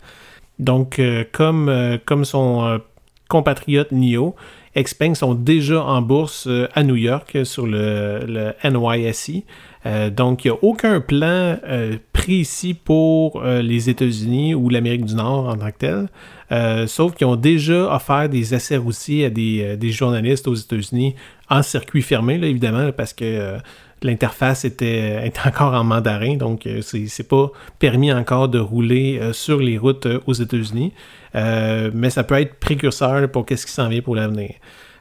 Donc, 0.59 0.99
euh, 0.99 1.25
comme, 1.33 1.99
comme 2.05 2.25
son 2.25 2.81
compatriote 3.29 3.93
NIO, 3.93 4.35
Xpeng 4.77 5.15
sont 5.15 5.35
déjà 5.35 5.83
en 5.83 6.03
bourse 6.03 6.49
à 6.75 6.83
New 6.83 6.97
York 6.97 7.39
sur 7.45 7.67
le, 7.67 8.53
NYSE. 8.63 9.43
donc, 10.11 10.45
il 10.45 10.51
n'y 10.51 10.57
a 10.57 10.59
aucun 10.63 11.01
plan 11.01 11.57
précis 12.13 12.75
pour 12.75 13.43
les 13.43 13.89
États-Unis 13.89 14.55
ou 14.55 14.69
l'Amérique 14.69 15.07
du 15.07 15.15
Nord 15.15 15.49
en 15.49 15.57
tant 15.57 15.71
que 15.71 15.79
tel. 15.79 16.09
Euh, 16.53 16.87
sauf 16.87 17.15
qu'ils 17.15 17.27
ont 17.27 17.37
déjà 17.37 17.95
offert 17.95 18.29
des 18.29 18.55
essais 18.55 18.77
routiers 18.77 19.27
à 19.27 19.31
des, 19.31 19.77
euh, 19.83 19.91
journalistes 19.91 20.47
aux 20.47 20.55
États-Unis 20.55 21.15
en 21.51 21.63
circuit 21.63 22.03
fermé, 22.03 22.35
évidemment, 22.35 22.93
parce 22.93 23.13
que 23.13 23.25
euh, 23.25 23.59
l'interface 24.03 24.65
était, 24.65 25.33
encore 25.45 25.75
en 25.75 25.83
mandarin, 25.83 26.37
donc 26.37 26.69
c'est 26.83 27.29
pas 27.29 27.51
permis 27.79 28.13
encore 28.13 28.49
de 28.49 28.59
rouler 28.59 29.21
sur 29.33 29.59
les 29.59 29.79
routes 29.79 30.07
aux 30.27 30.35
États-Unis. 30.35 30.93
Mais 31.37 32.11
ça 32.11 32.25
peut 32.25 32.41
être 32.41 32.55
précurseur 32.55 33.31
pour 33.31 33.45
qu'est-ce 33.47 33.67
qui 33.67 33.73
s'en 33.73 33.89
vient 33.89 34.01
pour 34.01 34.17
l'avenir. 34.17 34.55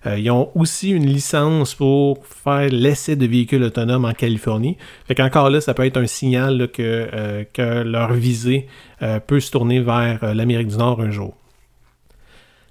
ils 0.06 0.30
ont 0.30 0.52
aussi 0.54 0.91
une 0.91 1.06
licence 1.06 1.74
pour 1.76 2.26
faire 2.28 2.69
l'essai 2.69 3.15
de 3.15 3.26
véhicules 3.26 3.63
autonomes 3.63 4.06
en 4.06 4.13
Californie. 4.13 4.78
Fait 5.08 5.15
qu'encore 5.15 5.50
là, 5.50 5.62
ça 5.62 5.74
peut 5.74 5.86
être 5.86 5.98
un 5.98 6.08
signal 6.08 6.67
que, 6.71 7.45
que 7.54 7.84
leur 7.84 8.13
visée 8.13 8.67
euh, 9.02 9.19
peut 9.19 9.39
se 9.39 9.52
tourner 9.52 9.82
vers 9.82 10.24
euh, 10.24 10.34
l'Amérique 10.34 10.69
du 10.69 10.78
Nord 10.78 11.02
un 11.02 11.12
jour. 11.12 11.36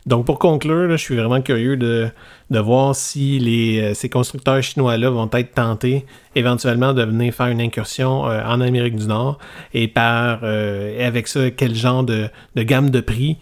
Donc 0.06 0.26
pour 0.26 0.38
conclure, 0.38 0.90
je 0.90 0.96
suis 0.96 1.16
vraiment 1.16 1.40
curieux 1.40 1.76
de, 1.76 2.10
voir 2.50 2.94
si 2.94 3.80
euh, 3.80 3.94
ces 3.94 4.10
constructeurs 4.10 4.62
chinois-là 4.62 5.08
vont 5.08 5.30
être 5.32 5.54
tentés 5.54 6.04
éventuellement 6.34 6.92
de 6.92 7.02
venir 7.02 7.32
faire 7.32 7.46
une 7.46 7.60
incursion 7.60 8.22
en 8.22 8.60
Amérique 8.60 8.96
du 8.96 9.06
Nord 9.06 9.38
et 9.72 9.88
par 9.88 10.44
avec 10.44 11.26
ça 11.26 11.50
quel 11.50 11.74
genre 11.74 12.04
de, 12.04 12.28
gamme 12.56 12.90
de 12.90 13.00
prix 13.00 13.38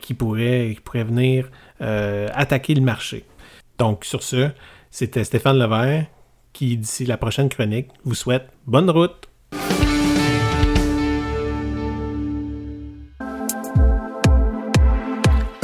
qui, 0.00 0.14
pourrait, 0.14 0.72
qui 0.74 0.80
pourrait 0.84 1.04
venir 1.04 1.50
attaquer 1.80 2.74
le 2.74 2.82
marché. 2.82 3.24
Donc 3.78 4.04
sur 4.04 4.22
ce, 4.22 4.50
c'était 4.90 5.24
Stéphane 5.24 5.58
Levert 5.58 6.06
qui 6.52 6.76
d'ici 6.76 7.06
la 7.06 7.16
prochaine 7.16 7.48
chronique 7.48 7.88
vous 8.04 8.14
souhaite 8.14 8.48
bonne 8.66 8.90
route. 8.90 9.28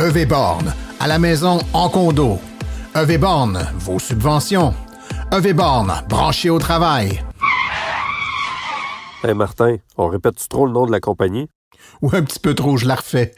EV 0.09 0.25
Borne, 0.25 0.73
à 1.01 1.07
la 1.07 1.18
maison 1.18 1.59
en 1.75 1.90
condo. 1.90 2.38
EV 2.94 3.18
Borne, 3.18 3.68
vos 3.75 3.99
subventions. 3.99 4.73
EV 5.31 5.53
Borne, 5.53 5.92
branché 6.09 6.49
au 6.49 6.59
travail. 6.59 7.23
Hey 9.23 9.35
Martin, 9.35 9.77
on 9.99 10.09
répète-tu 10.09 10.49
trop 10.49 10.64
le 10.64 10.73
nom 10.73 10.87
de 10.87 10.92
la 10.92 11.01
compagnie? 11.01 11.51
Ou 12.01 12.09
un 12.14 12.23
petit 12.23 12.38
peu 12.38 12.55
trop, 12.55 12.79
je 12.79 12.87
la 12.87 12.94
refais. 12.94 13.35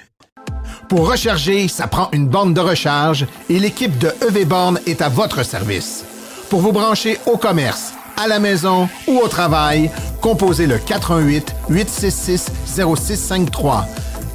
Pour 0.89 1.11
recharger, 1.11 1.67
ça 1.67 1.89
prend 1.89 2.09
une 2.13 2.29
borne 2.29 2.55
de 2.55 2.61
recharge 2.61 3.27
et 3.49 3.59
l'équipe 3.59 3.99
de 3.99 4.13
EV 4.29 4.45
Borne 4.45 4.79
est 4.87 5.03
à 5.03 5.09
votre 5.09 5.43
service. 5.43 6.05
Pour 6.51 6.61
vous 6.61 6.73
brancher 6.73 7.19
au 7.27 7.37
commerce, 7.37 7.95
à 8.17 8.29
la 8.29 8.39
maison 8.39 8.89
ou 9.09 9.19
au 9.19 9.27
travail, 9.27 9.91
composez 10.21 10.69
le 10.69 10.79
418 10.79 11.53
866 11.69 12.53
0653 12.65 13.89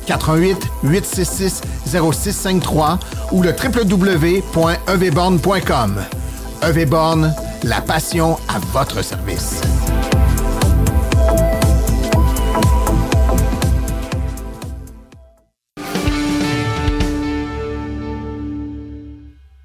88 0.05 0.67
866 0.83 1.61
0653 1.85 2.99
ou 3.31 3.41
le 3.41 3.51
www.evborn.com. 3.51 6.03
EVBorn, 6.61 7.33
la 7.63 7.81
passion 7.81 8.37
à 8.47 8.59
votre 8.73 9.03
service. 9.03 9.61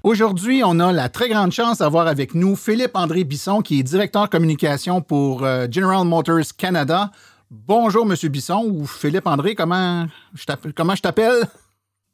Aujourd'hui, 0.03 0.63
on 0.65 0.79
a 0.79 0.91
la 0.91 1.09
très 1.09 1.29
grande 1.29 1.51
chance 1.51 1.77
d'avoir 1.77 2.07
avec 2.07 2.33
nous 2.33 2.55
Philippe-André 2.55 3.23
Bisson, 3.23 3.61
qui 3.61 3.79
est 3.79 3.83
directeur 3.83 4.29
communication 4.29 4.99
pour 4.99 5.43
euh, 5.43 5.67
General 5.71 6.03
Motors 6.05 6.55
Canada. 6.57 7.11
Bonjour, 7.53 8.09
M. 8.09 8.15
Bisson 8.29 8.63
ou 8.65 8.87
Philippe 8.87 9.27
André, 9.27 9.55
comment 9.55 10.07
je 10.33 10.45
t'appelle? 10.45 11.43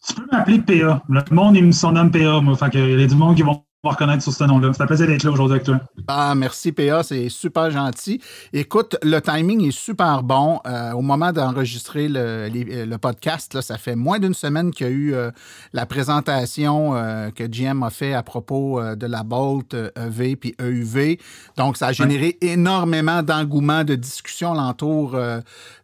Tu 0.07 0.15
peux 0.15 0.25
m'appeler 0.31 0.57
PA. 0.57 1.03
Le 1.07 1.21
monde, 1.29 1.55
il 1.55 1.65
me 1.65 1.71
son 1.71 1.91
nom 1.91 2.09
PA, 2.09 2.41
moi. 2.41 2.57
Fait 2.57 2.71
il 2.73 2.99
y 2.99 3.03
a 3.03 3.05
du 3.05 3.15
monde 3.15 3.35
qui 3.35 3.43
vont 3.43 3.63
reconnaître 3.83 4.23
sur 4.23 4.33
ce 4.33 4.43
nom-là. 4.43 4.71
C'est 4.73 4.81
un 4.81 4.87
plaisir 4.87 5.07
d'être 5.07 5.23
là 5.23 5.31
aujourd'hui 5.31 5.55
avec 5.55 5.65
toi. 5.65 5.79
Ah, 6.07 6.33
merci 6.35 6.71
PA, 6.71 7.03
c'est 7.03 7.29
super 7.29 7.69
gentil. 7.69 8.19
Écoute, 8.51 8.97
le 9.03 9.19
timing 9.19 9.67
est 9.67 9.71
super 9.71 10.23
bon. 10.23 10.59
Euh, 10.65 10.93
au 10.93 11.01
moment 11.01 11.31
d'enregistrer 11.31 12.07
le, 12.09 12.97
podcast, 12.97 13.53
là, 13.53 13.61
ça 13.61 13.77
fait 13.77 13.95
moins 13.95 14.19
d'une 14.19 14.33
semaine 14.33 14.71
qu'il 14.71 14.87
y 14.87 14.89
a 14.89 14.91
eu 14.91 15.13
euh, 15.13 15.29
la 15.73 15.85
présentation 15.85 16.95
euh, 16.95 17.29
que 17.29 17.43
GM 17.43 17.83
a 17.83 17.91
fait 17.91 18.13
à 18.13 18.23
propos 18.23 18.81
de 18.95 19.05
la 19.05 19.23
Bolt 19.23 19.75
EV 19.95 20.35
puis 20.35 20.55
EUV. 20.59 21.19
Donc, 21.55 21.77
ça 21.77 21.87
a 21.87 21.91
généré 21.91 22.37
énormément 22.41 23.21
d'engouement, 23.21 23.83
de 23.83 23.95
discussion 23.95 24.53
alentour 24.53 25.15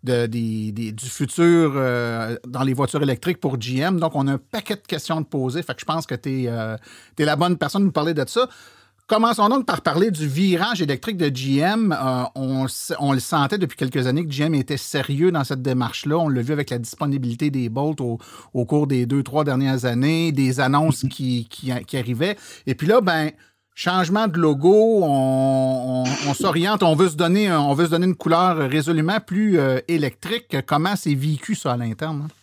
de, 0.04 0.26
du 0.26 1.06
futur 1.06 1.74
dans 2.48 2.64
les 2.64 2.74
voitures 2.74 3.04
électriques 3.04 3.40
pour 3.40 3.58
GM. 3.58 4.00
Donc, 4.00 4.16
on 4.16 4.28
a 4.28 4.34
un 4.34 4.40
paquet 4.40 4.76
de 4.76 4.82
questions 4.88 5.22
de 5.22 5.26
poser. 5.26 5.62
Fait 5.62 5.76
que 5.76 5.82
je 5.82 5.86
pense 5.86 6.08
que 6.08 6.16
tu 6.16 6.46
es, 6.46 6.50
es 7.18 7.26
la 7.26 7.36
bonne 7.36 7.58
personne 7.58 7.83
parler 7.92 8.14
de 8.14 8.24
ça. 8.28 8.48
Commençons 9.06 9.50
donc 9.50 9.66
par 9.66 9.82
parler 9.82 10.12
du 10.12 10.28
virage 10.28 10.82
électrique 10.82 11.18
de 11.18 11.28
GM. 11.28 11.92
Euh, 11.92 12.24
on, 12.36 13.14
le 13.14 13.20
sentait 13.20 13.58
depuis 13.58 13.76
quelques 13.76 14.08
années 14.08 14.26
que 14.26 14.32
GM 14.32 14.56
était 14.56 14.78
sérieux 14.78 15.30
dans 15.30 15.44
cette 15.44 15.62
démarche-là. 15.62 16.18
On 16.18 16.30
l'a 16.30 16.42
vu 16.42 16.54
avec 16.54 16.70
la 16.70 16.78
disponibilité 16.78 17.50
des 17.50 17.68
Bolt 17.68 18.00
au, 18.00 18.18
cours 18.66 18.88
des 18.88 19.06
deux, 19.06 19.22
trois 19.22 19.44
dernières 19.44 19.84
années, 19.84 20.32
des 20.32 20.62
annonces 20.62 21.06
qui, 21.10 21.48
arrivaient. 21.94 22.38
Et 22.66 22.76
puis 22.76 22.88
là, 22.88 23.02
ben, 23.02 23.32
changement 23.76 24.30
de 24.30 24.40
logo, 24.40 25.02
on, 25.04 26.06
s'oriente, 26.34 26.82
on 26.82 26.96
veut 26.96 27.10
se 27.10 27.18
donner, 27.18 27.52
on 27.52 27.74
veut 27.74 27.88
se 27.88 27.92
donner 27.92 28.08
une 28.08 28.16
couleur 28.16 28.58
résolument 28.70 29.20
plus 29.20 29.60
euh, 29.60 29.80
électrique. 29.90 30.56
Comment 30.66 30.96
c'est 30.96 31.14
vécu 31.14 31.56
ça 31.56 31.74
à 31.74 31.78
l'interne? 31.78 32.24
Hein? 32.26 32.43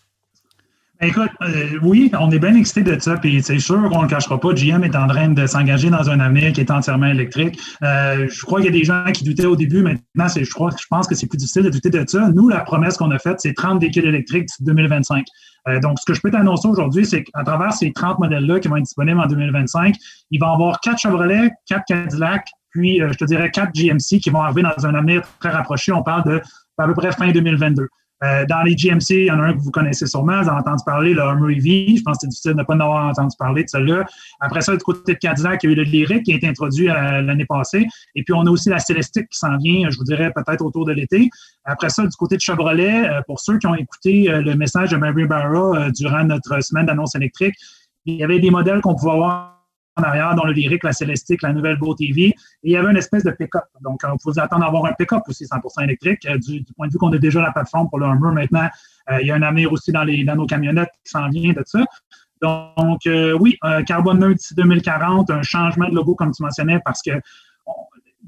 Écoute, 1.03 1.31
euh, 1.41 1.79
oui, 1.83 2.13
on 2.21 2.31
est 2.31 2.39
bien 2.39 2.55
excité 2.55 2.83
de 2.83 3.01
ça, 3.01 3.17
puis 3.17 3.43
c'est 3.43 3.59
sûr 3.59 3.89
qu'on 3.89 3.99
ne 3.99 4.03
le 4.03 4.09
cachera 4.09 4.39
pas. 4.39 4.53
GM 4.53 4.85
est 4.85 4.95
en 4.95 5.07
train 5.07 5.29
de 5.31 5.47
s'engager 5.47 5.89
dans 5.89 6.11
un 6.11 6.21
avenir 6.21 6.53
qui 6.53 6.61
est 6.61 6.71
entièrement 6.71 7.07
électrique. 7.07 7.59
Euh, 7.83 8.29
je 8.29 8.43
crois 8.43 8.61
qu'il 8.61 8.67
y 8.71 8.77
a 8.77 8.79
des 8.79 8.85
gens 8.85 9.11
qui 9.11 9.25
doutaient 9.25 9.47
au 9.47 9.57
début. 9.57 9.81
Maintenant, 9.81 10.27
je 10.29 10.51
crois, 10.51 10.71
je 10.79 10.85
pense 10.91 11.07
que 11.07 11.15
c'est 11.15 11.27
plus 11.27 11.39
difficile 11.39 11.63
de 11.63 11.71
douter 11.71 11.89
de 11.89 12.05
ça. 12.07 12.29
Nous, 12.29 12.51
la 12.51 12.61
promesse 12.61 12.99
qu'on 12.99 13.11
a 13.13 13.19
faite, 13.19 13.37
c'est 13.39 13.55
30 13.55 13.81
véhicules 13.81 14.05
électriques 14.05 14.45
d'ici 14.45 14.63
2025. 14.63 15.25
Euh, 15.69 15.81
donc, 15.81 15.99
ce 16.01 16.05
que 16.05 16.13
je 16.13 16.21
peux 16.21 16.31
t'annoncer 16.31 16.69
aujourd'hui, 16.69 17.07
c'est 17.07 17.23
qu'à 17.23 17.45
travers 17.45 17.73
ces 17.73 17.93
30 17.93 18.19
modèles-là 18.19 18.61
qui 18.61 18.69
vont 18.69 18.77
être 18.77 18.85
disponibles 18.85 19.21
en 19.21 19.27
2025, 19.27 19.95
il 20.31 20.39
va 20.39 20.49
y 20.49 20.53
avoir 20.53 20.81
quatre 20.81 20.99
Chevrolet, 20.99 21.51
quatre 21.65 21.85
Cadillac, 21.89 22.47
puis 22.73 22.99
je 22.99 23.17
te 23.17 23.25
dirais 23.25 23.51
quatre 23.51 23.73
GMC 23.73 24.21
qui 24.21 24.29
vont 24.29 24.43
arriver 24.43 24.63
dans 24.63 24.87
un 24.87 24.95
avenir 24.95 25.23
très 25.41 25.49
rapproché. 25.49 25.93
On 25.93 26.03
parle 26.03 26.25
de 26.25 26.43
à 26.77 26.87
peu 26.87 26.95
près 26.95 27.13
fin 27.13 27.31
2022. 27.31 27.89
Euh, 28.23 28.45
dans 28.47 28.63
les 28.63 28.75
GMC, 28.75 29.11
il 29.11 29.25
y 29.27 29.31
en 29.31 29.41
a 29.41 29.45
un 29.45 29.53
que 29.55 29.61
vous 29.61 29.71
connaissez 29.71 30.07
sûrement, 30.07 30.43
vous 30.43 30.49
avez 30.49 30.59
entendu 30.59 30.83
parler, 30.85 31.15
le 31.15 31.23
Hummer 31.23 31.57
EV. 31.57 31.97
Je 31.97 32.03
pense 32.03 32.17
que 32.17 32.21
c'est 32.23 32.29
difficile 32.29 32.53
de 32.53 32.59
ne 32.59 32.63
pas 32.65 32.75
en 32.75 32.81
avoir 32.81 33.09
entendu 33.09 33.35
parler 33.39 33.65
de 33.65 33.69
celui-là. 33.69 34.05
Après 34.41 34.61
ça, 34.61 34.77
du 34.77 34.83
côté 34.83 35.15
de 35.15 35.19
Cadillac, 35.19 35.63
il 35.63 35.67
y 35.67 35.71
a 35.71 35.73
eu 35.73 35.77
le 35.77 35.83
Lyric 35.85 36.25
qui 36.25 36.33
a 36.33 36.37
été 36.37 36.47
introduit 36.47 36.91
euh, 36.91 37.23
l'année 37.23 37.47
passée. 37.47 37.87
Et 38.15 38.23
puis, 38.23 38.35
on 38.35 38.43
a 38.43 38.51
aussi 38.51 38.69
la 38.69 38.79
Celestique 38.79 39.29
qui 39.29 39.39
s'en 39.39 39.57
vient, 39.57 39.89
je 39.89 39.97
vous 39.97 40.05
dirais, 40.05 40.33
peut-être 40.35 40.63
autour 40.63 40.85
de 40.85 40.93
l'été. 40.93 41.31
Après 41.65 41.89
ça, 41.89 42.03
du 42.03 42.17
côté 42.17 42.37
de 42.37 42.43
Chevrolet, 42.43 43.09
euh, 43.09 43.23
pour 43.27 43.41
ceux 43.41 43.59
qui 43.59 43.67
ont 43.67 43.75
écouté 43.75 44.27
le 44.29 44.55
message 44.55 44.91
de 44.91 44.97
Mary 44.97 45.27
Barra 45.27 45.91
durant 45.91 46.25
notre 46.25 46.63
semaine 46.63 46.87
d'annonce 46.87 47.15
électrique, 47.15 47.55
il 48.05 48.17
y 48.17 48.25
avait 48.25 48.39
des 48.39 48.51
modèles 48.51 48.81
qu'on 48.81 48.95
pouvait 48.95 49.13
avoir 49.13 49.60
arrière, 50.03 50.35
dont 50.35 50.45
le 50.45 50.53
lyrique, 50.53 50.85
la 50.85 50.93
Célestique, 50.93 51.43
la 51.43 51.53
nouvelle 51.53 51.79
Beau 51.79 51.95
TV. 51.95 52.27
Et 52.27 52.35
il 52.63 52.73
y 52.73 52.77
avait 52.77 52.91
une 52.91 52.97
espèce 52.97 53.25
de 53.25 53.31
pick-up. 53.31 53.65
Donc, 53.81 54.01
on 54.05 54.17
pouvait 54.17 54.41
attendre 54.41 54.65
d'avoir 54.65 54.87
un 54.87 54.93
pick-up 54.93 55.23
aussi 55.29 55.45
100% 55.45 55.85
électrique. 55.85 56.27
Euh, 56.27 56.39
du, 56.39 56.65
point 56.77 56.87
de 56.87 56.93
vue 56.93 56.99
qu'on 56.99 57.13
a 57.13 57.19
déjà 57.19 57.41
la 57.41 57.53
plateforme 57.53 57.89
pour 57.89 57.99
le 57.99 58.07
Hummer 58.07 58.33
maintenant, 58.33 58.69
euh, 59.11 59.19
il 59.21 59.27
y 59.27 59.31
a 59.31 59.35
un 59.35 59.43
avenir 59.43 59.73
aussi 59.73 59.93
dans, 59.93 60.05
les, 60.05 60.25
dans 60.25 60.37
nos 60.37 60.47
camionnettes 60.47 60.93
qui 61.05 61.11
s'en 61.11 61.29
vient 61.29 61.53
de 61.53 61.63
ça. 61.65 61.85
Donc, 62.43 63.07
euh, 63.07 63.37
oui, 63.39 63.59
carbone 63.87 64.19
neutre 64.19 64.37
d'ici 64.37 64.55
2040, 64.55 65.31
un 65.31 65.43
changement 65.43 65.89
de 65.89 65.95
logo, 65.95 66.15
comme 66.15 66.33
tu 66.33 66.43
mentionnais, 66.43 66.81
parce 66.85 67.03
que 67.03 67.13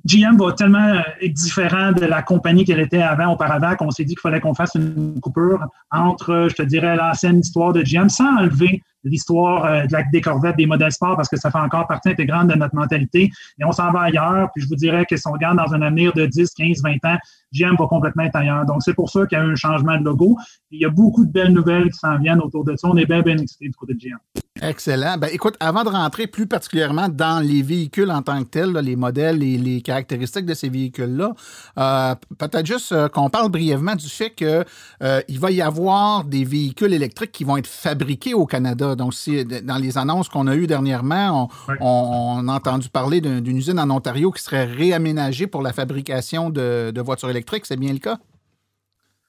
GM 0.05 0.37
va 0.37 0.53
tellement 0.53 1.01
être 1.21 1.33
différent 1.33 1.93
de 1.93 2.05
la 2.05 2.23
compagnie 2.23 2.65
qu'elle 2.65 2.81
était 2.81 3.03
avant, 3.03 3.33
auparavant, 3.33 3.75
qu'on 3.77 3.91
s'est 3.91 4.05
dit 4.05 4.15
qu'il 4.15 4.21
fallait 4.21 4.41
qu'on 4.41 4.55
fasse 4.55 4.75
une 4.75 5.21
coupure 5.21 5.65
entre, 5.91 6.49
je 6.51 6.55
te 6.55 6.63
dirais, 6.63 6.97
l'ancienne 6.97 7.39
histoire 7.39 7.73
de 7.73 7.83
GM, 7.83 8.09
sans 8.09 8.37
enlever 8.37 8.83
l'histoire 9.05 9.65
euh, 9.65 9.87
de 9.87 9.93
la, 9.93 10.03
des 10.12 10.21
corvettes, 10.21 10.57
des 10.57 10.67
modèles 10.67 10.93
sport, 10.93 11.17
parce 11.17 11.29
que 11.29 11.37
ça 11.37 11.51
fait 11.51 11.59
encore 11.59 11.87
partie 11.87 12.11
intégrante 12.11 12.49
de 12.49 12.55
notre 12.55 12.75
mentalité. 12.75 13.31
Et 13.59 13.65
on 13.65 13.73
s'en 13.73 13.91
va 13.91 14.03
ailleurs. 14.03 14.51
Puis 14.55 14.65
je 14.65 14.69
vous 14.69 14.77
dirais 14.77 15.07
que 15.07 15.17
si 15.17 15.27
on 15.27 15.33
regarde 15.33 15.59
dans 15.59 15.73
un 15.75 15.83
avenir 15.83 16.12
de 16.12 16.27
10, 16.27 16.51
15, 16.51 16.83
20 16.83 17.05
ans, 17.05 17.19
GM 17.53 17.77
va 17.79 17.87
complètement 17.87 18.25
être 18.25 18.37
ailleurs. 18.37 18.65
Donc, 18.65 18.83
c'est 18.83 18.95
pour 18.95 19.11
ça 19.11 19.27
qu'il 19.27 19.38
y 19.38 19.41
a 19.41 19.45
eu 19.45 19.53
un 19.53 19.57
changement 19.57 19.99
de 19.99 20.05
logo. 20.05 20.37
il 20.71 20.81
y 20.81 20.85
a 20.85 20.91
beaucoup 20.91 21.25
de 21.25 21.31
belles 21.31 21.53
nouvelles 21.53 21.91
qui 21.91 21.99
s'en 21.99 22.19
viennent 22.19 22.41
autour 22.41 22.65
de 22.65 22.77
ça. 22.77 22.88
On 22.88 22.97
est 22.97 23.07
bien, 23.07 23.23
bien 23.23 23.37
excités 23.38 23.69
du 23.69 23.75
côté 23.75 23.95
de 23.95 23.99
GM. 23.99 24.42
Excellent. 24.62 25.18
Ben, 25.18 25.29
écoute, 25.33 25.57
avant 25.59 25.83
de 25.83 25.88
rentrer 25.88 26.29
plus 26.29 26.46
particulièrement 26.46 27.09
dans 27.09 27.44
les 27.44 27.62
véhicules 27.62 28.11
en 28.12 28.22
tant 28.22 28.38
que 28.44 28.48
tels, 28.48 28.70
les 28.70 28.94
modèles 28.94 29.42
et 29.42 29.59
les 29.59 29.83
caractéristiques 29.83 30.46
de 30.46 30.55
ces 30.55 30.68
véhicules-là, 30.68 31.33
euh, 31.79 32.14
peut-être 32.38 32.64
juste 32.64 32.92
euh, 32.92 33.09
qu'on 33.09 33.29
parle 33.29 33.51
brièvement 33.51 33.96
du 33.96 34.09
fait 34.09 34.31
qu'il 34.31 34.64
euh, 35.03 35.20
va 35.29 35.51
y 35.51 35.61
avoir 35.61 36.25
des 36.25 36.44
véhicules 36.44 36.94
électriques 36.94 37.33
qui 37.33 37.42
vont 37.42 37.57
être 37.57 37.66
fabriqués 37.66 38.35
au 38.35 38.46
Canada. 38.46 38.94
Donc, 38.94 39.14
si, 39.14 39.44
dans 39.44 39.79
les 39.79 39.98
annonces 39.98 40.29
qu'on 40.29 40.46
a 40.46 40.55
eues 40.55 40.68
dernièrement, 40.68 41.51
on, 41.81 42.48
a 42.48 42.53
entendu 42.53 42.88
parler 42.88 43.20
d'une 43.20 43.57
usine 43.57 43.81
en 43.81 43.90
Ontario 43.90 44.31
qui 44.31 44.42
serait 44.42 44.64
réaménagée 44.64 45.48
pour 45.48 45.62
la 45.62 45.72
fabrication 45.72 46.51
de 46.51 47.01
voitures 47.01 47.31
électriques. 47.31 47.66
C'est 47.66 47.77
bien 47.77 47.92
le 47.92 47.98
cas? 47.98 48.18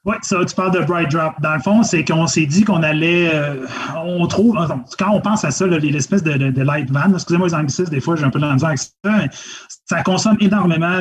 Oui, 0.05 0.15
ça, 0.21 0.43
tu 0.43 0.53
parles 0.53 0.73
de 0.73 0.83
Bright 0.83 1.09
Drop. 1.11 1.33
Dans 1.41 1.53
le 1.53 1.61
fond, 1.61 1.81
c'est 1.81 2.03
qu'on 2.03 2.27
s'est 2.27 2.45
dit 2.45 2.65
qu'on 2.65 2.83
allait. 2.83 3.33
Euh, 3.33 3.65
on 3.95 4.27
trouve. 4.27 4.57
Quand 4.99 5.11
on 5.11 5.21
pense 5.21 5.45
à 5.45 5.51
ça, 5.51 5.65
l'espèce 5.65 6.21
de, 6.21 6.33
de, 6.33 6.61
light 6.61 6.91
van, 6.91 7.13
excusez-moi 7.13 7.47
les 7.47 7.53
anglicistes, 7.53 7.89
des 7.89 8.01
fois, 8.01 8.17
j'ai 8.17 8.25
un 8.25 8.29
peu 8.29 8.39
de 8.39 8.45
avec 8.45 8.77
ça. 8.77 8.89
Ça 9.85 10.03
consomme 10.03 10.35
énormément 10.41 10.99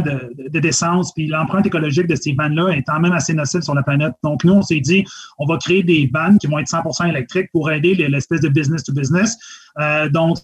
d'essence, 0.51 1.09
de, 1.09 1.13
puis 1.15 1.27
l'empreinte 1.27 1.67
écologique 1.67 2.07
de 2.07 2.15
ces 2.15 2.33
vannes-là 2.33 2.69
est 2.69 2.85
quand 2.85 3.01
même 3.01 3.13
assez 3.13 3.35
nocive 3.35 3.63
sur 3.63 3.75
la 3.75 3.83
planète. 3.83 4.13
Donc, 4.23 4.45
nous, 4.45 4.53
on 4.53 4.63
s'est 4.63 4.81
dit, 4.81 5.05
on 5.39 5.47
va 5.47 5.59
créer 5.59 5.83
des 5.83 6.09
vannes 6.13 6.39
qui 6.39 6.47
vont 6.47 6.61
être 6.61 6.71
100% 6.71 7.09
électriques 7.09 7.51
pour 7.51 7.73
aider 7.73 7.95
l'espèce 7.95 8.41
de 8.41 8.49
business 8.49 8.85
to 8.85 8.93
business. 8.93 9.37
Euh, 9.81 10.09
donc, 10.11 10.39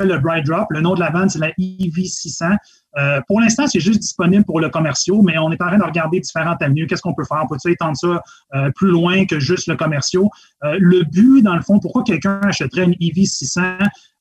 le 0.00 0.18
Bright 0.18 0.46
Drop. 0.46 0.66
Le 0.70 0.80
nom 0.80 0.94
de 0.94 1.00
la 1.00 1.10
vanne, 1.10 1.28
c'est 1.28 1.38
la 1.38 1.50
EV600. 1.50 2.56
Euh, 2.96 3.20
pour 3.26 3.40
l'instant, 3.40 3.66
c'est 3.66 3.80
juste 3.80 4.00
disponible 4.00 4.44
pour 4.44 4.60
le 4.60 4.68
commerciaux, 4.68 5.22
mais 5.22 5.38
on 5.38 5.50
est 5.50 5.60
en 5.60 5.66
train 5.66 5.78
de 5.78 5.84
regarder 5.84 6.20
différentes 6.20 6.62
avenues. 6.62 6.86
Qu'est-ce 6.86 7.02
qu'on 7.02 7.14
peut 7.14 7.24
faire? 7.24 7.42
On 7.42 7.46
peut 7.46 7.58
étendre 7.70 7.96
ça 7.96 8.22
euh, 8.54 8.70
plus 8.74 8.90
loin 8.90 9.26
que 9.26 9.40
juste 9.40 9.66
le 9.66 9.76
commerciaux? 9.76 10.30
Euh, 10.62 10.76
le 10.78 11.02
but, 11.02 11.42
dans 11.42 11.56
le 11.56 11.62
fond, 11.62 11.78
pourquoi 11.80 12.04
quelqu'un 12.04 12.40
achèterait 12.42 12.84
une 12.84 12.94
EV600? 12.94 13.78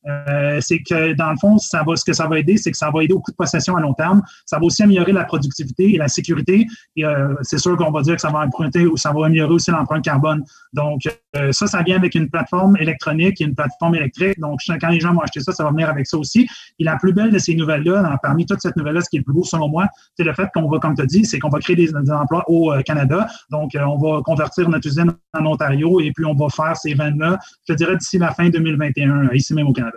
Euh, 0.07 0.59
c'est 0.61 0.79
que 0.79 1.13
dans 1.13 1.31
le 1.31 1.37
fond, 1.37 1.57
ça 1.57 1.83
va, 1.85 1.95
ce 1.95 2.03
que 2.03 2.13
ça 2.13 2.27
va 2.27 2.39
aider, 2.39 2.57
c'est 2.57 2.71
que 2.71 2.77
ça 2.77 2.89
va 2.91 3.03
aider 3.03 3.13
au 3.13 3.19
coût 3.19 3.31
de 3.31 3.35
possession 3.35 3.75
à 3.75 3.81
long 3.81 3.93
terme. 3.93 4.21
Ça 4.45 4.59
va 4.59 4.65
aussi 4.65 4.83
améliorer 4.83 5.11
la 5.11 5.23
productivité 5.23 5.93
et 5.93 5.97
la 5.97 6.07
sécurité. 6.07 6.67
Et 6.95 7.05
euh, 7.05 7.33
c'est 7.41 7.57
sûr 7.57 7.77
qu'on 7.77 7.91
va 7.91 8.01
dire 8.01 8.15
que 8.15 8.21
ça 8.21 8.29
va 8.29 8.39
emprunter 8.39 8.85
ou 8.85 8.97
ça 8.97 9.11
va 9.11 9.25
améliorer 9.25 9.53
aussi 9.53 9.71
l'empreinte 9.71 10.03
carbone. 10.03 10.43
Donc, 10.73 11.01
euh, 11.35 11.51
ça, 11.51 11.67
ça 11.67 11.81
vient 11.83 11.97
avec 11.97 12.15
une 12.15 12.29
plateforme 12.29 12.77
électronique 12.77 13.39
et 13.41 13.45
une 13.45 13.55
plateforme 13.55 13.95
électrique. 13.95 14.39
Donc, 14.39 14.59
quand 14.67 14.89
les 14.89 14.99
gens 14.99 15.13
vont 15.13 15.21
acheter 15.21 15.39
ça, 15.39 15.51
ça 15.53 15.63
va 15.63 15.71
venir 15.71 15.89
avec 15.89 16.07
ça 16.07 16.17
aussi. 16.17 16.47
Et 16.79 16.83
la 16.83 16.97
plus 16.97 17.13
belle 17.13 17.31
de 17.31 17.39
ces 17.39 17.55
nouvelles-là, 17.55 18.19
parmi 18.21 18.45
toutes 18.45 18.61
cette 18.61 18.75
nouvelle-là, 18.75 19.01
ce 19.01 19.09
qui 19.09 19.17
est 19.17 19.19
le 19.19 19.25
plus 19.25 19.33
beau 19.33 19.43
selon 19.43 19.69
moi, 19.69 19.87
c'est 20.17 20.23
le 20.23 20.33
fait 20.33 20.49
qu'on 20.53 20.69
va, 20.69 20.79
comme 20.79 20.95
tu 20.95 21.01
as 21.01 21.05
dit, 21.05 21.25
c'est 21.25 21.39
qu'on 21.39 21.49
va 21.49 21.59
créer 21.59 21.75
des, 21.75 21.93
emplois 22.11 22.43
au 22.47 22.73
Canada. 22.85 23.27
Donc, 23.49 23.71
on 23.79 23.97
va 23.97 24.21
convertir 24.21 24.69
notre 24.69 24.87
usine 24.87 25.13
en 25.33 25.45
Ontario 25.45 25.99
et 25.99 26.11
puis 26.11 26.25
on 26.25 26.33
va 26.33 26.49
faire 26.49 26.75
ces 26.75 26.93
vannes-là, 26.93 27.37
je 27.67 27.73
dirais, 27.73 27.95
d'ici 27.95 28.17
la 28.17 28.31
fin 28.31 28.49
2021, 28.49 29.31
ici 29.33 29.53
même 29.53 29.67
au 29.67 29.73
Canada. 29.73 29.92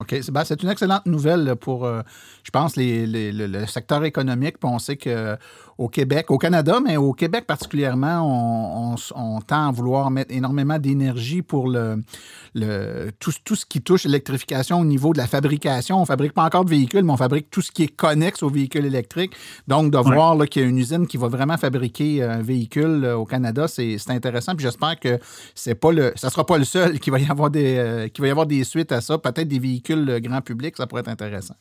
OK. 0.00 0.30
Ben, 0.30 0.44
c'est 0.44 0.62
une 0.62 0.70
excellente 0.70 1.04
nouvelle 1.06 1.56
pour, 1.56 1.84
euh, 1.84 2.00
je 2.42 2.50
pense, 2.50 2.72
le 2.76 3.66
secteur 3.66 4.02
économique. 4.04 4.56
on 4.62 4.78
sait 4.78 4.96
que 4.96 5.36
au 5.80 5.88
Québec, 5.88 6.30
au 6.30 6.36
Canada, 6.36 6.78
mais 6.84 6.98
au 6.98 7.14
Québec 7.14 7.46
particulièrement, 7.46 8.94
on, 9.14 9.40
tend 9.40 9.68
à 9.68 9.72
vouloir 9.72 10.10
mettre 10.10 10.34
énormément 10.34 10.78
d'énergie 10.78 11.40
pour 11.40 11.68
le, 11.68 12.02
le, 12.54 13.10
tout, 13.18 13.32
tout, 13.44 13.56
ce 13.56 13.64
qui 13.64 13.80
touche 13.80 14.04
l'électrification 14.04 14.78
au 14.78 14.84
niveau 14.84 15.14
de 15.14 15.18
la 15.18 15.26
fabrication. 15.26 15.96
On 15.96 16.00
ne 16.00 16.06
fabrique 16.06 16.34
pas 16.34 16.44
encore 16.44 16.66
de 16.66 16.70
véhicules, 16.70 17.02
mais 17.02 17.12
on 17.14 17.16
fabrique 17.16 17.48
tout 17.50 17.62
ce 17.62 17.72
qui 17.72 17.84
est 17.84 17.96
connexe 17.96 18.42
aux 18.42 18.50
véhicules 18.50 18.84
électriques. 18.84 19.32
Donc, 19.68 19.90
de 19.90 19.96
voir 19.96 20.36
qu'il 20.48 20.60
y 20.60 20.64
a 20.66 20.68
une 20.68 20.76
usine 20.76 21.06
qui 21.06 21.16
va 21.16 21.28
vraiment 21.28 21.56
fabriquer 21.56 22.22
un 22.24 22.42
véhicule 22.42 23.02
euh, 23.04 23.16
au 23.16 23.24
Canada, 23.24 23.66
c'est 23.66 23.96
intéressant. 24.08 24.54
Puis 24.54 24.64
j'espère 24.64 25.00
que 25.00 25.18
c'est 25.54 25.74
pas 25.74 25.92
le, 25.92 26.12
ça 26.14 26.26
ne 26.26 26.32
sera 26.32 26.44
pas 26.44 26.58
le 26.58 26.64
seul 26.64 26.98
qui 27.00 27.08
va 27.08 27.18
y 27.18 27.30
avoir 27.30 27.48
des, 27.48 27.76
euh, 27.78 28.08
qui 28.08 28.20
va 28.20 28.28
y 28.28 28.30
avoir 28.30 28.46
des 28.46 28.64
suites 28.64 28.92
à 28.92 29.00
ça. 29.00 29.16
Peut-être 29.16 29.48
des 29.48 29.58
véhicules 29.58 30.20
grand 30.20 30.42
public, 30.42 30.76
ça 30.76 30.86
pourrait 30.86 31.00
être 31.00 31.08
intéressant. 31.08 31.54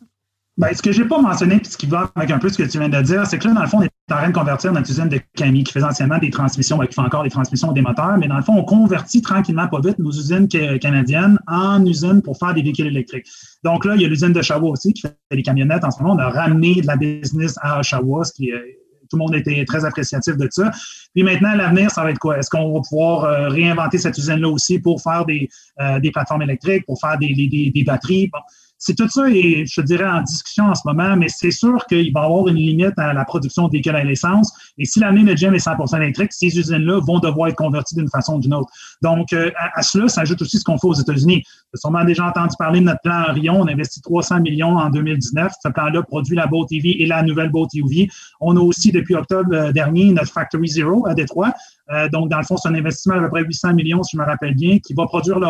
Ben, 0.60 0.74
ce 0.74 0.82
que 0.82 0.92
je 0.92 1.02
n'ai 1.02 1.08
pas 1.08 1.22
mentionné, 1.22 1.58
puis 1.60 1.72
ce 1.72 1.78
qui 1.78 1.86
va 1.86 2.12
avec 2.16 2.32
un 2.32 2.38
peu 2.38 2.50
ce 2.50 2.58
que 2.58 2.64
tu 2.64 2.80
viens 2.80 2.90
de 2.90 3.02
dire, 3.02 3.26
c'est 3.26 3.40
que 3.40 3.48
là, 3.48 3.54
dans 3.54 3.62
le 3.62 3.68
fond, 3.68 3.78
on 3.78 3.84
est 3.84 3.90
en 4.12 4.18
train 4.18 4.28
de 4.28 4.34
convertir 4.34 4.74
notre 4.74 4.90
usine 4.90 5.08
de 5.08 5.18
Camille, 5.34 5.64
qui 5.64 5.72
faisait 5.72 5.86
anciennement 5.86 6.18
des 6.18 6.32
transmissions, 6.32 6.78
ben, 6.78 6.86
qui 6.86 6.96
fait 6.96 7.02
encore 7.02 7.24
des 7.24 7.30
transmissions 7.30 7.72
des 7.72 7.82
moteurs, 7.82 8.18
mais 8.18 8.28
dans 8.28 8.36
le 8.36 8.44
fond, 8.44 8.58
on 8.58 8.66
convertit 8.66 9.22
tranquillement, 9.22 9.70
pas 9.70 9.80
vite, 9.80 9.98
nos 10.00 10.12
usines 10.12 10.50
canadiennes 10.50 11.40
en 11.48 11.86
usines 11.86 12.22
pour 12.22 12.38
faire 12.38 12.54
des 12.54 12.62
véhicules 12.62 12.88
électriques. 12.88 13.26
Donc 13.64 13.86
là, 13.86 13.96
il 13.96 14.02
y 14.02 14.06
a 14.06 14.10
l'usine 14.10 14.34
de 14.34 14.40
Oshawa 14.40 14.70
aussi, 14.70 14.92
qui 14.92 15.04
fait 15.04 15.16
des 15.32 15.44
camionnettes. 15.44 15.86
En 15.86 15.92
ce 15.92 16.04
moment, 16.04 16.16
on 16.16 16.20
a 16.20 16.30
ramené 16.30 16.82
de 16.82 16.88
la 16.88 16.98
business 16.98 17.56
à 17.62 17.80
Oshawa, 17.80 18.26
ce 18.26 18.34
qui 18.34 18.50
est 18.50 18.80
tout 19.10 19.18
le 19.18 19.24
monde 19.24 19.34
était 19.34 19.66
très 19.66 19.86
appréciatif 19.86 20.38
de 20.38 20.48
ça. 20.52 20.70
Puis 21.16 21.24
maintenant, 21.24 21.56
l'avenir, 21.56 21.90
ça 21.90 22.04
va 22.04 22.12
être 22.12 22.20
quoi? 22.20 22.38
Est-ce 22.38 22.50
qu'on 22.52 22.72
va 22.72 22.82
pouvoir 22.88 23.24
euh, 23.24 23.48
réinventer 23.48 23.98
cette 23.98 24.16
usine-là 24.16 24.48
aussi 24.48 24.78
pour 24.78 25.02
faire 25.02 25.26
des, 25.26 25.50
euh, 25.82 26.00
des 26.00 26.12
plateformes 26.12 26.44
électriques, 26.44 26.86
pour 26.86 27.00
faire 27.00 27.18
des, 27.18 27.34
des, 27.34 27.72
des 27.74 27.84
batteries? 27.84 28.30
Bon 28.32 28.38
c'est 28.80 28.96
tout 28.96 29.10
ça 29.10 29.30
et 29.30 29.66
je 29.66 29.82
dirais 29.82 30.08
en 30.08 30.22
discussion 30.22 30.66
en 30.66 30.74
ce 30.74 30.82
moment, 30.86 31.18
mais 31.18 31.28
c'est 31.28 31.52
sûr 31.52 31.86
qu'il 31.88 32.14
va 32.14 32.22
y 32.22 32.24
avoir 32.24 32.48
une 32.48 32.56
limite 32.56 32.98
à 32.98 33.14
la 33.14 33.26
production 33.26 33.68
de 33.68 33.74
véhicules 33.74 33.96
à 33.96 34.06
l'essence. 34.06 34.54
Et 34.78 34.86
si 34.86 35.02
l'année 35.02 35.24
de 35.24 35.34
GM 35.34 35.54
est 35.54 35.66
100% 35.66 35.98
électrique, 35.98 36.32
ces 36.32 36.48
usines-là 36.58 37.02
vont 37.02 37.20
devoir 37.20 37.50
être 37.50 37.58
converties 37.58 37.96
d'une 37.96 38.10
façon 38.10 38.36
ou 38.36 38.40
d'une 38.40 38.54
autre. 38.54 38.70
Donc, 39.02 39.34
euh, 39.34 39.52
à, 39.76 39.82
cela 39.82 40.08
s'ajoute 40.08 40.42
aussi 40.42 40.60
ce 40.60 40.64
qu'on 40.64 40.78
fait 40.78 40.88
aux 40.88 40.94
États-Unis. 40.94 41.44
Vous 41.46 41.70
avez 41.74 41.80
sûrement 41.82 42.04
déjà 42.06 42.26
entendu 42.26 42.56
parler 42.58 42.80
de 42.80 42.86
notre 42.86 43.02
plan 43.02 43.26
Orion. 43.30 43.60
On 43.60 43.68
a 43.68 43.74
investi 43.74 44.02
300 44.02 44.40
millions 44.40 44.78
en 44.78 44.90
2019. 44.90 45.52
Ce 45.62 45.68
plan-là 45.68 46.02
produit 46.04 46.38
la 46.38 46.48
Boat 46.48 46.68
TV 46.70 47.04
et 47.04 47.06
la 47.06 47.22
nouvelle 47.22 47.50
Boat 47.50 47.68
UV. 47.74 48.08
On 48.40 48.56
a 48.56 48.62
aussi, 48.62 48.94
depuis 48.94 49.16
octobre 49.16 49.54
euh, 49.54 49.72
dernier, 49.74 50.14
notre 50.14 50.32
Factory 50.32 50.70
Zero 50.70 51.06
à 51.06 51.14
Détroit. 51.14 51.54
Euh, 51.92 52.08
donc, 52.10 52.30
dans 52.30 52.38
le 52.38 52.44
fond, 52.44 52.58
c'est 52.58 52.70
un 52.70 52.76
investissement 52.76 53.16
à 53.16 53.20
peu 53.22 53.30
près 53.30 53.44
800 53.44 53.74
millions, 53.74 54.04
si 54.04 54.16
je 54.16 54.22
me 54.22 54.26
rappelle 54.26 54.54
bien, 54.56 54.80
qui 54.80 54.94
va 54.94 55.06
produire 55.06 55.40
le 55.40 55.50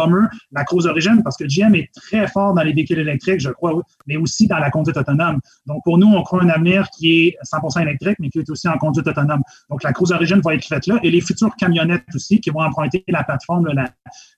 la 0.52 0.64
Cruise 0.64 0.88
Origin, 0.88 1.22
parce 1.24 1.36
que 1.38 1.46
GM 1.46 1.76
est 1.76 1.90
très 1.94 2.28
fort 2.28 2.54
dans 2.54 2.62
les 2.62 2.74
véhicules 2.74 3.00
électriques, 3.00 3.42
je 3.42 3.50
crois, 3.50 3.74
mais 4.08 4.18
aussi 4.18 4.48
dans 4.48 4.58
la 4.58 4.72
conduite 4.72 4.98
autonome. 4.98 5.40
Donc, 5.66 5.84
pour 5.84 5.98
nous, 5.98 6.08
on 6.08 6.24
croit 6.24 6.44
un 6.44 6.50
avenir 6.50 6.88
qui 6.98 7.28
est 7.28 7.38
100% 7.44 7.82
électrique, 7.82 8.16
mais 8.20 8.30
qui 8.30 8.40
est 8.40 8.50
aussi 8.50 8.68
en 8.68 8.78
conduite 8.78 9.08
autonome. 9.08 9.42
Donc, 9.70 9.84
la 9.84 9.92
Cruise 9.92 10.12
Origin 10.12 10.40
va 10.44 10.56
être 10.56 10.66
faite 10.66 10.88
là, 10.88 11.00
et 11.04 11.12
les 11.12 11.22
futures 11.22 11.56
camionnettes 11.58 12.06
aussi, 12.16 12.40
qui 12.40 12.50
vont 12.50 12.62
emprunter 12.62 13.04
la 13.08 13.24
plateforme, 13.24 13.68
la 13.68 13.90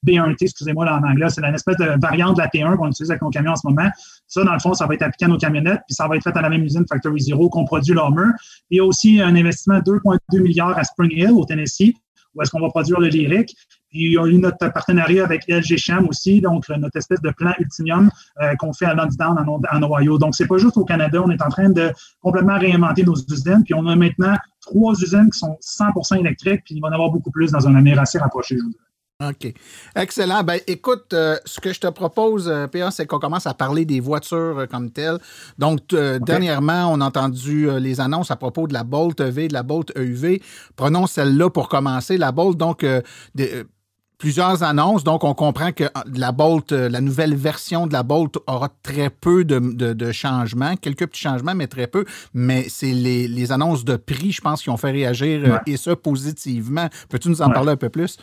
B1T, 0.05 0.37
excusez-moi 0.41 0.85
là, 0.85 0.97
en 0.97 1.07
anglais, 1.07 1.27
c'est 1.29 1.43
une 1.43 1.53
espèce 1.53 1.77
de 1.77 1.99
variante 2.01 2.37
de 2.37 2.41
la 2.41 2.47
T1 2.47 2.75
qu'on 2.77 2.87
utilise 2.87 3.11
avec 3.11 3.21
nos 3.21 3.29
camions 3.29 3.51
en 3.51 3.55
ce 3.55 3.67
moment. 3.67 3.89
Ça, 4.27 4.43
dans 4.43 4.53
le 4.53 4.59
fond, 4.59 4.73
ça 4.73 4.87
va 4.87 4.95
être 4.95 5.03
appliqué 5.03 5.25
à 5.25 5.27
nos 5.27 5.37
camionnettes, 5.37 5.81
puis 5.87 5.95
ça 5.95 6.07
va 6.07 6.15
être 6.15 6.23
fait 6.23 6.35
à 6.35 6.41
la 6.41 6.49
même 6.49 6.63
usine 6.63 6.85
Factory 6.87 7.21
Zero 7.21 7.49
qu'on 7.49 7.65
produit 7.65 7.93
le 7.93 8.01
Hummer. 8.01 8.31
Il 8.69 8.77
y 8.77 8.79
a 8.79 8.85
aussi 8.85 9.21
un 9.21 9.35
investissement 9.35 9.79
de 9.79 9.83
2,2 9.83 10.41
milliards 10.41 10.77
à 10.77 10.83
Spring 10.83 11.11
Hill, 11.11 11.31
au 11.31 11.45
Tennessee, 11.45 11.90
où 12.35 12.41
est-ce 12.41 12.51
qu'on 12.51 12.61
va 12.61 12.69
produire 12.69 12.99
le 12.99 13.07
lyrique. 13.07 13.55
Puis 13.89 14.13
y 14.13 14.17
a 14.17 14.25
eu 14.25 14.37
notre 14.37 14.71
partenariat 14.71 15.23
avec 15.23 15.47
LG 15.47 15.77
Cham 15.77 16.07
aussi, 16.07 16.39
donc 16.39 16.67
notre 16.69 16.95
espèce 16.97 17.21
de 17.21 17.31
plan 17.31 17.51
Ultimium 17.59 18.09
qu'on 18.59 18.71
fait 18.71 18.85
à 18.85 18.93
London, 18.93 19.35
en, 19.37 19.59
en 19.77 19.83
Ohio. 19.83 20.17
Donc, 20.17 20.35
c'est 20.35 20.47
pas 20.47 20.57
juste 20.57 20.77
au 20.77 20.85
Canada, 20.85 21.21
on 21.21 21.29
est 21.29 21.41
en 21.41 21.49
train 21.49 21.69
de 21.69 21.91
complètement 22.21 22.57
réinventer 22.57 23.03
nos 23.03 23.15
usines. 23.15 23.63
Puis 23.65 23.73
on 23.73 23.85
a 23.87 23.95
maintenant 23.95 24.37
trois 24.61 24.93
usines 24.93 25.29
qui 25.29 25.39
sont 25.39 25.57
100% 25.61 26.19
électriques, 26.19 26.61
puis 26.65 26.75
il 26.75 26.81
va 26.81 26.87
en 26.87 26.91
avoir 26.93 27.09
beaucoup 27.09 27.31
plus 27.31 27.51
dans 27.51 27.67
un 27.67 27.75
avenir 27.75 27.99
assez 27.99 28.17
rapproché, 28.17 28.57
je 28.57 28.63
OK. 29.21 29.53
Excellent. 29.95 30.43
Ben, 30.43 30.59
écoute, 30.65 31.13
euh, 31.13 31.37
ce 31.45 31.59
que 31.59 31.73
je 31.73 31.79
te 31.79 31.87
propose, 31.87 32.47
euh, 32.47 32.67
PA, 32.67 32.89
c'est 32.89 33.05
qu'on 33.05 33.19
commence 33.19 33.45
à 33.45 33.53
parler 33.53 33.85
des 33.85 33.99
voitures 33.99 34.59
euh, 34.59 34.65
comme 34.65 34.89
telles. 34.89 35.19
Donc, 35.59 35.81
dernièrement, 35.89 36.91
on 36.91 37.01
a 37.01 37.05
entendu 37.05 37.69
les 37.79 37.99
annonces 37.99 38.31
à 38.31 38.35
propos 38.35 38.67
de 38.67 38.73
la 38.73 38.83
Bolt 38.83 39.19
EV, 39.19 39.47
de 39.47 39.53
la 39.53 39.63
Bolt 39.63 39.91
EUV. 39.95 40.41
Prenons 40.75 41.05
celle-là 41.05 41.49
pour 41.49 41.69
commencer. 41.69 42.17
La 42.17 42.31
Bolt, 42.31 42.57
donc, 42.57 42.85
plusieurs 44.17 44.63
annonces. 44.63 45.03
Donc, 45.03 45.23
on 45.23 45.33
comprend 45.33 45.71
que 45.71 45.83
la 46.15 46.31
Bolt, 46.31 46.71
la 46.71 47.01
nouvelle 47.01 47.35
version 47.35 47.85
de 47.85 47.93
la 47.93 48.03
Bolt 48.03 48.37
aura 48.47 48.69
très 48.81 49.09
peu 49.09 49.43
de, 49.43 50.11
changements, 50.11 50.75
quelques 50.77 51.07
petits 51.07 51.21
changements, 51.21 51.55
mais 51.55 51.67
très 51.67 51.87
peu. 51.87 52.05
Mais 52.33 52.65
c'est 52.69 52.93
les, 52.93 53.51
annonces 53.51 53.85
de 53.85 53.97
prix, 53.97 54.31
je 54.31 54.41
pense, 54.41 54.63
qui 54.63 54.69
ont 54.69 54.77
fait 54.77 54.91
réagir 54.91 55.61
et 55.67 55.77
ça 55.77 55.95
positivement. 55.95 56.89
Peux-tu 57.09 57.29
nous 57.29 57.41
en 57.41 57.49
parler 57.49 57.71
un 57.71 57.77
peu 57.77 57.89
plus? 57.89 58.17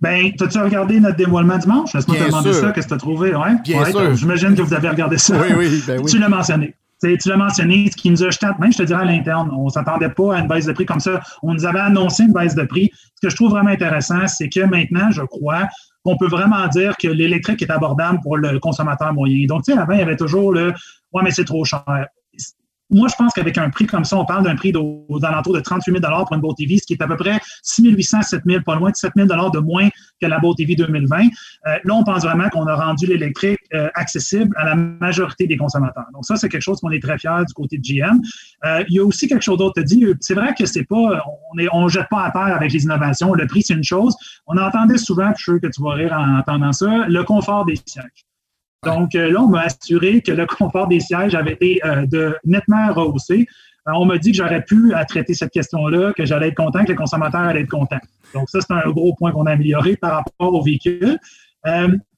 Ben, 0.00 0.30
as-tu 0.40 0.58
regardé 0.58 1.00
notre 1.00 1.16
dévoilement 1.16 1.58
dimanche? 1.58 1.92
Laisse-moi 1.92 2.16
te 2.16 2.24
demander 2.24 2.52
ça, 2.52 2.72
qu'est-ce 2.72 2.86
que 2.86 2.90
tu 2.90 2.94
as 2.94 2.98
trouvé? 2.98 3.34
Ouais? 3.34 3.56
Bien 3.64 3.84
sûr. 3.84 4.14
J'imagine 4.14 4.54
que 4.54 4.62
vous 4.62 4.74
avez 4.74 4.88
regardé 4.88 5.18
ça. 5.18 5.36
Oui, 5.38 5.54
oui, 5.56 5.82
ben 5.86 6.00
oui. 6.02 6.10
Tu 6.10 6.18
l'as 6.18 6.28
mentionné. 6.28 6.74
tu 7.02 7.28
l'as 7.28 7.36
mentionné, 7.36 7.90
ce 7.90 7.96
qui 7.96 8.10
nous 8.10 8.22
a 8.22 8.30
jeté 8.30 8.46
même, 8.60 8.72
je 8.72 8.78
te 8.78 8.82
dirais 8.84 9.02
à 9.02 9.04
l'interne, 9.04 9.50
on 9.56 9.66
ne 9.66 9.70
s'attendait 9.70 10.10
pas 10.10 10.36
à 10.36 10.38
une 10.40 10.48
baisse 10.48 10.66
de 10.66 10.72
prix 10.72 10.86
comme 10.86 11.00
ça. 11.00 11.20
On 11.42 11.52
nous 11.52 11.66
avait 11.66 11.80
annoncé 11.80 12.24
une 12.24 12.32
baisse 12.32 12.54
de 12.54 12.62
prix. 12.62 12.90
Ce 13.16 13.26
que 13.26 13.30
je 13.30 13.36
trouve 13.36 13.50
vraiment 13.50 13.70
intéressant, 13.70 14.26
c'est 14.26 14.48
que 14.48 14.60
maintenant, 14.60 15.10
je 15.10 15.22
crois, 15.22 15.66
qu'on 16.04 16.16
peut 16.16 16.28
vraiment 16.28 16.66
dire 16.68 16.96
que 16.96 17.08
l'électrique 17.08 17.60
est 17.62 17.70
abordable 17.70 18.20
pour 18.22 18.36
le 18.36 18.58
consommateur 18.60 19.12
moyen. 19.12 19.46
Donc, 19.46 19.64
tu 19.64 19.72
sais, 19.72 19.78
avant, 19.78 19.94
il 19.94 19.98
y 19.98 20.02
avait 20.02 20.16
toujours 20.16 20.52
le 20.52 20.72
Ouais, 21.12 21.22
mais 21.22 21.30
c'est 21.30 21.44
trop 21.44 21.64
cher 21.64 21.82
moi, 22.90 23.08
je 23.08 23.14
pense 23.16 23.32
qu'avec 23.34 23.58
un 23.58 23.68
prix 23.70 23.86
comme 23.86 24.04
ça, 24.04 24.16
on 24.16 24.24
parle 24.24 24.44
d'un 24.44 24.56
prix 24.56 24.72
aux, 24.74 25.04
de 25.08 25.60
38 25.60 26.00
000 26.00 26.24
pour 26.24 26.34
une 26.34 26.40
Boat 26.40 26.54
TV, 26.56 26.78
ce 26.78 26.86
qui 26.86 26.94
est 26.94 27.02
à 27.02 27.06
peu 27.06 27.16
près 27.16 27.38
6 27.62 27.90
800, 27.90 28.22
7 28.22 28.42
000, 28.46 28.62
pas 28.62 28.76
loin 28.76 28.90
de 28.90 28.96
7 28.96 29.12
000 29.14 29.28
de 29.28 29.58
moins 29.58 29.88
que 30.20 30.26
la 30.26 30.38
Boat 30.38 30.54
TV 30.56 30.74
2020. 30.74 31.18
Euh, 31.18 31.78
là, 31.84 31.94
on 31.94 32.02
pense 32.02 32.22
vraiment 32.22 32.48
qu'on 32.48 32.66
a 32.66 32.74
rendu 32.74 33.06
l'électrique 33.06 33.60
euh, 33.74 33.88
accessible 33.94 34.54
à 34.56 34.64
la 34.64 34.74
majorité 34.74 35.46
des 35.46 35.56
consommateurs. 35.56 36.06
Donc, 36.14 36.24
ça, 36.24 36.36
c'est 36.36 36.48
quelque 36.48 36.62
chose 36.62 36.80
qu'on 36.80 36.90
est 36.90 37.02
très 37.02 37.18
fiers 37.18 37.44
du 37.46 37.52
côté 37.52 37.78
de 37.78 37.82
GM. 37.82 38.20
Euh, 38.64 38.84
il 38.88 38.96
y 38.96 39.00
a 39.00 39.04
aussi 39.04 39.28
quelque 39.28 39.44
chose 39.44 39.58
d'autre 39.58 39.80
à 39.80 39.84
dire. 39.84 40.14
C'est 40.20 40.34
vrai 40.34 40.54
que 40.58 40.64
c'est 40.64 40.84
pas, 40.84 40.96
on 40.96 41.56
ne 41.56 41.66
on 41.72 41.88
jette 41.88 42.08
pas 42.08 42.24
à 42.24 42.30
terre 42.30 42.56
avec 42.56 42.72
les 42.72 42.84
innovations. 42.84 43.34
Le 43.34 43.46
prix, 43.46 43.62
c'est 43.62 43.74
une 43.74 43.84
chose. 43.84 44.14
On 44.46 44.56
entendait 44.56 44.98
souvent, 44.98 45.30
je 45.36 45.42
suis 45.42 45.52
sûr 45.52 45.60
que 45.60 45.66
tu 45.66 45.82
vas 45.82 45.92
rire 45.92 46.12
en 46.12 46.38
entendant 46.38 46.72
ça, 46.72 47.06
le 47.06 47.22
confort 47.24 47.66
des 47.66 47.76
sièges. 47.84 48.24
Donc 48.84 49.14
euh, 49.14 49.32
là, 49.32 49.42
on 49.42 49.48
m'a 49.48 49.62
assuré 49.62 50.20
que 50.20 50.32
le 50.32 50.46
confort 50.46 50.86
des 50.86 51.00
sièges 51.00 51.34
avait 51.34 51.52
été 51.52 51.80
euh, 51.84 52.06
de, 52.06 52.36
nettement 52.44 52.92
rehaussé. 52.92 53.46
Euh, 53.88 53.92
on 53.94 54.04
m'a 54.04 54.18
dit 54.18 54.30
que 54.30 54.36
j'aurais 54.36 54.62
pu 54.62 54.92
traiter 55.08 55.34
cette 55.34 55.50
question-là, 55.50 56.12
que 56.12 56.24
j'allais 56.24 56.48
être 56.48 56.56
content, 56.56 56.84
que 56.84 56.90
les 56.90 56.94
consommateurs 56.94 57.40
allaient 57.40 57.62
être 57.62 57.70
contents. 57.70 57.98
Donc 58.34 58.48
ça, 58.50 58.60
c'est 58.60 58.72
un 58.72 58.88
gros 58.90 59.14
point 59.14 59.32
qu'on 59.32 59.46
a 59.46 59.52
amélioré 59.52 59.96
par 59.96 60.12
rapport 60.12 60.54
au 60.54 60.62
véhicule. 60.62 61.18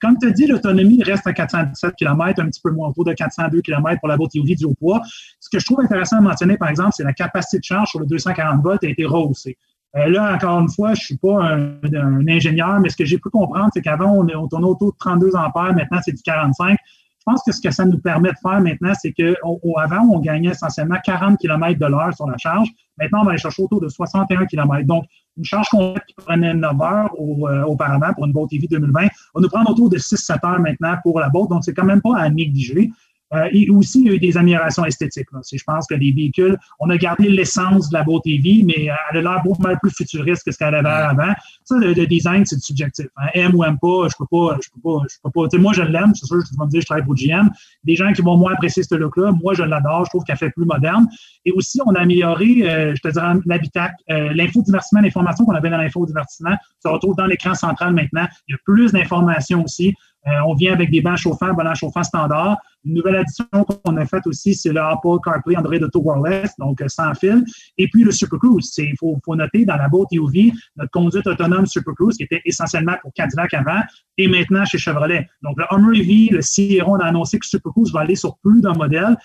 comme 0.01 0.17
tu 0.21 0.33
dit, 0.33 0.47
l'autonomie 0.47 1.03
reste 1.03 1.27
à 1.27 1.33
417 1.33 1.95
km, 1.97 2.43
un 2.43 2.47
petit 2.47 2.61
peu 2.63 2.73
moins 2.73 2.89
autour 2.89 3.05
de 3.05 3.13
402 3.13 3.63
km 3.63 4.01
pour 4.01 4.09
la 4.09 4.17
VOTV 4.17 4.55
du 4.55 4.65
haut 4.65 4.75
poids. 4.75 5.01
Ce 5.39 5.49
que 5.49 5.59
je 5.59 5.65
trouve 5.65 5.81
intéressant 5.81 6.19
à 6.19 6.21
mentionner, 6.21 6.57
par 6.57 6.69
exemple, 6.69 6.91
c'est 6.97 7.05
la 7.05 7.13
capacité 7.13 7.59
de 7.59 7.65
charge 7.65 7.89
sur 7.89 8.01
le 8.01 8.07
240 8.07 8.63
volts 8.63 8.85
a 8.85 8.89
été 8.89 9.05
rehaussée. 9.05 9.57
Euh, 9.97 10.09
là, 10.09 10.35
encore 10.35 10.61
une 10.61 10.71
fois, 10.71 10.95
je 10.95 11.01
suis 11.01 11.17
pas 11.17 11.43
un, 11.43 12.29
ingénieur, 12.29 12.79
mais 12.81 12.89
ce 12.89 12.97
que 12.97 13.05
j'ai 13.05 13.19
pu 13.19 13.29
comprendre, 13.29 13.71
c'est 13.75 13.83
qu'avant, 13.83 14.13
on, 14.13 14.27
on 14.37 14.49
tournait 14.49 14.67
autour 14.67 14.93
de 14.93 14.99
32 14.99 15.35
ampères, 15.35 15.75
maintenant, 15.75 15.99
c'est 16.03 16.13
du 16.13 16.23
45. 16.23 16.77
Je 17.21 17.25
pense 17.27 17.43
que 17.45 17.53
ce 17.53 17.61
que 17.61 17.71
ça 17.71 17.85
nous 17.85 17.99
permet 17.99 18.31
de 18.31 18.37
faire 18.41 18.61
maintenant, 18.63 18.93
c'est 18.99 19.13
qu'avant, 19.13 20.09
on 20.11 20.21
gagnait 20.21 20.51
essentiellement 20.51 20.97
40 21.05 21.39
km 21.39 21.79
de 21.79 21.87
l'heure 21.87 22.15
sur 22.15 22.27
la 22.27 22.39
charge. 22.39 22.69
Maintenant, 22.99 23.21
on 23.21 23.25
va 23.25 23.31
aller 23.33 23.39
chercher 23.39 23.63
autour 23.63 23.81
de 23.81 23.89
61 23.89 24.47
km. 24.47 24.87
Donc, 24.87 25.05
une 25.37 25.45
charge 25.45 25.69
complète 25.69 26.05
qui 26.07 26.15
prenait 26.15 26.55
9 26.55 26.81
heures 26.81 27.11
euh, 27.19 27.63
auparavant 27.65 28.15
pour 28.15 28.25
une 28.25 28.33
Boat 28.33 28.47
TV 28.49 28.67
2020 28.69 29.03
va 29.03 29.09
nous 29.37 29.49
prendre 29.49 29.71
autour 29.71 29.91
de 29.91 29.99
6-7 29.99 30.47
heures 30.47 30.61
maintenant 30.61 30.97
pour 31.03 31.21
la 31.21 31.29
Boat. 31.29 31.49
Donc, 31.51 31.63
c'est 31.63 31.75
quand 31.75 31.85
même 31.85 32.01
pas 32.01 32.17
à 32.17 32.31
négliger. 32.31 32.91
Euh, 33.33 33.49
et 33.53 33.71
aussi, 33.71 34.01
il 34.01 34.07
y 34.07 34.11
a 34.11 34.15
eu 34.15 34.19
des 34.19 34.37
améliorations 34.37 34.85
esthétiques. 34.85 35.29
Je 35.53 35.65
pense 35.65 35.87
que 35.87 35.95
les 35.95 36.13
véhicules, 36.13 36.57
on 36.81 36.91
a 36.91 36.97
gardé 36.97 37.29
l'essence 37.29 37.89
de 37.91 37.97
la 37.97 38.03
Boat 38.03 38.21
TV, 38.25 38.63
mais 38.65 38.89
elle 39.11 39.19
a 39.19 39.21
l'air 39.21 39.43
beaucoup 39.45 39.63
plus 39.81 39.91
futuriste 39.91 40.45
que 40.45 40.53
ce 40.53 40.59
qu'elle 40.59 40.75
avait 40.75 40.89
avant. 40.89 41.33
Ça, 41.65 41.77
le, 41.77 41.95
design, 42.07 42.45
c'est 42.45 42.61
subjectif. 42.61 43.07
Hein. 43.17 43.29
Aime 43.35 43.55
ou 43.55 43.65
aime 43.65 43.79
pas, 43.79 44.09
je 44.09 44.15
peux 44.19 44.27
pas, 44.31 44.59
je 44.63 44.69
peux 44.75 44.81
pas, 44.83 45.05
je 45.09 45.17
peux 45.23 45.31
pas. 45.31 45.59
moi, 45.59 45.73
je 45.73 45.83
l'aime, 45.83 46.13
c'est 46.15 46.27
sûr, 46.27 46.41
je 46.41 46.59
vais 46.59 46.65
me 46.65 46.71
dire, 46.71 46.81
je 46.81 46.87
travaille 46.87 47.05
pour 47.05 47.15
GM. 47.15 47.49
Des 47.85 47.95
gens 47.95 48.13
qui 48.13 48.23
vont 48.23 48.37
moins 48.37 48.53
apprécier 48.53 48.83
ce 48.83 48.95
look-là, 48.95 49.33
moi, 49.33 49.55
je 49.55 49.63
l'adore, 49.63 50.05
je 50.07 50.11
trouve 50.11 50.25
qu'elle 50.25 50.37
fait 50.37 50.51
plus 50.51 50.65
moderne. 50.65 51.07
Et 51.45 51.53
aussi, 51.53 51.81
on 51.87 51.95
a 51.95 52.01
amélioré, 52.01 52.69
euh, 52.69 52.95
je 52.95 53.01
te 53.01 53.09
dirais, 53.09 53.35
l'habitacle, 53.47 53.95
euh, 54.11 54.33
l'infodivertissement, 54.35 55.01
l'information 55.01 55.45
qu'on 55.45 55.55
avait 55.55 55.71
dans 55.71 55.79
l'infodivertissement 55.79 56.57
se 56.83 56.89
retrouve 56.89 57.17
dans 57.17 57.27
l'écran 57.27 57.55
central 57.55 57.95
maintenant. 57.95 58.27
Il 58.49 58.53
y 58.53 58.55
a 58.55 58.59
plus 58.65 58.93
d'informations 58.93 59.65
aussi. 59.65 59.95
Euh, 60.27 60.31
on 60.47 60.55
vient 60.55 60.73
avec 60.73 60.91
des 60.91 61.01
bancs 61.01 61.17
chauffants, 61.17 61.55
bancs 61.55 61.77
chauffants 61.77 62.03
standard. 62.03 62.59
Une 62.85 62.95
nouvelle 62.95 63.17
addition 63.17 63.47
qu'on 63.53 63.97
a 63.97 64.07
faite 64.07 64.27
aussi, 64.27 64.55
c'est 64.55 64.73
le 64.73 64.81
Apple 64.81 65.19
CarPlay 65.25 65.57
Android 65.57 65.77
Auto 65.77 66.01
Wireless, 66.03 66.53
donc 66.59 66.81
euh, 66.81 66.89
sans 66.89 67.15
fil. 67.15 67.45
Et 67.79 67.89
puis 67.89 68.05
le 68.05 68.13
Super 68.13 68.39
Cruise. 68.39 68.73
Il 68.79 68.95
faut, 68.99 69.19
faut, 69.25 69.35
noter 69.35 69.65
dans 69.65 69.77
la 69.77 69.89
Boat 69.89 70.07
UV, 70.13 70.53
notre 70.77 70.91
conduite 70.91 71.27
autonome 71.27 71.67
Super 71.67 71.95
Cruise, 71.95 72.17
qui 72.17 72.25
était 72.25 72.43
essentiellement 72.45 72.95
pour 73.03 73.13
Cadillac 73.15 73.55
avant, 73.55 73.81
et 74.19 74.29
maintenant 74.29 74.65
chez 74.65 74.79
Chevrolet. 74.79 75.29
Donc 75.43 75.59
le 75.59 75.65
Hummer 75.71 75.99
EV, 75.99 76.29
le 76.33 76.43
Sierra, 76.43 76.91
on 76.91 76.97
a 76.97 77.07
annoncé 77.07 77.39
que 77.39 77.47
Super 77.47 77.73
Cruise 77.73 77.93
va 77.93 78.01
aller 78.01 78.17
sur 78.17 78.37
plus 78.39 78.61
d'un 78.61 78.75
modèle. 78.75 79.17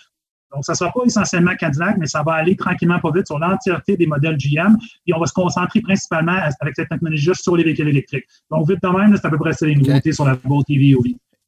Donc, 0.56 0.66
ça 0.66 0.72
ne 0.72 0.78
sera 0.78 0.92
pas 0.92 1.02
essentiellement 1.06 1.54
Cadillac, 1.60 1.98
mais 1.98 2.08
ça 2.08 2.24
va 2.24 2.34
aller 2.34 2.56
tranquillement 2.56 3.00
pas 3.00 3.12
vite 3.12 3.28
sur 3.28 3.38
l'entièreté 3.38 3.98
des 3.98 4.08
modèles 4.08 4.38
GM. 4.38 4.78
Et 5.06 5.14
on 5.14 5.20
va 5.20 5.26
se 5.26 5.34
concentrer 5.34 5.82
principalement 5.82 6.40
avec 6.62 6.76
cette 6.76 6.90
technologie 6.90 7.30
sur 7.34 7.58
les 7.58 7.64
véhicules 7.64 7.90
électriques. 7.90 8.26
Donc, 8.50 8.68
vite 8.70 8.82
de 8.82 8.88
même, 8.88 9.16
c'est 9.16 9.26
à 9.26 9.30
peu 9.30 9.38
près 9.38 9.54
ça 9.54 9.66
les 9.66 9.76
nouveautés 9.76 10.14
sur 10.14 10.26
la 10.26 10.36
Boat 10.36 10.64
TV 10.66 10.96
OV. 10.96 11.04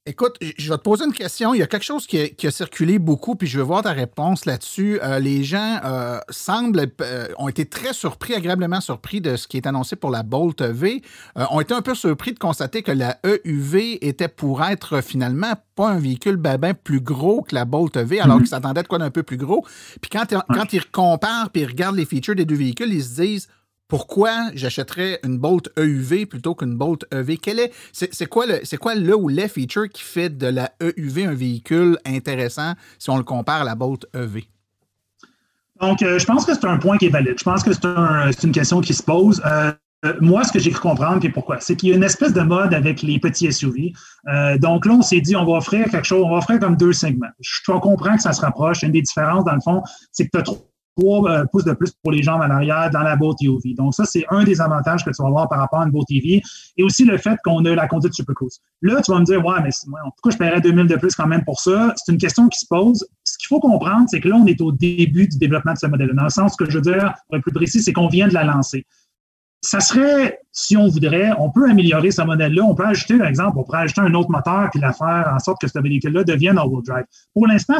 Écoute, 0.09 0.37
je 0.39 0.69
vais 0.69 0.77
te 0.77 0.83
poser 0.83 1.03
une 1.03 1.11
question. 1.11 1.53
Il 1.53 1.57
y 1.57 1.61
a 1.61 1.67
quelque 1.67 1.83
chose 1.83 2.07
qui 2.07 2.17
a, 2.17 2.51
circulé 2.51 2.97
beaucoup, 2.97 3.35
puis 3.35 3.45
je 3.45 3.57
veux 3.57 3.63
voir 3.65 3.83
ta 3.83 3.91
réponse 3.91 4.45
là-dessus. 4.45 5.01
Euh, 5.03 5.19
les 5.19 5.43
gens 5.43 5.81
euh, 5.83 6.19
semblent, 6.29 6.89
euh, 7.01 7.27
ont 7.37 7.49
été 7.49 7.65
très 7.65 7.91
surpris, 7.91 8.33
agréablement 8.33 8.79
surpris 8.79 9.19
de 9.19 9.35
ce 9.35 9.49
qui 9.49 9.57
est 9.57 9.67
annoncé 9.67 9.97
pour 9.97 10.09
la 10.09 10.23
Bolt 10.23 10.61
V. 10.61 11.01
ont 11.35 11.59
été 11.59 11.73
un 11.73 11.81
peu 11.81 11.93
surpris 11.93 12.31
de 12.31 12.39
constater 12.39 12.83
que 12.83 12.93
la 12.93 13.19
EUV 13.25 13.97
était 14.07 14.29
pour 14.29 14.63
être 14.63 15.01
finalement 15.01 15.55
pas 15.75 15.89
un 15.89 15.99
véhicule 15.99 16.37
babin 16.37 16.73
plus 16.73 17.01
gros 17.01 17.41
que 17.41 17.53
la 17.53 17.65
Bolt 17.65 17.97
V, 17.97 18.21
alors 18.21 18.37
mhm. 18.37 18.43
qu'ils 18.43 18.49
s'attendaient 18.49 18.83
de 18.83 18.87
quoi 18.87 18.99
d'un 18.99 19.11
peu 19.11 19.23
plus 19.23 19.37
gros. 19.37 19.65
Puis 19.99 20.09
quand, 20.09 20.25
quand 20.47 20.71
ils 20.71 20.89
comparent 20.89 21.49
puis 21.49 21.63
ils 21.63 21.67
regardent 21.67 21.97
les 21.97 22.05
features 22.05 22.35
des 22.35 22.45
deux 22.45 22.55
véhicules, 22.55 22.93
ils 22.93 23.03
se 23.03 23.21
disent 23.21 23.47
pourquoi 23.87 24.49
j'achèterais 24.53 25.19
une 25.23 25.37
Bolt 25.37 25.69
EUV 25.77 26.25
plutôt 26.25 26.55
qu'une 26.55 26.75
Bolt 26.75 27.05
EV? 27.11 27.37
Quel 27.37 27.59
est, 27.59 27.71
c'est, 27.93 28.27
quoi 28.27 28.45
le, 28.45 28.59
c'est 28.63 28.77
quoi 28.77 28.95
le 28.95 29.15
ou 29.15 29.29
les 29.29 29.47
features 29.47 29.89
qui 29.89 30.03
fait 30.03 30.29
de 30.29 30.47
la 30.47 30.71
EUV 30.81 31.25
un 31.25 31.33
véhicule 31.33 31.97
intéressant 32.05 32.73
si 32.99 33.09
on 33.09 33.17
le 33.17 33.23
compare 33.23 33.61
à 33.61 33.63
la 33.63 33.75
Bolt 33.75 34.05
EV? 34.13 34.43
Donc, 35.79 36.01
euh, 36.01 36.17
je 36.19 36.25
pense 36.25 36.45
que 36.45 36.53
c'est 36.53 36.65
un 36.65 36.77
point 36.77 36.97
qui 36.97 37.05
est 37.05 37.09
valide. 37.09 37.35
Je 37.37 37.43
pense 37.43 37.63
que 37.63 37.71
c'est, 37.71 38.43
une 38.43 38.51
question 38.51 38.81
qui 38.81 38.93
se 38.93 39.03
pose. 39.03 39.41
Euh, 39.45 39.71
moi, 40.21 40.43
ce 40.43 40.51
que 40.51 40.59
j'ai 40.59 40.71
cru 40.71 40.81
comprendre, 40.81 41.19
puis 41.19 41.29
pourquoi, 41.29 41.59
c'est 41.59 41.75
qu'il 41.75 41.89
y 41.89 41.93
a 41.93 41.95
une 41.95 42.03
espèce 42.03 42.33
de 42.33 42.41
mode 42.41 42.73
avec 42.73 43.01
les 43.01 43.19
petits 43.19 43.51
SUV. 43.51 43.93
Euh, 44.27 44.57
donc 44.57 44.85
là, 44.85 44.93
on 44.93 45.01
s'est 45.01 45.21
dit, 45.21 45.35
on 45.35 45.45
va 45.45 45.53
offrir 45.53 45.89
quelque 45.89 46.05
chose, 46.05 46.23
on 46.23 46.29
va 46.29 46.37
offrir 46.37 46.59
comme 46.59 46.77
deux 46.77 46.93
segments. 46.93 47.27
Je 47.39 47.71
comprends 47.71 48.15
que 48.15 48.21
ça 48.21 48.33
se 48.33 48.41
rapproche. 48.41 48.83
Une 48.83 48.91
des 48.91 49.01
différences, 49.01 49.45
dans 49.45 49.55
le 49.55 49.61
fond, 49.61 49.81
c'est 50.11 50.25
que 50.25 50.31
tu 50.33 50.39
as 50.39 50.43
trop 50.43 50.67
3 50.97 51.29
euh, 51.29 51.45
pouces 51.51 51.63
de 51.63 51.73
plus 51.73 51.91
pour 52.01 52.11
les 52.11 52.23
jambes 52.23 52.41
à 52.41 52.47
l'arrière 52.47 52.89
dans 52.91 53.01
la 53.01 53.15
Boat 53.15 53.35
TV. 53.39 53.73
Donc, 53.73 53.93
ça, 53.93 54.05
c'est 54.05 54.25
un 54.29 54.43
des 54.43 54.59
avantages 54.61 55.03
que 55.03 55.09
tu 55.11 55.21
vas 55.21 55.27
avoir 55.27 55.49
par 55.49 55.59
rapport 55.59 55.79
à 55.79 55.85
une 55.85 55.91
Boat 55.91 56.05
TV. 56.07 56.41
Et 56.77 56.83
aussi 56.83 57.05
le 57.05 57.17
fait 57.17 57.37
qu'on 57.43 57.63
a 57.65 57.75
la 57.75 57.87
conduite 57.87 58.13
Super 58.13 58.35
Cruise. 58.35 58.59
Là, 58.81 59.01
tu 59.01 59.11
vas 59.11 59.19
me 59.19 59.25
dire, 59.25 59.43
ouais, 59.45 59.59
mais 59.63 59.69
pourquoi 60.15 60.31
je 60.31 60.37
paierais 60.37 60.61
2000 60.61 60.87
de 60.87 60.95
plus 60.95 61.15
quand 61.15 61.27
même 61.27 61.43
pour 61.43 61.59
ça? 61.59 61.93
C'est 61.95 62.11
une 62.11 62.17
question 62.17 62.47
qui 62.47 62.59
se 62.59 62.67
pose. 62.67 63.05
Ce 63.23 63.37
qu'il 63.37 63.47
faut 63.47 63.59
comprendre, 63.59 64.07
c'est 64.09 64.19
que 64.19 64.27
là, 64.27 64.35
on 64.35 64.45
est 64.45 64.61
au 64.61 64.71
début 64.71 65.27
du 65.27 65.37
développement 65.37 65.73
de 65.73 65.77
ce 65.77 65.87
modèle-là. 65.87 66.13
Dans 66.13 66.23
le 66.23 66.29
sens 66.29 66.55
que 66.55 66.69
je 66.69 66.77
veux 66.77 66.81
dire, 66.81 67.13
pour 67.27 67.37
être 67.37 67.43
plus 67.43 67.53
précis, 67.53 67.81
c'est 67.81 67.93
qu'on 67.93 68.07
vient 68.07 68.27
de 68.27 68.33
la 68.33 68.43
lancer. 68.43 68.85
Ça 69.61 69.79
serait, 69.79 70.39
si 70.51 70.77
on 70.77 70.87
voudrait, 70.87 71.31
on 71.39 71.49
peut 71.49 71.69
améliorer 71.69 72.11
ce 72.11 72.21
modèle-là. 72.21 72.63
On 72.63 72.75
peut 72.75 72.85
ajouter, 72.85 73.17
par 73.17 73.27
exemple, 73.27 73.57
on 73.57 73.63
pourrait 73.63 73.79
ajouter 73.79 74.01
un 74.01 74.13
autre 74.13 74.29
moteur 74.29 74.69
puis 74.71 74.79
la 74.79 74.93
faire 74.93 75.31
en 75.33 75.39
sorte 75.39 75.59
que 75.59 75.67
ce 75.67 75.79
véhicule-là 75.79 76.23
devienne 76.23 76.57
all-wheel 76.57 76.83
drive. 76.85 77.05
Pour 77.33 77.47
l'instant, 77.47 77.77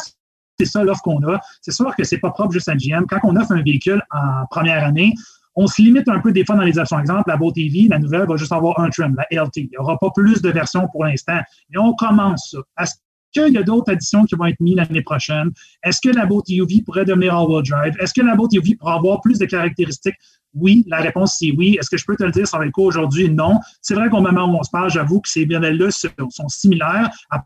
c'est 0.59 0.65
ça 0.65 0.83
l'offre 0.83 1.01
qu'on 1.01 1.21
a. 1.27 1.39
C'est 1.61 1.71
sûr 1.71 1.95
que 1.95 2.03
c'est 2.03 2.17
pas 2.17 2.31
propre 2.31 2.51
juste 2.51 2.69
à 2.69 2.75
GM. 2.75 3.05
Quand 3.07 3.19
on 3.23 3.35
offre 3.35 3.51
un 3.51 3.61
véhicule 3.61 4.01
en 4.11 4.45
première 4.49 4.83
année, 4.83 5.13
on 5.55 5.67
se 5.67 5.81
limite 5.81 6.07
un 6.07 6.19
peu 6.19 6.31
des 6.31 6.45
fois 6.45 6.55
dans 6.55 6.63
les 6.63 6.77
options. 6.77 6.99
Exemple, 6.99 7.23
la 7.27 7.37
Boat 7.37 7.53
TV, 7.53 7.87
la 7.89 7.99
nouvelle, 7.99 8.27
va 8.27 8.35
juste 8.35 8.51
avoir 8.51 8.79
un 8.79 8.89
trim, 8.89 9.15
la 9.15 9.43
LT. 9.43 9.57
Il 9.57 9.69
n'y 9.69 9.77
aura 9.77 9.97
pas 9.97 10.09
plus 10.13 10.41
de 10.41 10.49
versions 10.49 10.87
pour 10.91 11.05
l'instant. 11.05 11.39
Mais 11.69 11.79
on 11.79 11.93
commence 11.93 12.51
ça. 12.51 12.83
Est-ce 12.83 12.93
qu'il 13.33 13.53
y 13.53 13.57
a 13.57 13.63
d'autres 13.63 13.91
additions 13.91 14.23
qui 14.25 14.35
vont 14.35 14.45
être 14.45 14.59
mises 14.59 14.75
l'année 14.75 15.01
prochaine? 15.01 15.51
Est-ce 15.83 15.99
que 16.01 16.15
la 16.15 16.25
Boat 16.25 16.43
TV 16.45 16.81
pourrait 16.83 17.05
devenir 17.05 17.35
all-wheel 17.35 17.63
drive? 17.63 17.93
Est-ce 17.99 18.13
que 18.13 18.21
la 18.21 18.35
Boat 18.35 18.49
TV 18.49 18.75
pourrait 18.75 18.93
avoir 18.93 19.21
plus 19.21 19.37
de 19.39 19.45
caractéristiques? 19.45 20.15
Oui, 20.53 20.83
la 20.87 20.97
réponse 20.97 21.37
c'est 21.39 21.51
oui. 21.51 21.77
Est-ce 21.79 21.89
que 21.89 21.97
je 21.97 22.05
peux 22.05 22.15
te 22.15 22.23
le 22.23 22.31
dire, 22.31 22.45
va 22.51 22.65
être 22.65 22.71
quoi 22.71 22.85
aujourd'hui? 22.85 23.29
Non. 23.29 23.59
C'est 23.81 23.95
vrai 23.95 24.09
qu'au 24.09 24.21
moment 24.21 24.45
où 24.45 24.57
on 24.57 24.63
se 24.63 24.71
parle, 24.71 24.89
j'avoue 24.89 25.21
que 25.21 25.29
ces 25.29 25.45
modèles-là 25.45 25.91
sont 25.91 26.47
similaires, 26.47 27.09
à 27.29 27.43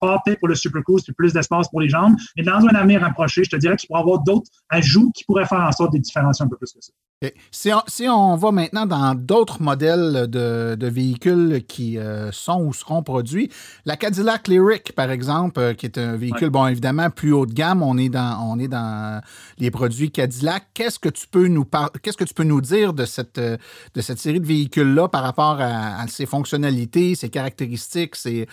part 0.00 0.22
pour 0.38 0.48
le 0.48 0.54
Supercruise, 0.54 1.04
puis 1.04 1.12
plus 1.12 1.32
d'espace 1.32 1.68
pour 1.68 1.80
les 1.80 1.88
jambes. 1.88 2.16
Mais 2.36 2.42
dans 2.42 2.64
un 2.66 2.74
avenir 2.74 3.02
rapproché, 3.02 3.44
je 3.44 3.50
te 3.50 3.56
dirais 3.56 3.76
qu'il 3.76 3.86
pourrait 3.86 4.00
y 4.00 4.02
avoir 4.02 4.22
d'autres 4.22 4.50
ajouts 4.68 5.10
qui 5.14 5.24
pourraient 5.24 5.46
faire 5.46 5.60
en 5.60 5.72
sorte 5.72 5.92
des 5.92 5.98
différencier 5.98 6.44
un 6.44 6.48
peu 6.48 6.56
plus 6.56 6.72
que 6.72 6.80
ça. 6.80 6.92
Si, 7.50 7.70
on, 7.70 7.82
si, 7.86 8.08
on, 8.08 8.34
va 8.36 8.50
maintenant 8.50 8.86
dans 8.86 9.14
d'autres 9.14 9.60
modèles 9.60 10.26
de, 10.30 10.86
véhicules 10.86 11.62
qui 11.68 11.98
euh, 11.98 12.32
sont 12.32 12.62
ou 12.62 12.72
seront 12.72 13.02
produits, 13.02 13.50
la 13.84 13.98
Cadillac 13.98 14.48
Lyric, 14.48 14.94
par 14.94 15.10
exemple, 15.10 15.60
euh, 15.60 15.74
qui 15.74 15.84
est 15.84 15.98
un 15.98 16.16
véhicule, 16.16 16.48
bon, 16.48 16.66
évidemment, 16.66 17.10
plus 17.10 17.34
haut 17.34 17.44
de 17.44 17.52
gamme, 17.52 17.82
on 17.82 17.98
est 17.98 18.08
dans, 18.08 18.40
on 18.50 18.58
est 18.58 18.68
dans 18.68 19.20
les 19.58 19.70
produits 19.70 20.10
Cadillac. 20.10 20.68
Qu'est-ce 20.72 20.98
que 20.98 21.10
tu 21.10 21.26
peux 21.26 21.46
nous 21.48 21.66
qu'est-ce 22.02 22.16
que 22.16 22.24
tu 22.24 22.32
peux 22.32 22.42
nous 22.42 22.62
dire 22.62 22.94
de 22.94 23.04
cette, 23.04 23.36
euh, 23.36 23.58
de 23.92 24.00
cette 24.00 24.18
série 24.18 24.40
de 24.40 24.46
véhicules-là 24.46 25.08
par 25.08 25.22
rapport 25.22 25.58
à, 25.60 26.06
ses 26.08 26.24
fonctionnalités, 26.24 27.14
ses 27.16 27.28
caractéristiques, 27.28 28.16
ses, 28.16 28.46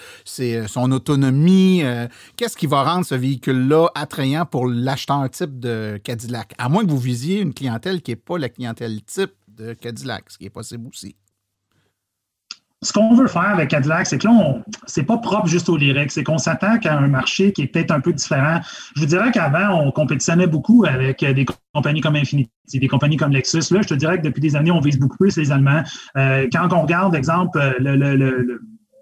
son 0.68 0.92
autonomie? 0.92 1.84
qu'est-ce 2.36 2.58
qui 2.58 2.68
va 2.68 2.84
rendre 2.84 3.06
ce 3.06 3.16
véhicule-là 3.16 3.88
attrayant 3.96 4.46
pour 4.46 4.68
l'acheteur 4.68 5.30
type 5.30 5.58
de 5.58 6.02
Cadillac? 6.04 6.54
À 6.58 6.68
moins 6.68 6.84
que 6.84 6.92
vous 6.92 7.00
visiez 7.00 7.40
une 7.40 7.54
clientèle 7.54 8.02
qui 8.02 8.12
n'est 8.12 8.18
pas 8.18 8.38
la 8.38 8.50
clientèle 8.58 9.02
type 9.04 9.34
de 9.48 9.74
Cadillac, 9.74 10.26
ce 10.30 10.38
qui 10.38 10.46
est 10.46 10.50
possible 10.50 10.88
aussi. 10.88 11.16
Ce 12.84 12.94
qu'on 12.94 13.16
veut 13.16 13.28
faire 13.28 13.42
avec 13.42 13.70
Cadillac, 13.70 14.06
c'est 14.06 14.20
que 14.20 14.28
là, 14.28 14.58
c'est 14.86 15.04
pas 15.04 15.18
propre 15.18 15.48
juste 15.48 15.68
au 15.68 15.78
lyrique, 15.78 16.12
c'est 16.12 16.24
qu'on 16.24 16.38
s'attaque 16.38 16.86
à 16.86 16.96
un 16.96 17.08
marché 17.08 17.52
qui 17.52 17.64
est 17.64 17.68
peut-être 17.68 17.90
un 17.90 18.00
peu 18.00 18.14
différent. 18.14 18.60
Je 18.96 19.02
vous 19.02 19.08
dirais 19.08 19.32
qu'avant, 19.32 19.82
on 19.82 19.92
compétitionnait 19.92 20.46
beaucoup 20.46 20.86
avec 20.88 21.26
des 21.26 21.46
compagnies 21.74 22.02
comme 22.02 22.16
Infiniti, 22.16 22.52
des 22.72 22.88
compagnies 22.88 23.18
comme 23.18 23.32
Lexus. 23.32 23.72
Là, 23.72 23.82
je 23.82 23.88
te 23.88 23.96
dirais 23.96 24.20
que 24.20 24.24
depuis 24.24 24.42
des 24.42 24.56
années, 24.56 24.70
on 24.70 24.80
vise 24.80 25.00
beaucoup 25.00 25.18
plus 25.18 25.36
les 25.38 25.52
Allemands. 25.52 25.82
Euh, 26.18 26.48
quand 26.52 26.72
on 26.72 26.84
regarde, 26.84 27.16
exemple, 27.16 27.60
le, 27.80 27.96
le 27.96 28.62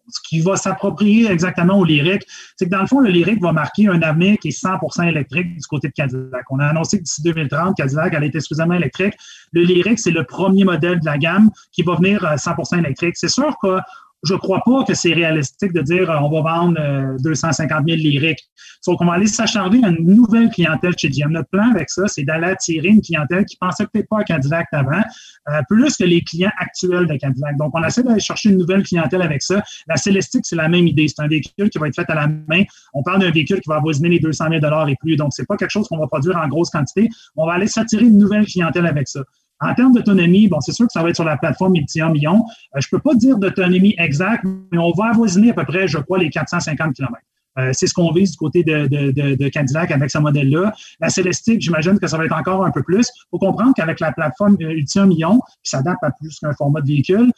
ce 0.09 0.19
qui 0.27 0.39
va 0.41 0.55
s'approprier 0.55 1.29
exactement 1.29 1.79
au 1.79 1.85
lyrique, 1.85 2.23
c'est 2.55 2.65
que 2.65 2.69
dans 2.69 2.81
le 2.81 2.87
fond, 2.87 2.99
le 2.99 3.09
lyrique 3.09 3.41
va 3.41 3.51
marquer 3.51 3.87
un 3.87 4.01
avenir 4.01 4.37
qui 4.37 4.49
est 4.49 4.63
100% 4.63 5.07
électrique 5.07 5.55
du 5.55 5.67
côté 5.67 5.87
de 5.87 5.93
Cadillac. 5.93 6.45
On 6.49 6.59
a 6.59 6.67
annoncé 6.67 6.97
que 6.97 7.03
d'ici 7.03 7.21
2030, 7.23 7.75
Cadillac 7.77 8.13
allait 8.13 8.27
être 8.27 8.35
exclusivement 8.35 8.75
électrique. 8.75 9.13
Le 9.51 9.63
lyrique, 9.63 9.99
c'est 9.99 10.11
le 10.11 10.23
premier 10.23 10.63
modèle 10.63 10.99
de 10.99 11.05
la 11.05 11.17
gamme 11.17 11.49
qui 11.71 11.81
va 11.81 11.95
venir 11.95 12.23
100% 12.23 12.75
euh, 12.75 12.79
électrique. 12.79 13.17
C'est 13.17 13.29
sûr 13.29 13.55
que 13.61 13.79
je 14.25 14.33
ne 14.33 14.39
crois 14.39 14.61
pas 14.65 14.83
que 14.83 14.93
c'est 14.93 15.13
réalistique 15.13 15.73
de 15.73 15.81
dire 15.81 16.09
euh, 16.09 16.17
on 16.19 16.29
va 16.29 16.41
vendre 16.41 17.17
250 17.19 17.85
000 17.87 17.97
lyriques. 17.97 18.49
Donc, 18.87 19.01
on 19.01 19.05
va 19.05 19.13
aller 19.13 19.27
s'acharner 19.27 19.83
à 19.83 19.89
une 19.89 20.05
nouvelle 20.05 20.49
clientèle 20.49 20.93
chez 20.97 21.09
GM. 21.09 21.31
Notre 21.31 21.49
plan 21.49 21.71
avec 21.71 21.89
ça, 21.89 22.07
c'est 22.07 22.23
d'aller 22.23 22.47
attirer 22.47 22.89
une 22.89 23.01
clientèle 23.01 23.45
qui 23.45 23.57
pensait 23.57 23.85
peut-être 23.91 24.07
pas 24.07 24.19
à 24.19 24.23
Cadillac 24.23 24.67
avant, 24.71 25.01
euh, 25.49 25.61
plus 25.69 25.95
que 25.97 26.03
les 26.03 26.21
clients 26.21 26.51
actuels 26.59 27.07
de 27.07 27.15
Cadillac. 27.15 27.57
Donc, 27.57 27.71
on 27.73 27.83
essaie 27.83 28.03
d'aller 28.03 28.19
chercher 28.19 28.49
une 28.49 28.57
nouvelle 28.57 28.83
clientèle 28.83 29.21
avec 29.21 29.41
ça. 29.41 29.63
La 29.87 29.97
Célestique, 29.97 30.45
c'est 30.45 30.55
la 30.55 30.67
même 30.67 30.87
idée. 30.87 31.07
C'est 31.07 31.21
un 31.21 31.27
véhicule 31.27 31.69
qui 31.69 31.77
va 31.77 31.87
être 31.87 31.95
fait 31.95 32.09
à 32.09 32.15
la 32.15 32.27
main. 32.27 32.63
On 32.93 33.03
parle 33.03 33.21
d'un 33.21 33.31
véhicule 33.31 33.59
qui 33.59 33.69
va 33.69 33.77
avoisiner 33.77 34.09
les 34.09 34.19
200 34.19 34.45
000 34.61 34.87
et 34.87 34.95
plus. 34.99 35.15
Donc, 35.15 35.31
c'est 35.33 35.47
pas 35.47 35.57
quelque 35.57 35.71
chose 35.71 35.87
qu'on 35.87 35.97
va 35.97 36.07
produire 36.07 36.37
en 36.37 36.47
grosse 36.47 36.69
quantité. 36.69 37.09
On 37.35 37.47
va 37.47 37.53
aller 37.53 37.67
s'attirer 37.67 38.05
une 38.05 38.17
nouvelle 38.17 38.45
clientèle 38.45 38.85
avec 38.85 39.07
ça. 39.07 39.21
En 39.61 39.73
termes 39.73 39.93
d'autonomie, 39.93 40.47
bon, 40.47 40.59
c'est 40.59 40.73
sûr 40.73 40.85
que 40.85 40.91
ça 40.91 41.01
va 41.01 41.09
être 41.09 41.15
sur 41.15 41.23
la 41.23 41.37
plateforme 41.37 41.75
Lithium 41.75 42.15
Ion. 42.15 42.45
Euh, 42.75 42.81
je 42.81 42.87
peux 42.89 42.99
pas 42.99 43.15
dire 43.15 43.37
d'autonomie 43.37 43.95
exacte, 43.97 44.43
mais 44.71 44.77
on 44.77 44.91
va 44.91 45.11
avoisiner 45.11 45.51
à 45.51 45.53
peu 45.53 45.65
près, 45.65 45.87
je 45.87 45.97
crois, 45.97 46.17
les 46.17 46.29
450 46.29 46.93
km. 46.93 47.15
Euh, 47.57 47.71
c'est 47.73 47.87
ce 47.87 47.93
qu'on 47.93 48.11
vise 48.11 48.31
du 48.31 48.37
côté 48.37 48.63
de, 48.63 48.87
de, 48.87 49.35
de, 49.35 49.49
Cadillac 49.49 49.91
avec 49.91 50.11
ce 50.11 50.17
modèle-là. 50.17 50.73
La 50.99 51.09
Célestique, 51.09 51.61
j'imagine 51.61 51.99
que 51.99 52.07
ça 52.07 52.17
va 52.17 52.25
être 52.25 52.35
encore 52.35 52.65
un 52.65 52.71
peu 52.71 52.83
plus. 52.83 53.07
Il 53.15 53.27
faut 53.31 53.39
comprendre 53.39 53.73
qu'avec 53.75 53.99
la 53.99 54.11
plateforme 54.11 54.57
euh, 54.61 54.71
Ultium 54.71 55.11
Ion, 55.11 55.39
qui 55.63 55.69
s'adapte 55.69 56.03
à 56.03 56.11
plus 56.11 56.37
qu'un 56.39 56.53
format 56.53 56.81
de 56.81 56.87
véhicule, 56.87 57.31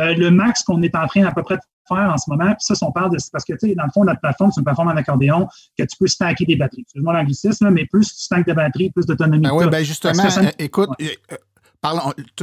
euh, 0.00 0.14
le 0.14 0.30
max 0.30 0.62
qu'on 0.62 0.82
est 0.82 0.94
en 0.94 1.06
train 1.06 1.24
à 1.24 1.32
peu 1.32 1.42
près 1.42 1.56
de 1.56 1.62
faire 1.88 2.10
en 2.12 2.16
ce 2.16 2.30
moment, 2.30 2.46
puis 2.46 2.56
ça, 2.60 2.74
on 2.82 2.92
parle 2.92 3.10
de... 3.10 3.18
Parce 3.32 3.44
que, 3.44 3.52
tu 3.54 3.68
sais, 3.68 3.74
dans 3.74 3.84
le 3.84 3.90
fond, 3.92 4.04
notre 4.04 4.20
plateforme, 4.20 4.50
c'est 4.52 4.60
une 4.60 4.64
plateforme 4.64 4.88
en 4.88 4.96
accordéon 4.96 5.48
que 5.76 5.82
tu 5.82 5.96
peux 5.98 6.06
stacker 6.06 6.44
des 6.46 6.56
batteries. 6.56 6.82
Excuse-moi 6.82 7.12
l'anglicisme, 7.12 7.70
mais 7.70 7.84
plus 7.86 8.08
tu 8.14 8.22
stackes 8.22 8.46
des 8.46 8.54
batteries, 8.54 8.90
plus 8.90 9.06
d'autonomie. 9.06 9.42
Ben 9.42 9.54
oui, 9.54 9.66
ben 9.68 9.84
justement, 9.84 10.22
écoute, 10.58 10.90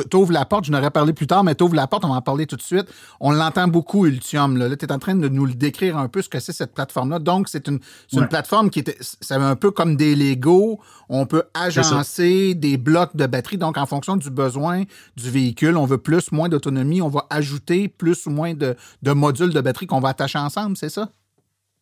T'ouvres 0.09 0.31
la 0.31 0.45
porte, 0.45 0.65
je 0.65 0.71
n'aurais 0.71 0.91
parlé 0.91 1.13
plus 1.13 1.27
tard, 1.27 1.43
mais 1.43 1.55
t'ouvres 1.55 1.75
la 1.75 1.87
porte, 1.87 2.05
on 2.05 2.09
va 2.09 2.15
en 2.15 2.21
parler 2.21 2.45
tout 2.45 2.55
de 2.55 2.61
suite. 2.61 2.87
On 3.19 3.31
l'entend 3.31 3.67
beaucoup, 3.67 4.05
Ultium. 4.05 4.57
Là, 4.57 4.75
tu 4.75 4.85
es 4.85 4.91
en 4.91 4.99
train 4.99 5.15
de 5.15 5.27
nous 5.27 5.45
le 5.45 5.53
décrire 5.53 5.97
un 5.97 6.07
peu 6.07 6.21
ce 6.21 6.29
que 6.29 6.39
c'est 6.39 6.53
cette 6.53 6.73
plateforme-là. 6.73 7.19
Donc, 7.19 7.49
c'est 7.49 7.67
une, 7.67 7.79
une, 8.13 8.27
plateforme 8.27 8.69
qui 8.69 8.79
est 8.79 8.95
c'est 9.21 9.33
un 9.33 9.55
peu 9.55 9.71
comme 9.71 9.95
des 9.95 10.15
Lego. 10.15 10.79
On 11.09 11.25
peut 11.25 11.43
agencer 11.53 12.53
des 12.53 12.77
blocs 12.77 13.15
de 13.15 13.25
batterie. 13.25 13.57
Donc, 13.57 13.77
en 13.77 13.85
fonction 13.85 14.15
du 14.15 14.29
besoin 14.29 14.83
du 15.17 15.29
véhicule, 15.29 15.77
on 15.77 15.85
veut 15.85 15.97
plus, 15.97 16.31
moins 16.31 16.49
d'autonomie. 16.49 17.01
On 17.01 17.09
va 17.09 17.25
ajouter 17.29 17.87
plus 17.87 18.25
ou 18.27 18.29
moins 18.29 18.53
de, 18.53 18.75
de 19.01 19.11
modules 19.11 19.53
de 19.53 19.61
batterie 19.61 19.87
qu'on 19.87 19.99
va 19.99 20.09
attacher 20.09 20.39
ensemble, 20.39 20.77
c'est 20.77 20.89
ça? 20.89 21.09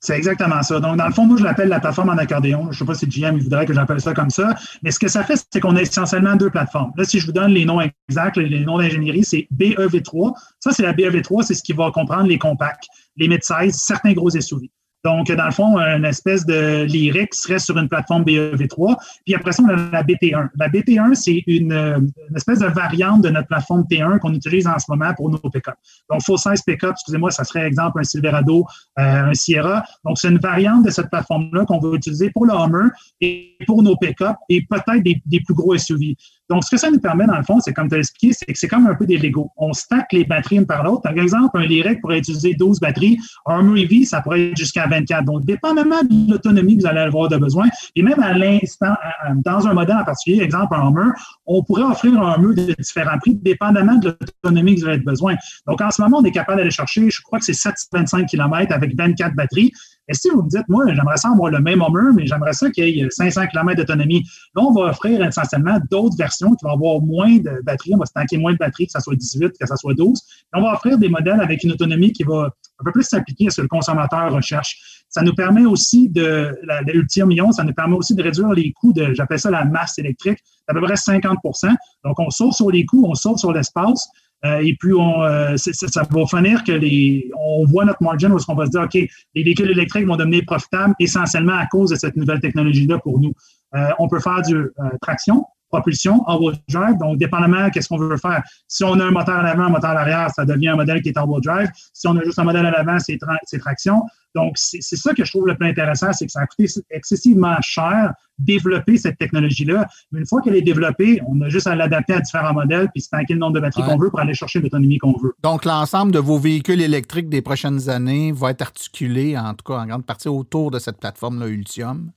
C'est 0.02 0.16
exactement 0.16 0.64
ça. 0.64 0.80
Donc, 0.80 0.98
dans 0.98 1.08
le 1.08 1.14
fond, 1.14 1.26
moi, 1.26 1.38
je 1.38 1.44
l'appelle 1.44 1.68
la 1.68 1.82
plateforme 1.82 2.10
en 2.10 2.18
accordéon. 2.18 2.64
Je 2.64 2.68
ne 2.70 2.74
sais 2.74 2.86
pas 2.86 2.96
si 2.96 3.06
GM 3.06 3.38
voudrait 3.38 3.66
que 3.66 3.74
j'appelle 3.74 4.00
ça 4.00 4.14
comme 4.14 4.30
ça. 4.30 4.56
Mais 4.82 4.92
ce 4.92 5.00
que 5.00 5.10
ça 5.10 5.24
fait, 5.24 5.46
c'est 5.52 5.60
qu'on 5.60 5.76
a 5.76 5.82
essentiellement 5.82 6.38
deux 6.38 6.50
plateformes. 6.50 6.94
Là, 6.96 7.04
si 7.04 7.20
je 7.20 7.26
vous 7.26 7.34
donne 7.34 7.52
les 7.52 7.66
noms 7.66 7.82
exacts, 7.82 8.38
les 8.38 8.62
noms 8.62 8.78
d'ingénierie, 8.78 9.26
c'est 9.26 9.48
BEV3. 9.54 10.34
Ça, 10.62 10.72
c'est 10.72 10.84
la 10.84 10.94
BEV3, 10.94 11.44
c'est 11.44 11.54
ce 11.54 11.64
qui 11.64 11.74
va 11.74 11.92
comprendre 11.92 12.28
les 12.28 12.40
compacts, 12.40 12.86
les 13.18 13.28
mid-size, 13.28 13.76
certains 13.76 14.14
gros 14.14 14.30
SUV. 14.30 14.72
Donc, 15.06 15.32
dans 15.32 15.46
le 15.46 15.52
fond, 15.52 15.78
une 15.78 16.06
espèce 16.06 16.46
de 16.46 16.84
lyrique 16.84 17.34
serait 17.34 17.60
sur 17.60 17.78
une 17.78 17.88
plateforme 17.88 18.24
BEV3. 18.24 18.98
Puis 19.26 19.34
après 19.34 19.54
ça, 19.54 19.64
on 19.64 19.70
a 19.70 19.76
la 19.92 20.04
BT1. 20.04 20.50
La 20.58 20.68
BT1, 20.68 21.16
c'est 21.16 21.42
une, 21.48 22.12
espèce 22.36 22.60
de 22.60 22.68
variante 22.68 23.22
de 23.22 23.30
notre 23.30 23.48
plateforme 23.48 23.86
T1 23.90 24.20
qu'on 24.20 24.34
utilise 24.34 24.68
en 24.68 24.78
ce 24.78 24.86
moment 24.90 25.14
pour 25.14 25.30
nos 25.30 25.38
pick-up. 25.38 25.76
Donc, 26.10 26.22
full 26.24 26.38
size 26.38 26.62
pick-up, 26.64 26.92
excusez-moi, 26.92 27.32
ça 27.32 27.44
serait 27.44 27.66
exemple 27.66 28.00
un 28.00 28.04
Silverado, 28.04 28.66
euh, 29.00 29.30
un 29.30 29.34
Sierra. 29.34 29.84
Donc, 30.04 30.18
c'est 30.18 30.30
une 30.30 30.40
variante 30.40 30.86
de 30.86 30.90
cette 30.90 31.10
plateforme-là 31.10 31.66
qu'on 31.66 31.80
va 31.80 31.96
utiliser 31.96 32.30
pour 32.32 32.46
le 32.46 32.54
Hummer 32.54 32.90
et 33.22 33.56
pour 33.66 33.82
nos 33.84 33.96
pick-up 33.96 34.36
et 34.50 34.66
peut-être 34.70 35.02
des 35.04 35.40
plus 35.40 35.54
gros 35.54 35.78
SUV. 35.78 36.18
Donc, 36.50 36.64
ce 36.64 36.72
que 36.72 36.78
ça 36.78 36.90
nous 36.90 37.00
permet, 37.00 37.26
dans 37.28 37.38
le 37.38 37.44
fond, 37.44 37.60
c'est 37.60 37.74
comme 37.74 37.88
tu 37.90 37.96
as 37.96 38.00
expliqué, 38.00 38.34
c'est 38.34 38.46
que 38.52 38.58
c'est 38.58 38.68
comme 38.68 38.88
un 38.88 38.96
peu 38.96 39.06
des 39.06 39.18
Lego. 39.18 39.52
On 39.58 39.72
stack 39.74 40.12
les 40.12 40.26
batteries 40.26 40.58
une 40.58 40.66
par 40.66 40.84
l'autre. 40.84 41.02
Par 41.04 41.12
exemple, 41.12 41.58
un 41.60 41.66
Lyric 41.66 42.02
pourrait 42.02 42.18
utiliser 42.20 42.56
12 42.56 42.80
batteries. 42.80 43.20
Un 43.46 43.76
EV, 43.76 44.06
ça 44.06 44.22
pourrait 44.22 44.50
être 44.50 44.58
jusqu'à 44.58 44.88
24. 44.88 45.26
Donc, 45.26 45.46
dépendamment 45.46 46.02
de 46.04 46.32
l'autonomie 46.32 46.78
que 46.78 46.82
vous 46.82 46.88
allez 46.88 47.02
avoir 47.02 47.30
de 47.30 47.38
besoin, 47.38 47.68
et 47.96 48.02
même 48.02 48.20
à 48.20 48.34
l'instant, 48.34 48.96
dans 49.36 49.68
un 49.68 49.74
modèle 49.74 49.98
en 49.98 50.04
particulier, 50.04 50.42
exemple 50.42 50.76
un 50.76 50.88
Hummer, 50.88 51.12
on 51.46 51.64
pourrait 51.64 51.84
offrir 51.84 52.20
un 52.20 52.36
Hummer 52.36 52.56
de 52.56 52.74
différents 52.74 53.20
prix, 53.20 53.36
dépendamment 53.36 53.96
de 53.96 54.18
l'autonomie 54.20 54.76
que 54.76 54.82
vous 54.82 54.88
avez 54.88 54.98
besoin. 54.98 55.36
Donc, 55.68 55.82
en 55.82 55.92
ce 55.92 56.02
moment, 56.02 56.18
on 56.18 56.24
est 56.24 56.32
capable 56.32 56.58
d'aller 56.58 56.72
chercher, 56.72 57.10
je 57.10 57.22
crois 57.22 57.40
que 57.40 57.46
c'est 57.46 57.54
725 57.54 58.26
km 58.28 58.74
avec 58.74 58.98
24 58.98 59.36
batteries. 59.36 59.72
Et 60.10 60.16
si 60.16 60.30
vous 60.30 60.42
me 60.42 60.50
dites, 60.50 60.68
moi, 60.68 60.86
j'aimerais 60.88 61.18
ça 61.18 61.30
avoir 61.30 61.52
le 61.52 61.60
même 61.60 61.82
Hummer, 61.82 62.12
mais 62.16 62.26
j'aimerais 62.26 62.54
ça 62.54 62.70
qu'il 62.72 62.90
y 62.90 63.02
ait 63.02 63.10
500 63.10 63.48
km 63.48 63.78
d'autonomie, 63.78 64.24
là, 64.56 64.64
on 64.64 64.74
va 64.74 64.90
offrir 64.90 65.24
essentiellement 65.24 65.80
d'autres 65.92 66.18
versions 66.18 66.54
qui 66.56 66.66
vont 66.66 66.74
avoir 66.74 67.00
moins 67.02 67.38
de 67.38 67.62
batterie. 67.64 67.92
On 67.94 68.00
va 68.00 68.06
stacker 68.06 68.38
moins 68.38 68.54
de 68.54 68.58
batterie, 68.58 68.88
que 68.88 68.92
ce 68.94 69.00
soit 69.00 69.16
18, 69.16 69.54
que 69.60 69.68
ce 69.68 69.76
soit 69.76 69.94
12. 69.94 70.20
Et 70.20 70.58
on 70.58 70.64
va 70.64 70.74
offrir 70.74 70.98
des 70.98 71.10
modèles 71.10 71.40
avec 71.40 71.64
une 71.64 71.72
autonomie 71.72 72.12
qui 72.12 72.24
va 72.24 72.50
un 72.80 72.84
peu 72.84 72.92
plus 72.92 73.04
s'appliquer 73.04 73.48
à 73.48 73.50
ce 73.52 73.58
que 73.58 73.62
le 73.62 73.68
consommateur 73.68 74.34
recherche. 74.34 75.04
Ça 75.10 75.22
nous 75.22 75.34
permet 75.34 75.66
aussi 75.66 76.10
de, 76.10 76.58
l'ultime 76.88 77.32
ion, 77.32 77.52
ça 77.52 77.64
nous 77.64 77.74
permet 77.74 77.96
aussi 77.96 78.16
de 78.16 78.24
réduire 78.24 78.50
les 78.50 78.72
coûts 78.74 78.94
de, 78.94 79.14
j'appelle 79.14 79.40
ça 79.40 79.50
la 79.50 79.66
masse 79.66 79.98
électrique, 80.00 80.40
d'à 80.68 80.74
peu 80.74 80.82
près 80.82 80.94
50% 80.94 81.76
Donc, 82.04 82.20
on 82.20 82.30
sauve 82.30 82.54
sur 82.54 82.70
les 82.70 82.86
coûts, 82.86 83.06
on 83.08 83.16
sauve 83.16 83.38
sur 83.38 83.52
l'espace. 83.52 84.08
Euh, 84.46 84.62
et 84.64 84.76
puis, 84.80 84.94
on, 84.94 85.22
euh, 85.22 85.58
ça 85.58 86.02
va 86.10 86.26
finir 86.26 86.64
que 86.64 86.72
les, 86.72 87.30
on 87.38 87.66
voit 87.66 87.86
notre 87.86 88.02
margin 88.02 88.32
où 88.32 88.38
on 88.48 88.56
va 88.56 88.66
se 88.66 88.72
dire, 88.72 88.82
OK, 88.82 88.94
les 88.94 89.44
véhicules 89.44 89.72
électriques 89.72 90.06
vont 90.06 90.16
devenir 90.16 90.44
profitables 90.46 90.94
essentiellement 91.00 91.58
à 91.58 91.66
cause 91.66 91.90
de 91.90 91.96
cette 91.96 92.16
nouvelle 92.16 92.40
technologie-là 92.40 93.00
pour 93.00 93.20
nous. 93.20 93.34
Euh, 93.76 93.90
on 94.00 94.08
peut 94.08 94.20
faire 94.20 94.42
du 94.42 94.70
traction, 95.02 95.46
propulsion, 95.70 96.26
all-wheel 96.28 96.58
drive. 96.68 96.98
Donc, 96.98 97.18
dépendamment 97.18 97.70
qu'est-ce 97.70 97.88
qu'on 97.88 97.98
veut 97.98 98.18
faire. 98.18 98.44
Si 98.68 98.84
on 98.84 99.00
a 99.00 99.06
un 99.06 99.12
moteur 99.12 99.38
à 99.38 99.44
l'avant, 99.44 99.64
un 99.64 99.70
moteur 99.70 99.92
à 99.92 99.96
l'arrière, 99.96 100.30
ça 100.32 100.46
devient 100.46 100.70
un 100.70 100.76
modèle 100.76 101.02
qui 101.02 101.10
est 101.10 101.18
all-wheel 101.18 101.42
drive. 101.42 101.70
Si 101.94 102.08
on 102.08 102.18
a 102.18 102.24
juste 102.24 102.40
un 102.40 102.44
modèle 102.44 102.66
à 102.66 102.72
l'avant, 102.72 102.98
c'est 103.00 103.18
traction. 103.60 104.04
Donc, 104.36 104.54
c'est 104.56 104.96
ça 104.96 105.14
que 105.14 105.26
je 105.26 105.32
trouve 105.32 105.48
le 105.48 105.56
plus 105.56 105.68
intéressant, 105.68 106.14
c'est 106.14 106.28
que 106.28 106.32
ça 106.32 106.42
a 106.42 106.46
coûté 106.46 106.68
excessivement 106.92 107.56
cher 107.62 108.14
développer 108.38 108.98
cette 108.98 109.18
technologie-là. 109.18 109.88
Mais 110.12 110.20
une 110.20 110.26
fois 110.26 110.42
qu'elle 110.42 110.56
est 110.56 110.62
développée, 110.62 111.20
on 111.28 111.42
a 111.42 111.50
juste 111.50 111.68
à 111.68 111.76
l'adapter 111.76 112.14
à 112.14 112.22
différents 112.22 112.54
modèles 112.54 112.88
puis 112.94 113.04
tanker 113.10 113.34
le 113.34 113.40
nombre 113.40 113.56
de 113.56 113.60
batteries 113.60 113.84
qu'on 113.84 113.98
veut 113.98 114.10
pour 114.10 114.20
aller 114.20 114.34
chercher 114.34 114.60
l'autonomie 114.60 114.98
qu'on 114.98 115.18
veut. 115.22 115.34
Donc, 115.44 115.66
l'ensemble 115.66 116.12
de 116.12 116.20
vos 116.20 116.38
véhicules 116.38 116.80
électriques 116.80 117.28
des 117.28 117.42
prochaines 117.42 117.90
années 117.90 118.32
va 118.32 118.52
être 118.52 118.62
articulé, 118.62 119.38
en 119.38 119.54
tout 119.56 119.74
cas 119.74 119.80
en 119.80 119.88
grande 119.88 120.06
partie, 120.06 120.30
autour 120.30 120.72
de 120.72 120.80
cette 120.80 121.00
plateforme-là 121.00 121.48
Ultium? 121.48 122.12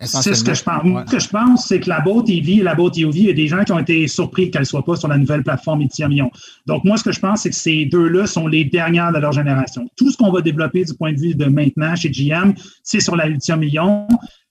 C'est 0.00 0.34
ce 0.34 0.44
que 0.44 0.54
je 0.54 0.62
pense. 0.62 0.82
Ce 0.84 1.10
que 1.10 1.18
je 1.18 1.28
pense, 1.28 1.66
c'est 1.66 1.80
que 1.80 1.88
la 1.88 2.00
Boat 2.00 2.24
EV 2.28 2.58
et 2.58 2.62
la 2.62 2.74
Boat 2.76 2.92
EOV, 2.96 3.16
il 3.16 3.26
y 3.26 3.30
a 3.30 3.32
des 3.32 3.48
gens 3.48 3.64
qui 3.64 3.72
ont 3.72 3.80
été 3.80 4.06
surpris 4.06 4.50
qu'elle 4.50 4.62
ne 4.62 4.66
soit 4.66 4.84
pas 4.84 4.94
sur 4.94 5.08
la 5.08 5.18
nouvelle 5.18 5.42
plateforme 5.42 5.82
Ion. 5.98 6.30
Donc, 6.66 6.84
moi, 6.84 6.96
ce 6.96 7.02
que 7.02 7.10
je 7.10 7.18
pense, 7.18 7.42
c'est 7.42 7.50
que 7.50 7.56
ces 7.56 7.86
deux-là 7.86 8.26
sont 8.28 8.46
les 8.46 8.64
dernières 8.64 9.12
de 9.12 9.18
leur 9.18 9.32
génération. 9.32 9.88
Tout 9.96 10.12
ce 10.12 10.16
qu'on 10.16 10.30
va 10.30 10.40
développer 10.40 10.84
du 10.84 10.94
point 10.94 11.12
de 11.12 11.18
vue 11.18 11.34
de 11.34 11.46
maintenant 11.46 11.96
chez 11.96 12.10
GM, 12.10 12.52
c'est 12.84 13.00
sur 13.00 13.16
la 13.16 13.26
Ion. 13.28 14.06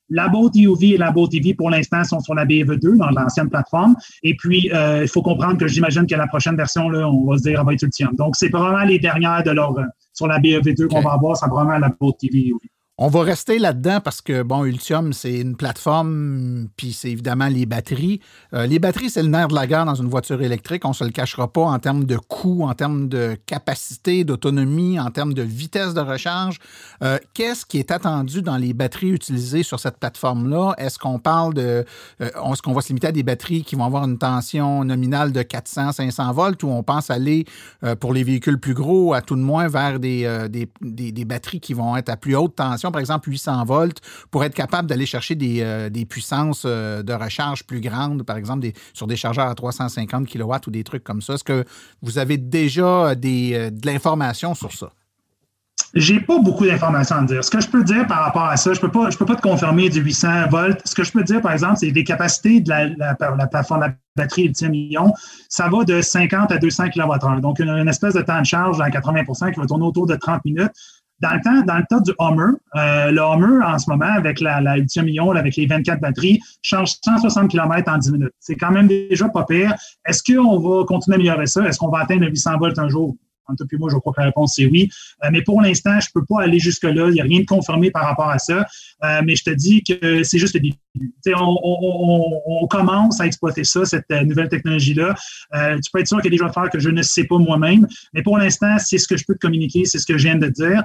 La 0.09 0.27
Boat 0.29 0.51
EUV 0.55 0.93
et 0.93 0.97
la 0.97 1.11
Boat 1.11 1.29
EV, 1.33 1.53
pour 1.53 1.69
l'instant, 1.69 2.03
sont 2.03 2.19
sur 2.19 2.33
la 2.33 2.45
BEV2, 2.45 2.97
dans 2.97 3.09
l'ancienne 3.09 3.49
plateforme. 3.49 3.95
Et 4.23 4.35
puis, 4.35 4.69
euh, 4.73 5.03
il 5.03 5.07
faut 5.07 5.21
comprendre 5.21 5.57
que 5.57 5.67
j'imagine 5.67 6.05
que 6.07 6.15
la 6.15 6.27
prochaine 6.27 6.55
version, 6.55 6.89
là, 6.89 7.09
on 7.09 7.25
va 7.25 7.37
se 7.37 7.43
dire, 7.43 7.59
elle 7.59 7.65
va 7.65 7.73
être 7.73 7.83
Ultium. 7.83 8.15
Donc, 8.15 8.35
c'est 8.35 8.49
vraiment 8.49 8.83
les 8.83 8.99
dernières 8.99 9.43
de 9.43 9.51
leur, 9.51 9.75
sur 10.13 10.27
la 10.27 10.39
BEV2 10.39 10.87
qu'on 10.87 11.01
va 11.01 11.13
avoir, 11.13 11.35
c'est 11.37 11.49
vraiment 11.49 11.77
la 11.77 11.89
Boat 11.89 12.15
EV 12.23 12.49
EUV. 12.49 12.59
On 12.99 13.09
va 13.09 13.21
rester 13.21 13.59
là-dedans 13.59 13.99
parce 14.03 14.21
que, 14.21 14.41
bon, 14.41 14.65
Ultium, 14.65 15.13
c'est 15.13 15.35
une 15.35 15.55
plateforme, 15.55 16.67
puis 16.77 16.93
c'est 16.93 17.11
évidemment 17.11 17.45
les 17.45 17.67
batteries. 17.67 18.21
Euh, 18.55 18.65
les 18.65 18.79
batteries, 18.79 19.11
c'est 19.11 19.21
le 19.21 19.29
nerf 19.29 19.49
de 19.49 19.53
la 19.53 19.67
guerre 19.67 19.85
dans 19.85 19.93
une 19.93 20.07
voiture 20.07 20.41
électrique. 20.41 20.83
On 20.83 20.89
ne 20.89 20.93
se 20.95 21.03
le 21.03 21.11
cachera 21.11 21.47
pas 21.47 21.61
en 21.61 21.77
termes 21.77 22.05
de 22.05 22.17
coût, 22.17 22.63
en 22.63 22.73
termes 22.73 23.07
de 23.07 23.37
capacité, 23.45 24.23
d'autonomie, 24.23 24.99
en 24.99 25.11
termes 25.11 25.35
de 25.35 25.43
vitesse 25.43 25.93
de 25.93 25.99
recharge. 25.99 26.57
Euh, 27.03 27.19
qu'est-ce 27.35 27.67
qui 27.67 27.77
est 27.77 27.91
attendu 27.91 28.41
dans 28.41 28.57
les 28.57 28.73
batteries 28.73 29.11
utilisées 29.11 29.61
sur 29.61 29.79
cette 29.79 29.99
plateforme-là? 29.99 30.73
Est-ce 30.79 30.97
qu'on 30.97 31.19
parle 31.19 31.53
de. 31.53 31.85
Euh, 32.21 32.51
est-ce 32.51 32.63
qu'on 32.63 32.73
va 32.73 32.81
se 32.81 32.87
limiter 32.87 33.09
à 33.09 33.11
des 33.11 33.21
batteries 33.21 33.61
qui 33.63 33.75
vont 33.75 33.85
avoir 33.85 34.05
une 34.05 34.17
tension 34.17 34.83
nominale 34.83 35.31
de 35.33 35.43
400, 35.43 35.91
500 35.91 36.33
volts 36.33 36.63
ou 36.63 36.69
on 36.69 36.81
pense 36.81 37.11
aller, 37.11 37.45
pour 37.99 38.11
les 38.11 38.23
véhicules 38.23 38.59
plus 38.59 38.73
gros, 38.73 39.13
à 39.13 39.21
tout 39.21 39.35
de 39.35 39.41
moins 39.41 39.67
vers 39.67 39.99
des, 39.99 40.47
des, 40.49 40.67
des 41.11 41.25
batteries 41.25 41.59
qui 41.59 41.75
vont 41.75 41.95
être 41.95 42.09
à 42.09 42.17
plus 42.17 42.35
haute 42.35 42.55
tension? 42.55 42.86
Par 42.91 42.99
exemple 42.99 43.29
800 43.29 43.65
volts, 43.65 43.99
pour 44.31 44.43
être 44.43 44.53
capable 44.53 44.87
d'aller 44.87 45.05
chercher 45.05 45.35
des, 45.35 45.61
euh, 45.61 45.89
puissances 46.07 46.63
euh, 46.65 47.03
de 47.03 47.13
recharge 47.13 47.63
plus 47.63 47.81
grandes, 47.81 48.23
par 48.23 48.37
exemple 48.37 48.67
sur 48.93 49.07
des 49.07 49.15
chargeurs 49.15 49.47
à 49.47 49.55
350 49.55 50.27
kW 50.27 50.53
ou 50.67 50.71
des 50.71 50.83
trucs 50.83 51.03
comme 51.03 51.21
ça. 51.21 51.33
Est-ce 51.33 51.43
que 51.43 51.65
vous 52.01 52.17
avez 52.17 52.37
déjà 52.37 53.15
des, 53.15 53.53
euh, 53.53 53.69
de 53.69 53.85
l'information 53.85 54.55
sur 54.55 54.71
ça? 54.71 54.91
J'ai 55.93 56.19
pas 56.19 56.37
beaucoup 56.39 56.65
d'informations 56.65 57.15
à 57.15 57.23
dire. 57.23 57.43
Ce 57.43 57.49
que 57.49 57.61
je 57.61 57.67
peux 57.67 57.83
dire 57.83 58.05
par 58.07 58.19
rapport 58.19 58.43
à 58.43 58.57
ça, 58.57 58.73
je 58.73 58.79
peux 58.79 58.91
pas, 58.91 59.09
je 59.09 59.17
peux 59.17 59.25
pas 59.25 59.35
te 59.35 59.41
confirmer 59.41 59.89
du 59.89 60.01
800 60.01 60.49
volts. 60.49 60.81
Ce 60.85 60.93
que 60.93 61.03
je 61.03 61.11
peux 61.11 61.23
dire, 61.23 61.41
par 61.41 61.53
exemple, 61.53 61.77
c'est 61.77 61.89
les 61.89 62.03
capacités 62.03 62.59
de 62.59 62.69
la, 62.69 62.89
la, 62.89 63.15
plateforme, 63.47 63.81
la 63.81 63.93
batterie 64.15 64.49
lithium-ion, 64.49 65.13
ça 65.47 65.69
va 65.69 65.85
de 65.85 66.01
50 66.01 66.51
à 66.51 66.57
200 66.57 66.89
kWh. 66.89 67.41
Donc, 67.41 67.59
une, 67.59 67.87
espèce 67.87 68.15
de 68.15 68.21
temps 68.21 68.41
de 68.41 68.45
charge 68.45 68.81
à 68.81 68.89
80% 68.89 69.53
qui 69.53 69.59
va 69.59 69.65
tourner 69.65 69.85
autour 69.85 70.07
de 70.07 70.15
30 70.15 70.43
minutes. 70.43 70.71
Dans 71.19 71.33
le 71.33 71.41
temps, 71.41 71.61
dans 71.65 71.77
le 71.77 71.83
tas 71.89 71.99
du 71.99 72.11
Hummer, 72.19 72.53
euh, 72.75 73.11
le 73.11 73.19
Hummer, 73.19 73.65
en 73.65 73.79
ce 73.79 73.89
moment, 73.89 74.05
avec 74.05 74.39
la, 74.39 74.61
la 74.61 74.77
lithium-ion, 74.77 75.31
avec 75.31 75.55
les 75.55 75.65
24 75.65 75.99
batteries, 75.99 76.39
change 76.61 76.95
160 77.03 77.49
km 77.49 77.91
en 77.91 77.97
10 77.97 78.11
minutes. 78.11 78.33
C'est 78.39 78.55
quand 78.55 78.71
même 78.71 78.87
déjà 78.87 79.27
pas 79.29 79.43
pire. 79.43 79.73
Est-ce 80.05 80.21
qu'on 80.23 80.59
va 80.59 80.85
continuer 80.85 81.15
à 81.15 81.17
améliorer 81.17 81.47
ça? 81.47 81.67
Est-ce 81.67 81.79
qu'on 81.79 81.89
va 81.89 81.99
atteindre 81.99 82.27
800 82.27 82.57
volts 82.59 82.77
un 82.77 82.89
jour? 82.89 83.15
Entre 83.47 83.65
puis 83.65 83.77
moi, 83.77 83.89
je 83.91 83.97
crois 83.97 84.13
que 84.13 84.19
la 84.19 84.27
réponse, 84.27 84.55
c'est 84.55 84.65
oui. 84.65 84.89
Euh, 85.23 85.29
mais 85.31 85.41
pour 85.41 85.61
l'instant, 85.61 85.99
je 85.99 86.07
ne 86.07 86.19
peux 86.19 86.25
pas 86.25 86.43
aller 86.43 86.59
jusque-là. 86.59 87.07
Il 87.09 87.13
n'y 87.13 87.21
a 87.21 87.23
rien 87.23 87.41
de 87.41 87.45
confirmé 87.45 87.91
par 87.91 88.03
rapport 88.03 88.29
à 88.29 88.39
ça. 88.39 88.65
Euh, 89.03 89.21
mais 89.23 89.35
je 89.35 89.43
te 89.43 89.49
dis 89.51 89.83
que 89.83 90.23
c'est 90.23 90.37
juste 90.37 90.55
le 90.55 90.61
début. 90.61 90.77
On, 91.35 92.67
commence 92.69 93.21
à 93.21 93.25
exploiter 93.25 93.63
ça, 93.63 93.85
cette 93.85 94.09
euh, 94.11 94.23
nouvelle 94.23 94.49
technologie-là. 94.49 95.15
tu 95.81 95.91
peux 95.91 95.99
être 95.99 96.07
sûr 96.07 96.21
qu'il 96.21 96.33
y 96.33 96.35
a 96.35 96.37
des 96.37 96.43
affaires 96.43 96.69
que 96.69 96.79
je 96.79 96.89
ne 96.89 97.01
sais 97.01 97.23
pas 97.23 97.37
moi-même. 97.37 97.87
Mais 98.13 98.21
pour 98.21 98.37
l'instant, 98.37 98.77
c'est 98.77 98.97
ce 98.97 99.07
que 99.07 99.15
je 99.15 99.23
peux 99.25 99.33
te 99.33 99.39
communiquer, 99.39 99.85
c'est 99.85 99.99
ce 99.99 100.05
que 100.05 100.17
je 100.17 100.23
viens 100.23 100.35
de 100.35 100.47
dire. 100.47 100.83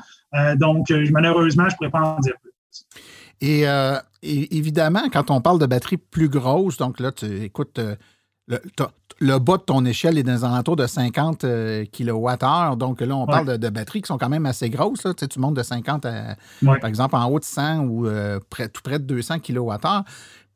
donc, 0.59 0.91
malheureusement, 1.11 1.65
je 1.69 1.75
ne 1.75 1.77
pourrais 1.77 1.91
pas 1.91 2.01
en 2.01 2.21
dire 2.21 2.35
plus. 2.41 2.53
Et, 3.41 3.67
évidemment, 4.57 5.09
quand 5.13 5.31
on 5.31 5.41
parle 5.41 5.59
de 5.59 5.67
batteries 5.67 5.97
plus 5.97 6.29
grosses, 6.29 6.77
donc 6.77 7.01
là, 7.01 7.11
tu 7.11 7.43
écoutes, 7.43 7.81
le, 8.49 8.61
le 9.23 9.39
bas 9.39 9.57
de 9.57 9.63
ton 9.63 9.85
échelle 9.85 10.19
est 10.19 10.23
dans 10.23 10.33
les 10.33 10.45
alentours 10.45 10.77
de 10.77 10.87
50 10.87 11.45
euh, 11.45 11.85
kWh. 11.85 12.77
Donc 12.77 13.01
là, 13.01 13.17
on 13.17 13.27
parle 13.27 13.59
de, 13.59 13.69
batteries 13.69 14.03
qui 14.03 14.09
sont 14.09 14.19
quand 14.19 14.29
même 14.29 14.47
assez 14.47 14.69
grosses. 14.69 15.03
Tu, 15.03 15.11
sais, 15.17 15.29
tu 15.29 15.39
montes 15.39 15.55
de 15.55 15.63
50 15.63 16.07
à, 16.07 16.37
par 16.65 16.87
exemple, 16.87 17.17
en 17.17 17.27
haut 17.27 17.39
de 17.39 17.45
100 17.45 17.81
ou 17.81 18.07
euh, 18.07 18.41
près, 18.51 18.69
tout 18.69 18.83
près 18.83 18.99
de 18.99 19.05
200 19.05 19.39
kWh. 19.39 19.77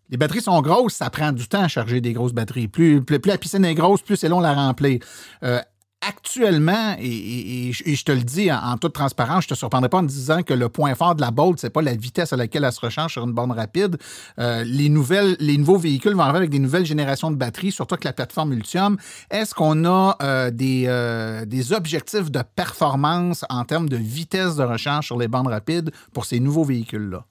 Les 0.09 0.17
batteries 0.17 0.43
sont 0.43 0.61
grosses, 0.63 0.95
ça 0.95 1.11
prend 1.11 1.33
du 1.33 1.49
temps 1.49 1.63
à 1.63 1.69
charger 1.69 2.01
des 2.01 2.13
grosses 2.13 2.33
batteries. 2.33 2.69
Plus, 2.69 3.03
plus, 3.03 3.21
la 3.25 3.39
piscine 3.39 3.65
est 3.65 3.75
grosse, 3.75 4.03
plus 4.03 4.17
c'est 4.17 4.29
long 4.29 4.39
à 4.39 4.43
la 4.43 4.55
remplir. 4.55 5.01
Euh, 5.43 5.61
actuellement, 6.09 6.97
et, 7.01 7.73
je 7.73 8.05
te 8.05 8.13
le 8.13 8.23
dis 8.23 8.51
en, 8.53 8.77
toute 8.79 8.93
transparence, 8.93 9.45
je 9.45 9.49
ne 9.49 9.55
te 9.55 9.59
surprendrai 9.59 9.89
pas 9.89 9.99
en 9.99 10.03
disant 10.03 10.43
que 10.43 10.55
le 10.55 10.69
point 10.69 10.95
fort 10.95 11.15
de 11.15 11.21
la 11.21 11.31
Bolt, 11.31 11.59
c'est 11.59 11.71
pas 11.71 11.83
la 11.83 11.95
vitesse 11.95 12.33
à 12.33 12.37
laquelle 12.37 12.65
elle 12.65 12.73
se 12.73 12.81
recharge 12.81 13.13
sur 13.13 13.25
une 13.25 13.33
borne 13.33 13.53
rapide. 13.53 13.97
Euh, 14.39 14.65
les, 14.65 14.89
nouveaux 14.89 15.79
véhicules 15.79 16.15
vont 16.15 16.23
arriver 16.23 16.39
avec 16.39 16.51
des 16.51 16.59
nouvelles 16.59 16.87
générations 16.87 17.31
de 17.31 17.37
batteries, 17.37 17.73
surtout 17.73 17.95
avec 17.95 18.05
la 18.05 18.13
plateforme 18.13 18.53
Ultium. 18.53 18.97
Est-ce 19.31 19.55
qu'on 19.55 19.85
a 19.85 20.17
euh, 20.23 20.51
des, 20.51 20.85
euh, 20.87 21.45
des 21.45 21.73
objectifs 21.73 22.31
de 22.31 22.43
performance 22.55 23.45
en 23.51 23.65
termes 23.65 23.89
de 23.89 23.97
vitesse 23.97 24.57
de 24.57 24.63
recharge 24.63 25.07
sur 25.07 25.19
les 25.19 25.29
bornes 25.29 25.49
rapides 25.49 25.91
pour 26.13 26.25
ces 26.25 26.41
nouveaux 26.41 26.65
véhicules-là? 26.65 27.25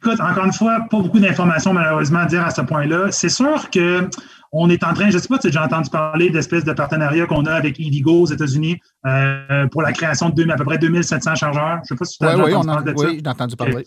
Écoute, 0.00 0.20
encore 0.20 0.44
une 0.44 0.52
fois, 0.52 0.86
pas 0.88 1.00
beaucoup 1.00 1.18
d'informations 1.18 1.72
malheureusement 1.72 2.20
à 2.20 2.26
dire 2.26 2.44
à 2.44 2.50
ce 2.50 2.60
point-là. 2.60 3.10
C'est 3.10 3.28
sûr 3.28 3.68
que 3.70 4.08
on 4.52 4.70
est 4.70 4.82
en 4.84 4.94
train, 4.94 5.10
je 5.10 5.16
ne 5.16 5.20
sais 5.20 5.28
pas 5.28 5.34
si 5.34 5.40
tu 5.42 5.46
as 5.48 5.50
déjà 5.50 5.64
entendu 5.64 5.90
parler 5.90 6.30
d'espèces 6.30 6.64
de 6.64 6.72
partenariat 6.72 7.26
qu'on 7.26 7.44
a 7.46 7.52
avec 7.52 7.78
Evigo 7.80 8.22
aux 8.22 8.26
États-Unis 8.26 8.80
euh, 9.06 9.66
pour 9.66 9.82
la 9.82 9.92
création 9.92 10.30
de 10.30 10.50
à 10.50 10.56
peu 10.56 10.64
près 10.64 10.78
2700 10.78 11.34
chargeurs. 11.34 11.78
Je 11.78 11.80
ne 11.80 11.84
sais 11.84 11.94
pas 11.96 12.04
si 12.04 12.18
tu 12.18 12.24
as 12.24 12.38
entendu 12.38 12.66
parler 12.70 12.92
de 12.92 12.98
ça. 12.98 13.06
Oui, 13.08 13.20
j'ai 13.22 13.30
entendu 13.30 13.56
parler. 13.56 13.84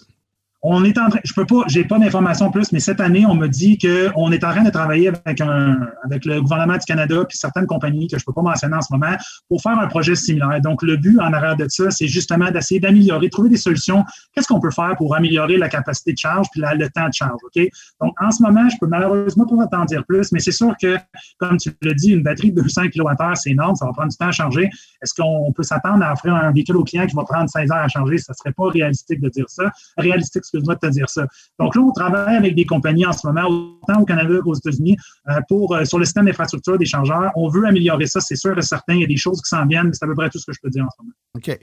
On 0.63 0.83
est 0.83 0.97
en 0.99 1.09
train, 1.09 1.19
je 1.23 1.33
peux 1.33 1.45
pas, 1.45 1.63
j'ai 1.67 1.83
pas 1.85 1.97
d'informations 1.97 2.51
plus, 2.51 2.71
mais 2.71 2.79
cette 2.79 2.99
année, 2.99 3.25
on 3.25 3.33
me 3.33 3.47
dit 3.47 3.79
qu'on 3.79 4.31
est 4.31 4.43
en 4.43 4.51
train 4.51 4.63
de 4.63 4.69
travailler 4.69 5.07
avec 5.07 5.41
un, 5.41 5.79
avec 6.03 6.23
le 6.25 6.39
gouvernement 6.39 6.73
du 6.73 6.85
Canada 6.85 7.25
puis 7.27 7.35
certaines 7.35 7.65
compagnies 7.65 8.07
que 8.07 8.19
je 8.19 8.23
peux 8.23 8.33
pas 8.33 8.43
mentionner 8.43 8.75
en 8.75 8.81
ce 8.81 8.93
moment 8.93 9.15
pour 9.49 9.61
faire 9.61 9.79
un 9.79 9.87
projet 9.87 10.15
similaire. 10.15 10.61
Donc, 10.61 10.83
le 10.83 10.97
but 10.97 11.19
en 11.19 11.33
arrière 11.33 11.55
de 11.55 11.65
ça, 11.67 11.89
c'est 11.89 12.07
justement 12.07 12.51
d'essayer 12.51 12.79
d'améliorer, 12.79 13.29
trouver 13.29 13.49
des 13.49 13.57
solutions. 13.57 14.05
Qu'est-ce 14.33 14.47
qu'on 14.47 14.59
peut 14.59 14.69
faire 14.71 14.95
pour 14.97 15.15
améliorer 15.15 15.57
la 15.57 15.67
capacité 15.67 16.13
de 16.13 16.17
charge 16.19 16.47
puis 16.51 16.61
le 16.61 16.89
temps 16.89 17.07
de 17.07 17.13
charge, 17.13 17.39
OK? 17.43 17.67
Donc, 17.99 18.13
en 18.21 18.29
ce 18.29 18.43
moment, 18.43 18.69
je 18.69 18.75
peux 18.79 18.87
malheureusement 18.87 19.45
pas 19.45 19.67
t'en 19.67 19.85
dire 19.85 20.05
plus, 20.05 20.31
mais 20.31 20.39
c'est 20.39 20.51
sûr 20.51 20.75
que, 20.79 20.97
comme 21.39 21.57
tu 21.57 21.71
l'as 21.81 21.93
dit, 21.95 22.11
une 22.11 22.21
batterie 22.21 22.51
de 22.51 22.61
200 22.61 22.83
kWh, 22.93 23.35
c'est 23.35 23.49
énorme, 23.49 23.75
ça 23.75 23.85
va 23.85 23.93
prendre 23.93 24.09
du 24.09 24.17
temps 24.17 24.27
à 24.27 24.31
charger. 24.31 24.69
Est-ce 25.01 25.15
qu'on 25.15 25.51
peut 25.53 25.63
s'attendre 25.63 26.03
à 26.03 26.13
offrir 26.13 26.35
un 26.35 26.51
véhicule 26.51 26.77
au 26.77 26.83
client 26.83 27.07
qui 27.07 27.15
va 27.15 27.23
prendre 27.23 27.49
16 27.49 27.71
heures 27.71 27.77
à 27.77 27.87
charger? 27.87 28.19
Ça 28.19 28.33
serait 28.33 28.53
pas 28.53 28.69
réalistique 28.69 29.21
de 29.21 29.29
dire 29.29 29.45
ça. 29.47 29.71
Réalistique, 29.97 30.43
excuse-moi 30.51 30.75
te 30.75 30.87
dire 30.87 31.09
ça. 31.09 31.25
Donc 31.59 31.75
là, 31.75 31.81
on 31.81 31.91
travaille 31.91 32.35
avec 32.35 32.55
des 32.55 32.65
compagnies 32.65 33.05
en 33.05 33.13
ce 33.13 33.25
moment, 33.27 33.47
autant 33.47 34.01
au 34.01 34.05
Canada 34.05 34.35
qu'aux 34.43 34.55
États-Unis, 34.55 34.97
euh, 35.29 35.39
pour 35.47 35.75
euh, 35.75 35.85
sur 35.85 35.99
le 35.99 36.05
système 36.05 36.25
d'infrastructure 36.25 36.77
des 36.77 36.85
chargeurs. 36.85 37.31
On 37.35 37.49
veut 37.49 37.65
améliorer 37.65 38.07
ça, 38.07 38.21
c'est 38.21 38.35
sûr 38.35 38.57
et 38.57 38.61
certain. 38.61 38.93
Il 38.93 39.01
y 39.01 39.03
a 39.03 39.07
des 39.07 39.17
choses 39.17 39.41
qui 39.41 39.49
s'en 39.49 39.65
viennent, 39.65 39.87
mais 39.87 39.93
c'est 39.93 40.05
à 40.05 40.07
peu 40.07 40.15
près 40.15 40.29
tout 40.29 40.39
ce 40.39 40.45
que 40.45 40.53
je 40.53 40.59
peux 40.61 40.69
dire 40.69 40.85
en 40.85 40.89
ce 40.89 41.01
moment. 41.01 41.13
OK. 41.35 41.59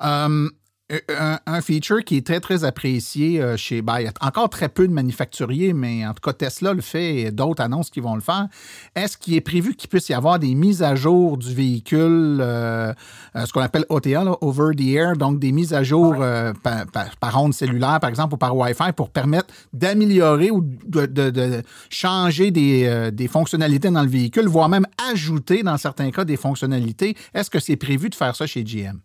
Um, 0.00 0.50
euh, 0.92 1.36
un, 1.46 1.60
feature 1.62 2.04
qui 2.04 2.16
est 2.16 2.24
très, 2.24 2.38
très 2.38 2.62
apprécié 2.62 3.42
euh, 3.42 3.56
chez. 3.56 3.82
Ben, 3.82 3.98
il 3.98 4.04
y 4.04 4.06
a 4.06 4.12
encore 4.20 4.48
très 4.48 4.68
peu 4.68 4.86
de 4.86 4.92
manufacturiers, 4.92 5.72
mais 5.72 6.06
en 6.06 6.14
tout 6.14 6.20
cas, 6.22 6.32
Tesla 6.32 6.74
le 6.74 6.80
fait 6.80 7.16
et 7.22 7.30
d'autres 7.32 7.60
annoncent 7.60 7.90
qu'ils 7.90 8.04
vont 8.04 8.14
le 8.14 8.20
faire. 8.20 8.46
Est-ce 8.94 9.18
qu'il 9.18 9.34
est 9.34 9.40
prévu 9.40 9.74
qu'il 9.74 9.88
puisse 9.88 10.08
y 10.10 10.14
avoir 10.14 10.38
des 10.38 10.54
mises 10.54 10.84
à 10.84 10.94
jour 10.94 11.38
du 11.38 11.52
véhicule, 11.52 12.38
euh, 12.40 12.94
ce 13.34 13.52
qu'on 13.52 13.62
appelle 13.62 13.84
OTA, 13.88 14.38
over 14.40 14.76
the 14.76 14.94
air, 14.94 15.16
donc 15.16 15.40
des 15.40 15.50
mises 15.50 15.74
à 15.74 15.82
jour 15.82 16.24
par, 16.62 17.42
onde 17.42 17.52
cellulaire, 17.52 17.98
par 17.98 18.08
exemple, 18.08 18.34
ou 18.34 18.38
par 18.38 18.56
Wi-Fi, 18.56 18.92
pour 18.96 19.10
permettre 19.10 19.52
d'améliorer 19.72 20.52
ou 20.52 20.60
de, 20.62 21.62
changer 21.90 22.52
des, 22.52 23.10
des 23.12 23.26
fonctionnalités 23.26 23.90
dans 23.90 24.02
le 24.02 24.08
véhicule, 24.08 24.46
voire 24.46 24.68
même 24.68 24.86
ajouter, 25.10 25.64
dans 25.64 25.78
certains 25.78 26.12
cas, 26.12 26.24
des 26.24 26.36
fonctionnalités? 26.36 27.16
Est-ce 27.34 27.50
que 27.50 27.58
c'est 27.58 27.76
prévu 27.76 28.08
de 28.08 28.14
faire 28.14 28.36
ça 28.36 28.46
chez 28.46 28.62
GM? 28.62 29.00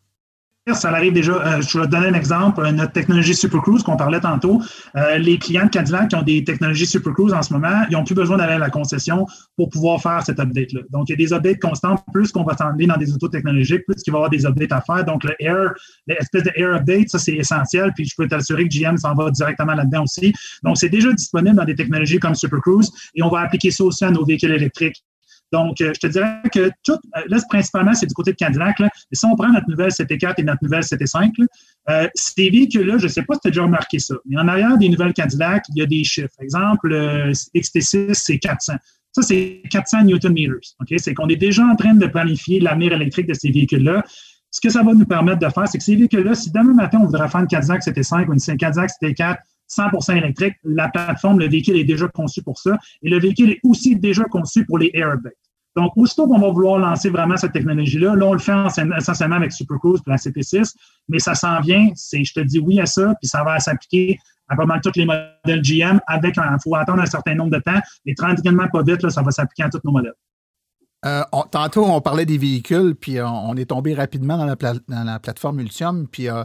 Ça 0.67 0.91
arrive 0.91 1.13
déjà. 1.13 1.31
Euh, 1.33 1.61
je 1.61 1.79
vais 1.79 1.85
te 1.87 1.91
donner 1.91 2.07
un 2.07 2.13
exemple. 2.13 2.63
Euh, 2.63 2.71
notre 2.71 2.91
technologie 2.91 3.33
Super 3.33 3.63
Cruise 3.63 3.81
qu'on 3.81 3.97
parlait 3.97 4.19
tantôt, 4.19 4.61
euh, 4.95 5.17
les 5.17 5.39
clients 5.39 5.65
de 5.65 5.71
Cadillac 5.71 6.09
qui 6.09 6.15
ont 6.15 6.21
des 6.21 6.43
technologies 6.43 6.85
Super 6.85 7.13
Cruise 7.13 7.33
en 7.33 7.41
ce 7.41 7.51
moment, 7.51 7.83
ils 7.89 7.93
n'ont 7.93 8.03
plus 8.03 8.13
besoin 8.13 8.37
d'aller 8.37 8.53
à 8.53 8.59
la 8.59 8.69
concession 8.69 9.25
pour 9.57 9.69
pouvoir 9.69 9.99
faire 9.99 10.23
cet 10.23 10.39
update-là. 10.39 10.81
Donc, 10.91 11.09
il 11.09 11.13
y 11.13 11.13
a 11.13 11.15
des 11.15 11.33
updates 11.33 11.59
constants. 11.59 11.95
Plus 12.13 12.31
qu'on 12.31 12.43
va 12.43 12.55
s'enlever 12.55 12.85
dans 12.85 12.97
des 12.97 13.11
autos 13.11 13.27
technologiques, 13.27 13.83
plus 13.87 14.03
qu'il 14.03 14.13
va 14.13 14.17
y 14.17 14.19
avoir 14.19 14.29
des 14.29 14.45
updates 14.45 14.71
à 14.71 14.81
faire. 14.81 15.03
Donc, 15.03 15.23
le 15.23 15.33
Air, 15.39 15.73
l'espèce 16.05 16.43
de 16.43 16.51
Air 16.55 16.75
Update, 16.75 17.09
ça, 17.09 17.17
c'est 17.17 17.33
essentiel. 17.33 17.91
Puis, 17.95 18.05
je 18.05 18.13
peux 18.15 18.27
t'assurer 18.27 18.67
que 18.67 18.69
GM 18.69 18.97
s'en 18.97 19.15
va 19.15 19.31
directement 19.31 19.73
là-dedans 19.73 20.03
aussi. 20.03 20.31
Donc, 20.61 20.77
c'est 20.77 20.89
déjà 20.89 21.11
disponible 21.11 21.55
dans 21.55 21.65
des 21.65 21.75
technologies 21.75 22.19
comme 22.19 22.35
Super 22.35 22.61
Cruise 22.61 22.91
et 23.15 23.23
on 23.23 23.29
va 23.29 23.39
appliquer 23.39 23.71
ça 23.71 23.83
aussi 23.83 24.05
à 24.05 24.11
nos 24.11 24.23
véhicules 24.23 24.51
électriques. 24.51 25.03
Donc, 25.51 25.81
euh, 25.81 25.91
je 25.93 25.99
te 25.99 26.07
dirais 26.07 26.41
que 26.53 26.71
tout, 26.83 26.93
euh, 26.93 27.21
là, 27.27 27.37
principalement, 27.49 27.93
c'est 27.93 28.05
du 28.05 28.13
côté 28.13 28.31
de 28.31 28.37
Cadillac. 28.37 28.79
Là. 28.79 28.89
Et 29.11 29.15
si 29.15 29.25
on 29.25 29.35
prend 29.35 29.49
notre 29.49 29.69
nouvelle 29.69 29.91
CT4 29.91 30.35
et 30.37 30.43
notre 30.43 30.63
nouvelle 30.63 30.83
CT5, 30.83 31.31
là, 31.37 31.45
euh, 31.89 32.07
ces 32.15 32.49
véhicules-là, 32.49 32.97
je 32.97 33.03
ne 33.03 33.09
sais 33.09 33.23
pas 33.23 33.35
si 33.35 33.41
tu 33.41 33.47
as 33.47 33.51
déjà 33.51 33.63
remarqué 33.63 33.99
ça, 33.99 34.15
mais 34.25 34.37
en 34.39 34.47
arrière 34.47 34.77
des 34.77 34.87
nouvelles 34.87 35.13
Cadillac, 35.13 35.65
il 35.69 35.79
y 35.79 35.81
a 35.81 35.85
des 35.85 36.03
chiffres. 36.03 36.29
Exemple, 36.39 36.89
XT6, 37.55 38.13
c'est 38.13 38.39
400. 38.39 38.73
Ça, 39.13 39.21
c'est 39.21 39.61
400 39.69 40.03
Newton 40.03 40.31
meters. 40.31 40.75
OK? 40.79 40.93
C'est 40.97 41.13
qu'on 41.13 41.27
est 41.27 41.35
déjà 41.35 41.65
en 41.65 41.75
train 41.75 41.93
de 41.93 42.07
planifier 42.07 42.61
l'avenir 42.61 42.93
électrique 42.93 43.27
de 43.27 43.33
ces 43.33 43.51
véhicules-là. 43.51 44.03
Ce 44.51 44.61
que 44.61 44.69
ça 44.69 44.83
va 44.83 44.93
nous 44.93 45.05
permettre 45.05 45.39
de 45.39 45.49
faire, 45.49 45.67
c'est 45.67 45.77
que 45.77 45.83
ces 45.83 45.95
véhicules-là, 45.95 46.35
si 46.35 46.51
demain 46.51 46.73
matin, 46.73 46.99
on 47.01 47.05
voudrait 47.05 47.27
faire 47.27 47.41
une 47.41 47.47
Cadillac 47.47 47.81
CT5 47.81 48.27
ou 48.27 48.33
une 48.33 48.57
Cadillac 48.57 48.91
CT4 49.01 49.37
100% 49.71 50.17
électrique, 50.17 50.55
la 50.63 50.89
plateforme, 50.89 51.39
le 51.39 51.47
véhicule 51.47 51.77
est 51.77 51.83
déjà 51.83 52.07
conçu 52.07 52.41
pour 52.43 52.59
ça. 52.59 52.77
Et 53.01 53.09
le 53.09 53.19
véhicule 53.19 53.51
est 53.51 53.59
aussi 53.63 53.95
déjà 53.95 54.23
conçu 54.25 54.65
pour 54.65 54.77
les 54.77 54.91
airbags. 54.93 55.31
Donc, 55.75 55.93
aussitôt 55.95 56.27
qu'on 56.27 56.39
va 56.39 56.49
vouloir 56.49 56.79
lancer 56.79 57.09
vraiment 57.09 57.37
cette 57.37 57.53
technologie-là, 57.53 58.15
là, 58.15 58.25
on 58.25 58.33
le 58.33 58.39
fait 58.39 58.53
essentiellement 58.97 59.37
avec 59.37 59.53
SuperCruise 59.53 60.01
et 60.05 60.09
la 60.09 60.17
CP6, 60.17 60.73
mais 61.07 61.19
ça 61.19 61.33
s'en 61.33 61.61
vient, 61.61 61.89
c'est 61.95 62.23
je 62.25 62.33
te 62.33 62.41
dis 62.41 62.59
oui 62.59 62.81
à 62.81 62.85
ça, 62.85 63.13
puis 63.21 63.29
ça 63.29 63.43
va 63.43 63.57
s'appliquer 63.59 64.19
à 64.49 64.57
pas 64.57 64.65
mal 64.65 64.81
tous 64.81 64.91
les 64.95 65.05
modèles 65.05 65.61
GM 65.61 66.01
avec 66.07 66.37
un, 66.37 66.57
il 66.57 66.61
faut 66.61 66.75
attendre 66.75 67.01
un 67.01 67.05
certain 67.05 67.35
nombre 67.35 67.51
de 67.51 67.59
temps, 67.59 67.79
mais 68.05 68.13
tranquillement, 68.15 68.67
pas 68.67 68.83
vite, 68.83 69.01
là, 69.01 69.09
ça 69.09 69.21
va 69.21 69.31
s'appliquer 69.31 69.63
à 69.63 69.69
tous 69.69 69.79
nos 69.85 69.93
modèles. 69.93 70.13
Euh, 71.05 71.23
tantôt, 71.49 71.85
on 71.85 72.01
parlait 72.01 72.25
des 72.25 72.37
véhicules, 72.37 72.93
puis 72.93 73.19
on, 73.21 73.55
est 73.55 73.65
tombé 73.65 73.93
rapidement 73.93 74.37
dans 74.37 74.45
la, 74.45 74.55
dans 74.55 75.03
la 75.03 75.19
plateforme 75.19 75.61
Ultium, 75.61 76.07
puis 76.07 76.29
euh, 76.29 76.43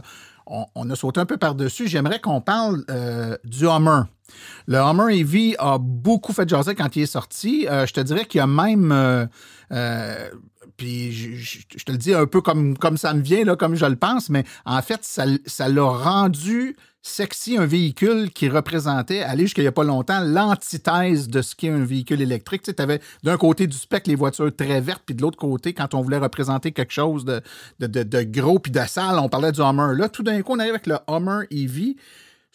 on, 0.49 0.89
a 0.89 0.95
sauté 0.95 1.19
un 1.19 1.25
peu 1.25 1.37
par-dessus. 1.37 1.87
J'aimerais 1.87 2.19
qu'on 2.19 2.41
parle 2.41 2.83
euh, 2.89 3.37
du 3.43 3.67
Hummer. 3.67 4.03
Le 4.67 4.77
Hummer 4.77 5.17
EV 5.19 5.55
a 5.59 5.77
beaucoup 5.79 6.33
fait 6.33 6.47
jaser 6.47 6.75
quand 6.75 6.95
il 6.95 7.03
est 7.03 7.05
sorti. 7.05 7.65
je 7.69 7.93
te 7.93 8.01
dirais 8.01 8.25
qu'il 8.25 8.39
y 8.39 8.41
a 8.41 8.47
même 8.47 9.29
puis 10.77 11.11
je, 11.11 11.83
te 11.83 11.91
le 11.91 11.97
dis 11.97 12.13
un 12.13 12.27
peu 12.27 12.41
comme, 12.41 12.77
comme 12.77 12.97
ça 12.97 13.13
me 13.13 13.21
vient, 13.21 13.43
là, 13.43 13.55
comme 13.55 13.75
je 13.75 13.85
le 13.85 13.95
pense, 13.95 14.29
mais 14.29 14.43
en 14.65 14.81
fait, 14.81 14.99
ça 15.03 15.69
l'a 15.69 15.83
rendu 15.83 16.75
sexy 17.01 17.57
un 17.57 17.65
véhicule 17.65 18.31
qui 18.31 18.49
représentait, 18.49 19.21
aller 19.21 19.43
jusqu'à 19.43 19.61
il 19.61 19.65
n'y 19.65 19.69
a 19.69 19.73
pas 19.73 19.83
longtemps, 19.83 20.19
l'antithèse 20.19 21.29
de 21.29 21.41
ce 21.41 21.55
qu'est 21.55 21.69
un 21.69 21.83
véhicule 21.83 22.21
électrique. 22.21 22.63
Tu 22.63 22.73
avais 22.81 22.99
d'un 23.23 23.37
côté 23.37 23.65
du 23.65 23.77
spec 23.77 24.07
les 24.07 24.15
voitures 24.15 24.53
très 24.55 24.81
vertes, 24.81 25.03
puis 25.05 25.15
de 25.15 25.21
l'autre 25.21 25.37
côté, 25.37 25.73
quand 25.73 25.93
on 25.93 26.01
voulait 26.01 26.17
représenter 26.17 26.73
quelque 26.73 26.93
chose 26.93 27.25
de, 27.25 27.41
de, 27.79 28.03
de 28.03 28.23
gros 28.23 28.59
puis 28.59 28.71
de 28.71 28.81
sale, 28.87 29.17
on 29.19 29.29
parlait 29.29 29.51
du 29.51 29.61
Hummer. 29.61 29.95
Là, 29.95 30.09
tout 30.09 30.23
d'un 30.23 30.41
coup, 30.41 30.53
on 30.53 30.59
arrive 30.59 30.73
avec 30.73 30.87
le 30.87 30.97
Hummer 31.07 31.45
EV 31.49 31.95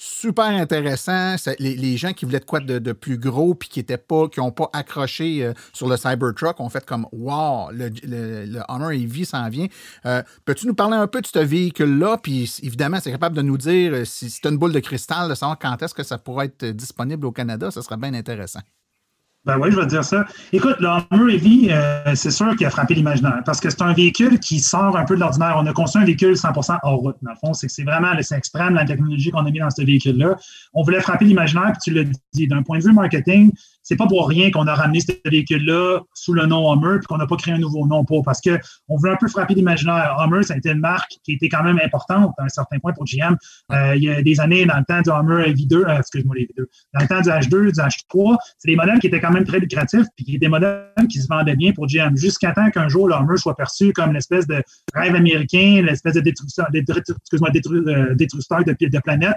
super 0.03 0.47
intéressant. 0.47 1.37
Les, 1.59 1.97
gens 1.97 2.13
qui 2.13 2.25
voulaient 2.25 2.41
de 2.41 2.45
quoi 2.45 2.61
de, 2.61 2.93
plus 2.93 3.19
gros 3.19 3.55
puis 3.55 3.69
qui 3.69 3.83
pas, 3.83 4.29
qui 4.29 4.41
n'ont 4.41 4.51
pas 4.51 4.69
accroché 4.73 5.45
euh, 5.45 5.53
sur 5.73 5.89
le 5.89 5.97
Cybertruck 5.97 6.59
ont 6.61 6.69
fait 6.69 6.85
comme 6.85 7.07
Wow, 7.13 7.71
le, 7.71 7.91
le, 8.03 8.61
Honor 8.69 8.93
EV 8.93 9.25
s'en 9.25 9.49
vient. 9.49 9.67
Euh, 10.07 10.23
peux-tu 10.45 10.67
nous 10.67 10.75
parler 10.75 10.97
un 10.97 11.07
peu 11.07 11.21
de 11.21 11.27
ce 11.27 11.39
véhicule-là? 11.39 12.19
Puis 12.23 12.53
évidemment, 12.63 12.99
c'est 13.01 13.13
capable 13.13 13.37
de 13.37 13.43
nous 13.43 13.59
dire 13.59 13.93
euh, 13.93 14.05
si 14.05 14.29
c'est 14.31 14.47
une 14.49 14.59
boule 14.59 14.73
de 14.73 14.81
cristal, 14.81 15.29
de 15.29 15.35
savoir 15.35 15.59
quand 15.59 15.81
est-ce 15.83 15.95
que 15.95 16.03
ça 16.03 16.19
pourrait 16.19 16.47
être 16.47 16.67
disponible 16.67 17.27
au 17.27 17.33
Canada. 17.33 17.71
Ce 17.71 17.81
serait 17.81 17.97
bien 17.97 18.15
intéressant. 18.15 18.61
Ben 19.45 19.59
oui, 19.59 19.73
je 19.73 19.77
vais 19.77 19.83
te 19.83 19.89
dire 19.89 20.05
ça. 20.05 20.25
Écoute, 20.53 20.77
le 20.79 20.89
Hummer 21.11 21.35
EV, 21.35 21.73
euh, 21.73 22.15
c'est 22.15 22.31
sûr 22.31 22.55
qu'il 22.55 22.65
a 22.65 22.71
frappé 22.71 22.95
l'imaginaire 22.95 23.43
parce 23.45 23.61
que 23.61 23.71
c'est 23.71 23.83
un 23.83 23.93
véhicule 23.93 24.39
qui 24.39 24.61
sort 24.61 24.97
un 24.97 25.05
peu 25.05 25.17
de 25.17 25.21
l'ordinaire. 25.21 25.57
On 25.59 25.67
a 25.67 25.73
construit 25.73 26.01
un 26.01 26.07
véhicule 26.07 26.35
100% 26.35 26.79
hors 26.85 27.01
route. 27.01 27.17
Dans 27.23 27.33
le 27.33 27.37
fond, 27.37 27.53
c'est 27.53 27.67
que 27.67 27.73
c'est 27.73 27.83
vraiment 27.83 28.13
c'est 28.21 28.37
extrême 28.37 28.75
la 28.75 28.85
technologie 28.85 29.33
qu'on 29.33 29.45
a 29.45 29.51
mis 29.51 29.59
dans 29.59 29.71
ce 29.71 29.83
véhicule-là. 29.83 30.37
On 30.75 30.85
voulait 30.85 31.01
frapper 31.01 31.25
l'imaginaire, 31.25 31.73
puis 31.73 31.81
tu 31.83 31.91
l'as 31.93 32.05
dit. 32.33 32.47
D'un 32.47 32.63
point 32.63 32.79
de 32.79 32.85
vue 32.85 32.93
marketing, 32.93 33.51
c'est 33.83 33.97
pas 33.97 34.07
pour 34.07 34.29
rien 34.29 34.51
qu'on 34.51 34.67
a 34.67 34.75
ramené 34.75 35.01
ce 35.01 35.13
véhicule-là 35.25 36.01
sous 36.15 36.33
le 36.33 36.47
nom 36.47 36.73
Hummer 36.73 36.99
puis 36.99 37.07
qu'on 37.07 37.19
n'a 37.19 37.27
pas 37.27 37.37
créé 37.37 37.55
un 37.55 37.59
nouveau 37.59 37.87
nom 37.87 38.05
pour 38.05 38.23
parce 38.25 38.41
que 38.41 38.59
on 38.89 38.97
voulait 38.97 39.13
un 39.13 39.17
peu 39.17 39.29
frapper 39.29 39.55
l'imaginaire. 39.55 40.17
Hummer, 40.19 40.43
ça 40.43 40.55
a 40.55 40.57
été 40.57 40.71
une 40.71 40.81
marque 40.81 41.13
qui 41.25 41.33
était 41.33 41.49
quand 41.49 41.63
même 41.63 41.81
importante 41.85 42.33
à 42.39 42.45
un 42.45 42.49
certain 42.49 42.79
point 42.79 42.93
pour 42.93 43.05
GM. 43.05 43.37
Euh, 43.73 43.97
il 43.97 44.05
y 44.05 44.11
a 44.11 44.23
des 44.23 44.41
années, 44.41 44.65
dans 44.67 44.79
le 44.79 44.85
temps 44.85 45.01
du 45.01 45.11
Hummer 45.11 45.53
V2, 45.53 45.75
euh, 45.75 45.99
excuse-moi 45.99 46.37
les 46.37 46.47
V2, 46.47 46.65
dans 46.95 47.01
le 47.01 47.09
temps 47.09 47.21
du 47.21 47.29
H2, 47.29 47.73
du 47.73 47.81
H3, 47.81 48.37
c'est 48.59 48.69
des 48.69 48.77
modèles 48.77 48.99
qui 48.99 49.09
étaient 49.09 49.21
quand 49.21 49.33
même 49.33 49.45
très 49.45 49.59
lucratifs 49.59 50.07
puis 50.17 50.25
qui 50.25 50.31
étaient 50.33 50.47
des 50.47 50.49
modèles 50.49 50.87
qui 51.09 51.21
se 51.21 51.29
vendaient 51.29 51.57
bien 51.57 51.73
pour 51.73 51.87
GM 51.87 52.17
jusqu'à 52.17 52.53
temps 52.53 52.71
qu'un 52.71 52.89
jour 52.89 53.09
le 53.09 53.15
Hummer 53.15 53.37
soit 53.37 53.57
perçu 53.57 53.93
comme 53.93 54.13
l'espèce 54.13 54.47
de 54.47 54.63
rêve 54.95 55.15
américain, 55.15 55.83
l'espèce 55.85 56.15
de 56.15 56.21
détructeur, 56.21 56.69
excuse-moi, 56.73 57.51
euh, 57.51 58.15
de, 58.15 58.89
de 58.89 58.99
planète. 59.01 59.37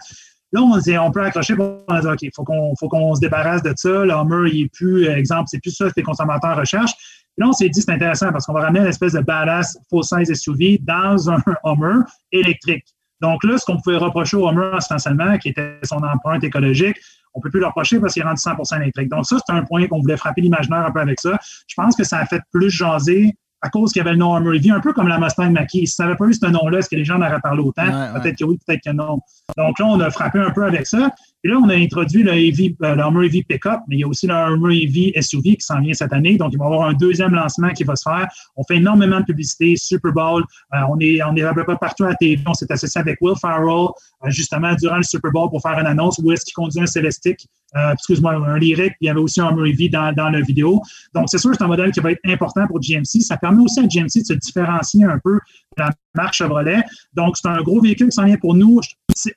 Là, 0.52 0.62
on, 0.62 0.78
dit, 0.78 0.98
on 0.98 1.12
peut 1.12 1.24
accrocher 1.24 1.56
pour 1.56 1.84
dire, 1.90 2.12
OK, 2.12 2.22
il 2.22 2.32
faut 2.34 2.44
qu'on 2.44 3.16
se 3.16 3.20
débarrasse 3.20 3.64
de 3.64 3.74
ça. 3.76 3.90
Le 3.90 4.12
Hummer, 4.12 4.50
il 4.52 4.66
est 4.66 4.70
plus, 4.74 5.08
exemple, 5.08 5.46
c'est 5.48 5.60
plus 5.60 5.72
ça 5.72 5.86
que 5.86 5.94
les 5.98 6.04
consommateurs 6.04 6.58
recherchent. 6.58 6.96
là, 7.38 7.48
on 7.48 7.54
s'est 7.54 7.70
dit, 7.70 7.82
c'est 7.82 7.92
intéressant 7.92 8.32
parce 8.32 8.46
qu'on 8.46 8.54
va 8.54 8.62
ramener 8.62 8.80
une 8.80 8.88
espèce 8.88 9.14
de 9.14 9.22
badass 9.22 9.78
full-size 9.90 10.34
SUV 10.34 10.80
dans 10.82 11.30
un 11.30 11.42
Hummer 11.66 12.04
électrique. 12.32 12.86
Donc 13.22 13.44
là, 13.44 13.58
ce 13.58 13.66
qu'on 13.66 13.78
pouvait 13.78 13.98
reprocher 13.98 14.38
au 14.38 14.48
Hummer 14.48 14.78
essentiellement, 14.78 15.38
qui 15.38 15.50
était 15.50 15.80
son 15.84 15.98
empreinte 15.98 16.44
écologique, 16.44 16.98
on 17.34 17.40
ne 17.40 17.44
peut 17.44 17.50
plus 17.50 17.60
le 17.60 17.68
reprocher 17.68 18.00
parce 18.00 18.14
qu'il 18.14 18.24
est 18.24 18.26
rendu 18.26 18.42
100 18.42 18.78
électrique. 18.78 19.10
Donc 19.10 19.26
ça, 19.26 19.38
c'est 19.46 19.54
un 19.54 19.64
point 19.64 19.88
qu'on 19.88 20.00
voulait 20.00 20.18
frapper 20.18 20.42
l'imaginaire 20.42 20.86
un 20.86 20.92
peu 20.92 21.02
avec 21.02 21.20
ça. 21.20 21.38
Je 21.68 21.76
pense 21.76 21.96
que 21.96 22.04
ça 22.04 22.20
a 22.20 22.26
fait 22.26 22.42
plus 22.52 22.70
jaser 22.70 23.36
à 23.62 23.70
cause 23.70 23.92
qu'il 23.92 24.00
y 24.00 24.02
avait 24.02 24.12
le 24.12 24.18
nom 24.18 24.34
Armor 24.34 24.54
EV, 24.54 24.72
un 24.72 24.80
peu 24.80 24.94
comme 24.94 25.08
la 25.08 25.20
Mustang 25.20 25.52
Mach-E. 25.52 25.86
Si 25.86 25.88
ça 25.88 26.04
n'avait 26.04 26.18
pas 26.18 26.26
eu 26.26 26.34
ce 26.34 26.46
nom-là, 26.46 26.80
est-ce 26.80 26.90
que 26.90 26.96
les 26.96 27.06
gens 27.06 27.16
en 27.16 27.22
auraient 27.22 27.40
parlé 27.42 27.62
autant? 27.62 27.86
peut-être 28.14 28.38
que 28.38 28.44
oui, 28.44 28.60
peut-être 28.66 28.82
que 28.84 28.92
non. 28.92 29.20
Donc 29.58 29.80
là, 29.80 29.86
on 29.86 30.00
a 30.00 30.10
frappé 30.12 30.40
un 30.40 30.52
peu 30.52 30.66
avec 30.66 30.86
ça. 30.86 31.10
Et 31.44 31.48
là, 31.48 31.58
on 31.64 31.70
a 31.70 31.76
introduit 31.76 32.24
le, 32.24 32.34
EV, 32.34 32.76
euh, 32.84 32.98
Armor 32.98 33.24
EV 33.24 33.44
Pickup, 33.48 33.82
mais 33.88 33.98
il 33.98 34.00
y 34.00 34.04
a 34.04 34.08
aussi 34.08 34.26
le 34.26 34.34
Armor 34.34 34.72
EV 34.72 35.14
SUV 35.22 35.56
qui 35.56 35.62
s'en 35.62 35.80
vient 35.80 35.94
cette 35.94 36.12
année. 36.12 36.38
Donc, 36.38 36.54
il 36.54 36.58
va 36.58 36.66
y 36.66 36.68
avoir 36.68 36.88
un 36.90 36.94
deuxième 36.94 37.34
lancement 37.34 37.70
qui 37.70 37.84
va 37.84 37.96
se 37.96 38.10
faire. 38.10 38.28
On 38.56 38.64
fait 38.64 38.78
énormément 38.78 39.20
de 39.20 39.26
publicité, 39.26 39.76
Super 39.78 40.12
Bowl. 40.12 40.44
Euh, 40.74 40.78
on, 40.90 40.98
est, 41.00 41.22
on 41.24 41.36
est 41.36 41.44
à 41.44 41.54
peu 41.54 41.64
près 41.64 41.78
partout 41.78 42.04
à 42.06 42.10
la 42.10 42.16
TV. 42.16 42.42
On 42.48 42.54
s'est 42.54 42.72
associé 42.72 43.00
avec 43.00 43.18
Will 43.22 43.36
Farrell, 43.40 43.90
euh, 44.24 44.30
justement, 44.30 44.74
durant 44.74 44.98
le 44.98 45.04
Super 45.04 45.32
Bowl 45.32 45.50
pour 45.50 45.62
faire 45.62 45.78
une 45.80 45.86
annonce 45.86 46.20
où 46.20 46.32
est-ce 46.32 46.46
qu'il 46.46 46.54
conduit 46.54 46.82
un 46.82 46.88
Celestic, 46.88 47.48
excuse-moi, 47.94 48.36
un 48.36 48.58
Lyric, 48.58 48.90
puis 48.90 48.98
il 49.02 49.08
y 49.08 49.10
avait 49.10 49.20
aussi 49.20 49.42
un 49.42 49.56
EV 49.64 49.90
dans, 49.90 50.14
dans 50.14 50.30
la 50.30 50.42
vidéo. 50.42 50.82
Donc, 51.14 51.26
c'est 51.30 51.38
sûr 51.38 51.52
que 51.52 51.58
c'est 51.58 51.64
un 51.64 51.68
modèle 51.68 51.92
qui 51.92 52.00
va 52.00 52.12
être 52.12 52.22
important 52.26 52.66
pour 52.68 52.80
GMC. 52.80 53.22
Ça 53.22 53.38
permet 53.38 53.62
aussi 53.62 53.80
à 53.80 53.84
GMC 53.84 54.22
de 54.22 54.26
se 54.26 54.34
différencier 54.34 55.04
un 55.06 55.20
peu 55.24 55.34
de 55.78 55.84
la 55.84 55.92
marque 56.16 56.34
Chevrolet. 56.34 56.84
Donc, 57.14 57.36
c'est 57.38 57.48
un 57.48 57.62
gros 57.62 57.82
véhicule 57.82 58.08
qui 58.10 58.16
s'en 58.16 58.26
vient 58.26 58.38
pour 58.38 58.56
nous. 58.56 58.80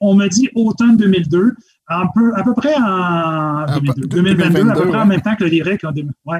On 0.00 0.14
me 0.14 0.28
dit 0.28 0.48
automne 0.54 0.96
2002 0.96 1.54
peu, 2.14 2.32
à 2.34 2.42
peu 2.42 2.54
près 2.54 2.74
en 2.76 3.66
2022, 3.80 4.70
à 4.70 4.74
peu 4.74 4.88
près 4.88 4.98
en 4.98 5.06
même 5.06 5.20
temps 5.20 5.34
que 5.36 5.44
le 5.44 5.50
Lyric. 5.50 5.82
ouais. 6.26 6.38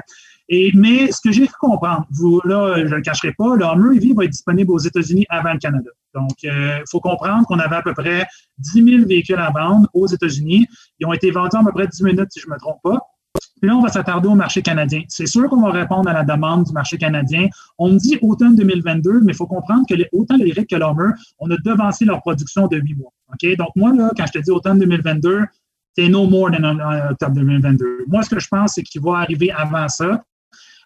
Mais 0.49 1.11
ce 1.11 1.21
que 1.21 1.31
j'ai 1.31 1.45
fait 1.45 1.53
comprendre, 1.59 2.05
vous, 2.11 2.41
là, 2.43 2.75
je 2.77 2.89
ne 2.89 2.95
le 2.95 3.01
cacherai 3.01 3.33
pas, 3.33 3.55
le 3.55 3.65
Hummer 3.65 3.97
EV 3.97 4.13
va 4.15 4.23
être 4.23 4.31
disponible 4.31 4.71
aux 4.71 4.79
États-Unis 4.79 5.25
avant 5.29 5.53
le 5.53 5.59
Canada. 5.59 5.89
Donc, 6.15 6.31
il 6.41 6.49
euh, 6.49 6.79
faut 6.89 6.99
comprendre 6.99 7.45
qu'on 7.45 7.59
avait 7.59 7.75
à 7.75 7.81
peu 7.83 7.93
près 7.93 8.25
10 8.57 8.83
000 8.83 9.07
véhicules 9.07 9.35
à 9.35 9.51
vendre 9.51 9.87
aux 9.93 10.07
États-Unis. 10.07 10.67
Ils 10.99 11.05
ont 11.05 11.13
été 11.13 11.29
vendus 11.29 11.55
en 11.55 11.61
à 11.61 11.65
peu 11.65 11.71
près 11.73 11.87
10 11.87 12.03
minutes, 12.03 12.29
si 12.31 12.39
je 12.39 12.47
ne 12.47 12.53
me 12.53 12.57
trompe 12.57 12.79
pas. 12.83 12.99
Puis 13.61 13.69
là, 13.69 13.75
on 13.75 13.81
va 13.81 13.89
s'attarder 13.89 14.27
au 14.27 14.35
marché 14.35 14.61
canadien. 14.61 15.03
C'est 15.07 15.27
sûr 15.27 15.49
qu'on 15.49 15.61
va 15.61 15.71
répondre 15.71 16.09
à 16.09 16.13
la 16.13 16.23
demande 16.23 16.63
du 16.63 16.71
marché 16.71 16.97
canadien. 16.97 17.47
On 17.77 17.91
me 17.91 17.99
dit 17.99 18.17
automne 18.21 18.55
2022, 18.55 19.21
mais 19.21 19.33
il 19.33 19.35
faut 19.35 19.45
comprendre 19.45 19.85
que 19.87 19.93
autant 20.13 20.37
le 20.37 20.45
Lyric 20.45 20.69
que 20.69 20.75
l'Hummer, 20.75 21.11
on 21.39 21.51
a 21.51 21.57
devancé 21.63 22.05
leur 22.05 22.21
production 22.21 22.67
de 22.67 22.77
huit 22.77 22.95
mois. 22.95 23.11
OK? 23.31 23.55
Donc, 23.57 23.69
moi, 23.75 23.93
là, 23.93 24.11
quand 24.17 24.25
je 24.25 24.31
te 24.31 24.39
dis 24.39 24.49
automne 24.49 24.79
2022, 24.79 25.43
c'est 25.95 26.07
no 26.07 26.25
more 26.27 26.49
than 26.51 26.79
octobre 27.11 27.35
2022. 27.35 28.05
Moi, 28.07 28.23
ce 28.23 28.29
que 28.29 28.39
je 28.39 28.47
pense, 28.47 28.73
c'est 28.75 28.83
qu'il 28.83 29.01
va 29.01 29.17
arriver 29.17 29.51
avant 29.51 29.87
ça. 29.89 30.23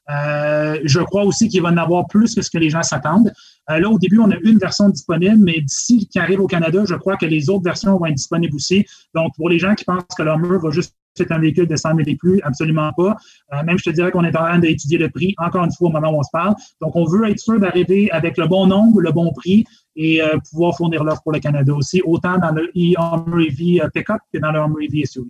Euh, 0.09 0.79
je 0.83 0.99
crois 0.99 1.23
aussi 1.23 1.47
qu'il 1.47 1.61
va 1.61 1.69
en 1.69 1.77
avoir 1.77 2.07
plus 2.07 2.35
que 2.35 2.41
ce 2.41 2.49
que 2.49 2.57
les 2.57 2.69
gens 2.69 2.83
s'attendent. 2.83 3.31
Euh, 3.69 3.79
là, 3.79 3.89
au 3.89 3.97
début, 3.97 4.19
on 4.19 4.31
a 4.31 4.37
une 4.43 4.57
version 4.57 4.89
disponible, 4.89 5.37
mais 5.37 5.61
d'ici 5.61 6.07
qu'il 6.07 6.21
arrive 6.21 6.41
au 6.41 6.47
Canada, 6.47 6.83
je 6.85 6.95
crois 6.95 7.15
que 7.15 7.25
les 7.25 7.49
autres 7.49 7.63
versions 7.63 7.97
vont 7.97 8.05
être 8.05 8.15
disponibles 8.15 8.55
aussi. 8.55 8.85
Donc, 9.15 9.33
pour 9.35 9.49
les 9.49 9.59
gens 9.59 9.75
qui 9.75 9.85
pensent 9.85 10.03
que 10.17 10.23
l'Hummer 10.23 10.59
va 10.59 10.69
juste 10.71 10.95
c'est 11.15 11.31
un 11.31 11.39
véhicule 11.39 11.67
de 11.67 11.75
100 11.75 11.95
000 11.95 12.01
et 12.07 12.15
plus, 12.15 12.41
absolument 12.43 12.91
pas. 12.93 13.15
Euh, 13.53 13.63
même, 13.63 13.77
je 13.77 13.83
te 13.83 13.89
dirais 13.91 14.11
qu'on 14.11 14.23
est 14.23 14.35
en 14.35 14.45
train 14.45 14.59
d'étudier 14.59 14.97
le 14.97 15.09
prix, 15.09 15.35
encore 15.37 15.63
une 15.63 15.71
fois, 15.71 15.89
au 15.89 15.91
moment 15.91 16.11
où 16.11 16.19
on 16.19 16.23
se 16.23 16.31
parle. 16.31 16.55
Donc, 16.81 16.95
on 16.95 17.05
veut 17.05 17.29
être 17.29 17.39
sûr 17.39 17.59
d'arriver 17.59 18.09
avec 18.11 18.37
le 18.37 18.47
bon 18.47 18.67
nombre, 18.67 19.01
le 19.01 19.11
bon 19.11 19.31
prix 19.31 19.63
et 19.95 20.21
euh, 20.21 20.37
pouvoir 20.49 20.75
fournir 20.75 21.03
l'offre 21.03 21.21
pour 21.21 21.33
le 21.33 21.39
Canada 21.39 21.73
aussi, 21.73 22.01
autant 22.03 22.37
dans 22.39 22.51
le 22.51 22.71
e-Hummer 22.75 23.45
EV 23.45 23.81
euh, 23.81 23.89
Pickup 23.93 24.17
que 24.33 24.39
dans 24.39 24.51
le 24.51 24.59
Hummer 24.59 24.85
EV 24.85 25.05
SUV. 25.05 25.27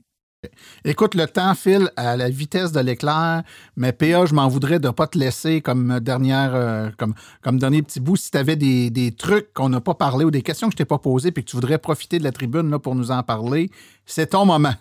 Écoute, 0.86 1.16
le 1.16 1.28
temps 1.28 1.54
file 1.56 1.90
à 1.96 2.18
la 2.18 2.30
vitesse 2.30 2.72
de 2.72 2.80
l'éclair, 2.80 3.44
mais 3.76 3.92
PA, 3.92 4.26
je 4.26 4.34
m'en 4.34 4.48
voudrais 4.48 4.80
de 4.80 4.88
ne 4.88 4.92
pas 4.92 5.08
te 5.08 5.18
laisser 5.18 5.62
comme 5.62 6.00
dernière, 6.00 6.92
comme, 6.98 7.14
comme 7.42 7.60
dernier 7.60 7.82
petit 7.82 8.00
bout. 8.00 8.16
Si 8.16 8.32
tu 8.32 8.38
avais 8.38 8.56
des, 8.56 8.90
des 8.90 9.12
trucs 9.12 9.54
qu'on 9.54 9.70
n'a 9.70 9.82
pas 9.82 9.94
parlé 9.94 10.26
ou 10.26 10.32
des 10.32 10.42
questions 10.42 10.68
que 10.68 10.74
je 10.74 10.78
t'ai 10.78 10.86
pas 10.86 10.98
posées 10.98 11.32
puis 11.32 11.44
que 11.44 11.50
tu 11.50 11.56
voudrais 11.56 11.78
profiter 11.78 12.20
de 12.20 12.24
la 12.24 12.32
tribune 12.32 12.78
pour 12.80 12.96
nous 12.96 13.12
en 13.12 13.24
parler, 13.24 13.70
c'est 14.06 14.28
ton 14.28 14.46
moment. 14.46 14.74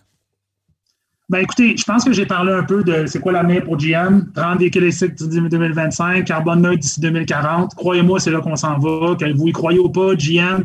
Ben 1.32 1.38
écoutez, 1.38 1.74
je 1.78 1.84
pense 1.84 2.04
que 2.04 2.12
j'ai 2.12 2.26
parlé 2.26 2.52
un 2.52 2.62
peu 2.62 2.84
de 2.84 3.06
c'est 3.06 3.18
quoi 3.18 3.32
l'avenir 3.32 3.64
pour 3.64 3.78
GM, 3.78 4.30
30 4.34 4.58
véhicules 4.58 4.82
électriques 4.82 5.14
d'ici 5.14 5.40
2025, 5.48 6.26
carbone 6.26 6.60
neutre 6.60 6.80
d'ici 6.80 7.00
2040. 7.00 7.74
Croyez-moi, 7.74 8.20
c'est 8.20 8.30
là 8.30 8.40
qu'on 8.40 8.54
s'en 8.54 8.78
va. 8.78 9.16
Que 9.16 9.32
vous 9.34 9.46
y 9.46 9.52
croyez 9.52 9.78
ou 9.78 9.88
pas, 9.88 10.14
GM 10.14 10.40
euh, 10.42 10.60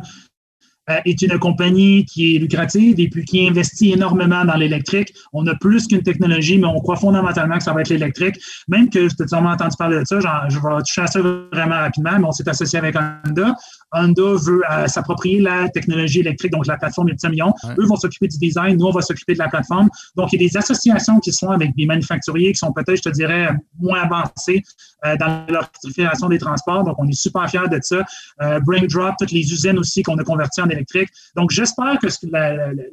est 1.05 1.21
une 1.21 1.37
compagnie 1.39 2.05
qui 2.05 2.35
est 2.35 2.39
lucrative 2.39 2.99
et 2.99 3.09
puis 3.09 3.25
qui 3.25 3.47
investit 3.47 3.91
énormément 3.93 4.45
dans 4.45 4.55
l'électrique. 4.55 5.13
On 5.33 5.45
a 5.47 5.55
plus 5.55 5.87
qu'une 5.87 6.01
technologie, 6.01 6.57
mais 6.57 6.67
on 6.67 6.79
croit 6.79 6.95
fondamentalement 6.95 7.57
que 7.57 7.63
ça 7.63 7.73
va 7.73 7.81
être 7.81 7.89
l'électrique. 7.89 8.35
Même 8.67 8.89
que, 8.89 9.09
je 9.09 9.15
t'ai 9.15 9.27
sûrement 9.27 9.51
entendu 9.51 9.75
parler 9.77 9.99
de 9.99 10.05
ça, 10.05 10.19
je 10.49 10.55
vais 10.55 10.81
toucher 10.85 11.01
à 11.01 11.07
ça 11.07 11.19
vraiment 11.21 11.75
rapidement, 11.75 12.19
mais 12.19 12.25
on 12.25 12.31
s'est 12.31 12.47
associé 12.47 12.79
avec 12.79 12.95
Honda. 12.95 13.55
Honda 13.91 14.33
veut 14.45 14.61
euh, 14.69 14.87
s'approprier 14.87 15.39
la 15.39 15.69
technologie 15.69 16.19
électrique, 16.19 16.51
donc 16.51 16.67
la 16.67 16.77
plateforme 16.77 17.09
Ultimion. 17.09 17.53
Eux 17.79 17.85
vont 17.85 17.95
s'occuper 17.95 18.27
du 18.27 18.37
design, 18.37 18.77
nous, 18.77 18.85
on 18.85 18.91
va 18.91 19.01
s'occuper 19.01 19.33
de 19.33 19.39
la 19.39 19.47
plateforme. 19.47 19.89
Donc, 20.15 20.33
il 20.33 20.41
y 20.41 20.45
a 20.45 20.47
des 20.47 20.57
associations 20.57 21.19
qui 21.19 21.31
sont 21.31 21.49
avec 21.49 21.75
des 21.75 21.85
manufacturiers 21.85 22.51
qui 22.51 22.57
sont 22.57 22.73
peut-être, 22.73 22.97
je 22.97 23.09
te 23.09 23.09
dirais, 23.09 23.49
moins 23.79 24.01
avancés 24.01 24.63
euh, 25.05 25.15
dans 25.17 25.45
l'électrification 25.47 26.29
des 26.29 26.39
transports. 26.39 26.83
Donc, 26.83 26.95
on 26.97 27.07
est 27.07 27.19
super 27.19 27.49
fiers 27.49 27.69
de 27.71 27.79
ça. 27.81 28.03
Euh, 28.41 28.59
Brain 28.61 28.85
Drop, 28.87 29.15
toutes 29.19 29.31
les 29.31 29.41
usines 29.41 29.77
aussi 29.77 30.03
qu'on 30.03 30.17
a 30.17 30.23
converties 30.23 30.61
en 30.61 30.69
électrique. 30.69 31.09
Donc, 31.35 31.51
j'espère 31.51 31.97
que 31.99 32.07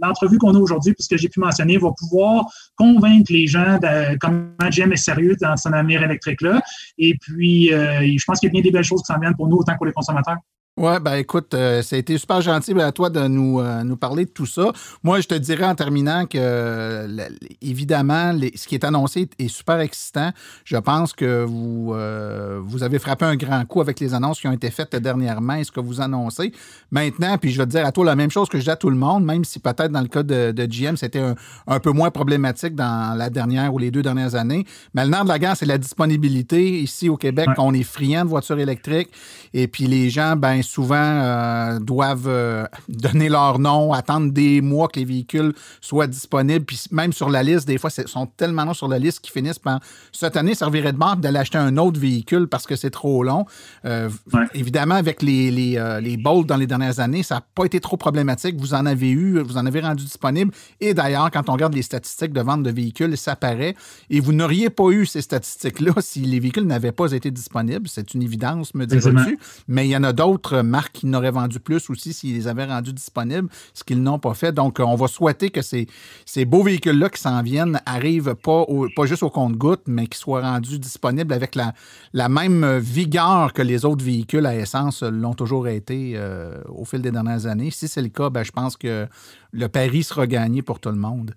l'entrevue 0.01 0.39
qu'on 0.39 0.55
a 0.55 0.59
aujourd'hui, 0.59 0.93
puisque 0.93 1.17
j'ai 1.17 1.29
pu 1.29 1.41
mentionner, 1.41 1.79
va 1.79 1.91
pouvoir 1.99 2.45
convaincre 2.77 3.33
les 3.33 3.47
gens 3.47 3.79
de 3.79 4.17
comment 4.19 4.71
GM 4.71 4.93
est 4.93 4.97
sérieux 4.97 5.37
dans 5.41 5.57
son 5.57 5.73
avenir 5.73 6.03
électrique-là. 6.03 6.61
Et 6.99 7.17
puis, 7.21 7.73
euh, 7.73 8.01
je 8.01 8.25
pense 8.27 8.39
qu'il 8.39 8.49
y 8.49 8.51
a 8.51 8.53
bien 8.53 8.63
des 8.63 8.71
belles 8.71 8.85
choses 8.85 9.01
qui 9.03 9.13
s'en 9.13 9.19
viennent 9.19 9.37
pour 9.37 9.49
nous, 9.49 9.57
autant 9.57 9.73
que 9.73 9.79
pour 9.79 9.87
les 9.87 9.93
consommateurs. 9.93 10.37
Ouais, 10.77 10.99
ben 10.99 11.15
écoute, 11.15 11.55
euh, 11.55 11.83
ça 11.83 11.95
a 11.95 12.01
été 12.01 12.19
super 12.19 12.41
gentil 12.41 12.73
à 12.81 12.91
toi 12.91 13.09
de 13.09 13.29
nous, 13.29 13.61
euh, 13.61 13.85
nous 13.85 13.97
parler 13.97 14.25
de 14.25 14.31
tout 14.31 14.45
ça. 14.45 14.73
Moi, 15.05 15.21
je 15.21 15.29
te 15.29 15.35
dirais 15.37 15.67
en 15.67 15.77
terminant 15.77 16.27
que, 16.27 17.17
évidemment, 17.63 18.37
ce 18.57 18.67
qui 18.67 18.75
est 18.75 18.83
annoncé 18.83 19.29
est 19.39 19.47
super 19.47 19.79
excitant. 19.79 20.33
Je 20.65 20.77
pense 20.77 21.13
que 21.13 21.45
vous, 21.45 21.93
euh, 21.95 22.61
vous 22.65 22.83
avez 22.83 22.99
frappé 22.99 23.25
un 23.25 23.37
grand 23.37 23.65
coup 23.67 23.83
avec 23.83 24.01
les 24.01 24.15
annonces 24.15 24.41
qui 24.41 24.49
ont 24.49 24.53
été 24.53 24.69
faites 24.73 24.97
dernièrement 24.97 25.55
et 25.55 25.63
ce 25.63 25.71
que 25.71 25.79
vous 25.79 26.01
annoncez. 26.01 26.51
Maintenant, 26.91 27.39
puis 27.39 27.53
je 27.53 27.59
vais 27.59 27.67
te 27.67 27.71
dire 27.71 27.87
à 27.87 27.93
toi 27.93 28.05
la 28.05 28.17
même 28.17 28.33
chose 28.33 28.49
que 28.49 28.59
je 28.59 28.65
dis 28.65 28.71
à 28.71 28.75
tout 28.75 28.91
le 28.91 28.97
monde, 28.97 29.25
même 29.25 29.45
si 29.45 29.61
peut-être 29.61 29.93
dans 29.93 30.03
le 30.03 30.09
cas 30.09 30.25
de, 30.25 30.51
de 30.51 30.67
GM, 30.67 30.97
c'était 30.97 31.23
un, 31.69 31.79
peu 31.79 31.93
moins 31.93 32.11
problématique 32.11 32.75
dans 32.75 33.17
la 33.17 33.31
dernière 33.31 33.73
ou 33.73 33.79
les 33.79 33.93
deux 33.93 34.03
dernières 34.03 34.35
années. 34.35 34.67
Mais 34.93 35.05
le 35.05 35.11
nerf 35.11 35.23
de 35.23 35.29
la 35.29 35.39
guerre, 35.39 35.57
c'est 35.57 35.67
la 35.67 35.79
disponibilité. 35.79 36.81
Ici 36.81 37.09
au 37.09 37.17
Québec, 37.17 37.49
on 37.59 37.73
est 37.75 37.85
friand 37.85 38.25
de 38.25 38.31
voitures 38.31 38.59
électriques 38.59 39.11
et 39.53 39.69
puis 39.69 39.87
les 39.87 40.11
gens, 40.11 40.35
ben 40.35 40.64
souvent 40.65 40.97
euh, 40.97 41.79
doivent 41.79 42.27
euh, 42.27 42.67
donner 42.89 43.29
leur 43.29 43.59
nom, 43.59 43.93
attendre 43.93 44.33
des 44.33 44.61
mois 44.61 44.89
que 44.89 44.99
les 44.99 45.05
véhicules 45.05 45.55
soient 45.81 46.07
disponibles. 46.07 46.65
Puis 46.65 46.85
même 46.91 47.13
sur 47.13 47.31
la 47.31 47.43
liste, 47.43 47.67
des 47.67 47.79
fois, 47.79 47.91
ils 47.97 48.09
sont 48.09 48.27
tellement 48.27 48.65
longs 48.65 48.75
sur 48.75 48.89
la 48.89 48.99
liste 48.99 49.21
qu'ils 49.21 49.33
finissent 49.33 49.59
par 49.59 49.81
cette 50.13 50.37
année 50.37 50.55
servirait 50.55 50.93
de 50.93 50.99
marque 50.99 51.21
d'aller 51.21 51.39
acheter 51.39 51.59
un 51.59 51.77
autre 51.77 52.01
véhicule 52.01 52.49
parce 52.49 52.67
que 52.67 52.77
c'est 52.77 52.91
trop 52.91 53.23
long. 53.23 53.47
Euh, 53.85 54.09
évidemment, 54.55 54.97
avec 54.97 55.23
les, 55.23 55.51
les, 55.51 55.99
les 56.01 56.17
Bolt 56.17 56.47
dans 56.47 56.57
les 56.57 56.67
dernières 56.67 57.01
années, 57.01 57.23
ça 57.23 57.37
n'a 57.37 57.43
pas 57.55 57.65
été 57.65 57.81
trop 57.81 57.97
problématique. 57.97 58.57
Vous 58.59 58.75
en 58.75 58.87
avez 58.87 59.11
eu, 59.11 59.41
vous 59.41 59.57
en 59.57 59.67
avez 59.67 59.81
rendu 59.81 60.05
disponible. 60.05 60.53
Et 60.81 60.95
d'ailleurs, 60.95 61.31
quand 61.31 61.49
on 61.49 61.53
regarde 61.53 61.75
les 61.75 61.83
statistiques 61.83 62.33
de 62.33 62.41
vente 62.41 62.63
de 62.63 62.71
véhicules, 62.71 63.17
ça 63.17 63.37
paraît. 63.37 63.75
Et 64.11 64.21
vous 64.21 64.33
n'auriez 64.33 64.71
pas 64.71 64.91
eu 64.91 65.07
ces 65.07 65.23
statistiques-là 65.23 65.93
si 66.01 66.21
les 66.21 66.41
véhicules 66.41 66.67
n'avaient 66.67 66.93
pas 66.93 67.13
été 67.13 67.31
disponibles. 67.31 67.89
C'est 67.89 68.15
une 68.15 68.23
évidence, 68.23 68.75
me 68.75 68.87
dirais-tu. 68.87 69.39
Mais 69.69 69.87
il 69.87 69.91
y 69.91 69.97
en 69.97 70.05
a 70.05 70.13
d'autres 70.13 70.54
marques 70.63 70.93
qui 70.93 71.07
n'auraient 71.07 71.31
vendu 71.31 71.61
plus 71.61 71.91
aussi 71.91 72.13
s'ils 72.13 72.35
les 72.35 72.49
avaient 72.49 72.67
rendus 72.67 72.93
disponibles, 72.93 73.49
ce 73.73 73.85
qu'ils 73.85 74.03
n'ont 74.03 74.19
pas 74.19 74.35
fait. 74.35 74.53
Donc, 74.53 74.79
on 74.81 74.95
va 74.95 75.09
souhaiter 75.09 75.51
que 75.51 75.63
ces, 75.63 75.87
ces 76.25 76.45
beaux 76.45 76.63
véhicules-là 76.63 77.09
qui 77.09 77.21
s'en 77.21 77.43
viennent 77.43 77.81
arrivent 77.87 78.35
pas, 78.35 78.65
pas 78.95 79.07
juste 79.07 79.23
au 79.23 79.31
compte-goutte, 79.31 79.83
mais 79.87 80.07
qu'ils 80.07 80.21
soient 80.21 80.43
rendus 80.43 80.79
disponibles 80.79 81.33
avec 81.33 81.55
la, 81.55 81.73
la 82.13 82.29
même 82.29 82.79
vigueur 82.79 83.53
que 83.53 83.63
les 83.63 83.85
autres 83.85 84.05
véhicules 84.05 84.47
à 84.47 84.55
essence 84.55 85.03
l'ont 85.03 85.35
toujours 85.35 85.69
été 85.69 86.13
euh, 86.17 86.61
au 86.69 86.85
fil 86.85 87.03
des 87.03 87.11
dernières 87.11 87.47
années. 87.47 87.71
Si 87.71 87.89
c'est 87.89 88.03
le 88.03 88.09
cas, 88.09 88.31
ben, 88.31 88.45
je 88.45 88.53
pense 88.53 88.77
que 88.77 89.07
le 89.53 89.69
pari 89.69 90.03
sera 90.03 90.27
gagné 90.27 90.63
pour 90.63 90.81
tout 90.81 90.91
le 90.91 90.97
monde. 90.97 91.35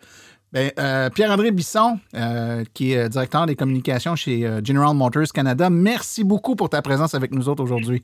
Ben, 0.54 0.72
euh, 0.80 1.10
Pierre-André 1.10 1.52
Bisson, 1.52 2.00
euh, 2.16 2.64
qui 2.74 2.94
est 2.94 3.10
directeur 3.10 3.46
des 3.46 3.56
communications 3.56 4.16
chez 4.16 4.50
General 4.64 4.96
Motors 4.96 5.32
Canada, 5.34 5.70
merci 5.70 6.24
beaucoup 6.24 6.56
pour 6.56 6.70
ta 6.70 6.82
présence 6.82 7.14
avec 7.16 7.32
nous 7.32 7.50
autres 7.50 7.64
aujourd'hui. 7.64 8.02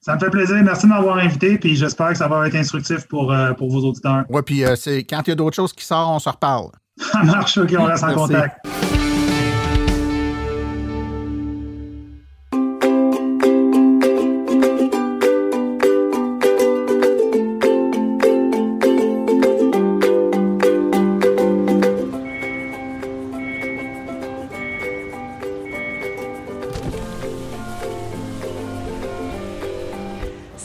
Ça 0.00 0.14
me 0.14 0.18
fait 0.18 0.30
plaisir. 0.30 0.56
Merci 0.62 0.86
de 0.86 0.92
m'avoir 0.92 1.18
invité. 1.18 1.58
Puis 1.58 1.76
j'espère 1.76 2.10
que 2.10 2.18
ça 2.18 2.28
va 2.28 2.46
être 2.46 2.54
instructif 2.54 3.06
pour, 3.06 3.32
euh, 3.32 3.52
pour 3.52 3.70
vos 3.70 3.86
auditeurs. 3.86 4.24
Oui, 4.28 4.42
puis 4.44 4.64
euh, 4.64 4.74
quand 5.08 5.22
il 5.26 5.30
y 5.30 5.32
a 5.32 5.36
d'autres 5.36 5.56
choses 5.56 5.72
qui 5.72 5.84
sortent, 5.84 6.10
on 6.10 6.18
se 6.18 6.28
reparle. 6.28 6.70
Ça 6.96 7.22
marche, 7.22 7.58
OK, 7.58 7.74
on 7.78 7.84
reste 7.84 8.04
en 8.04 8.14
contact. 8.14 8.66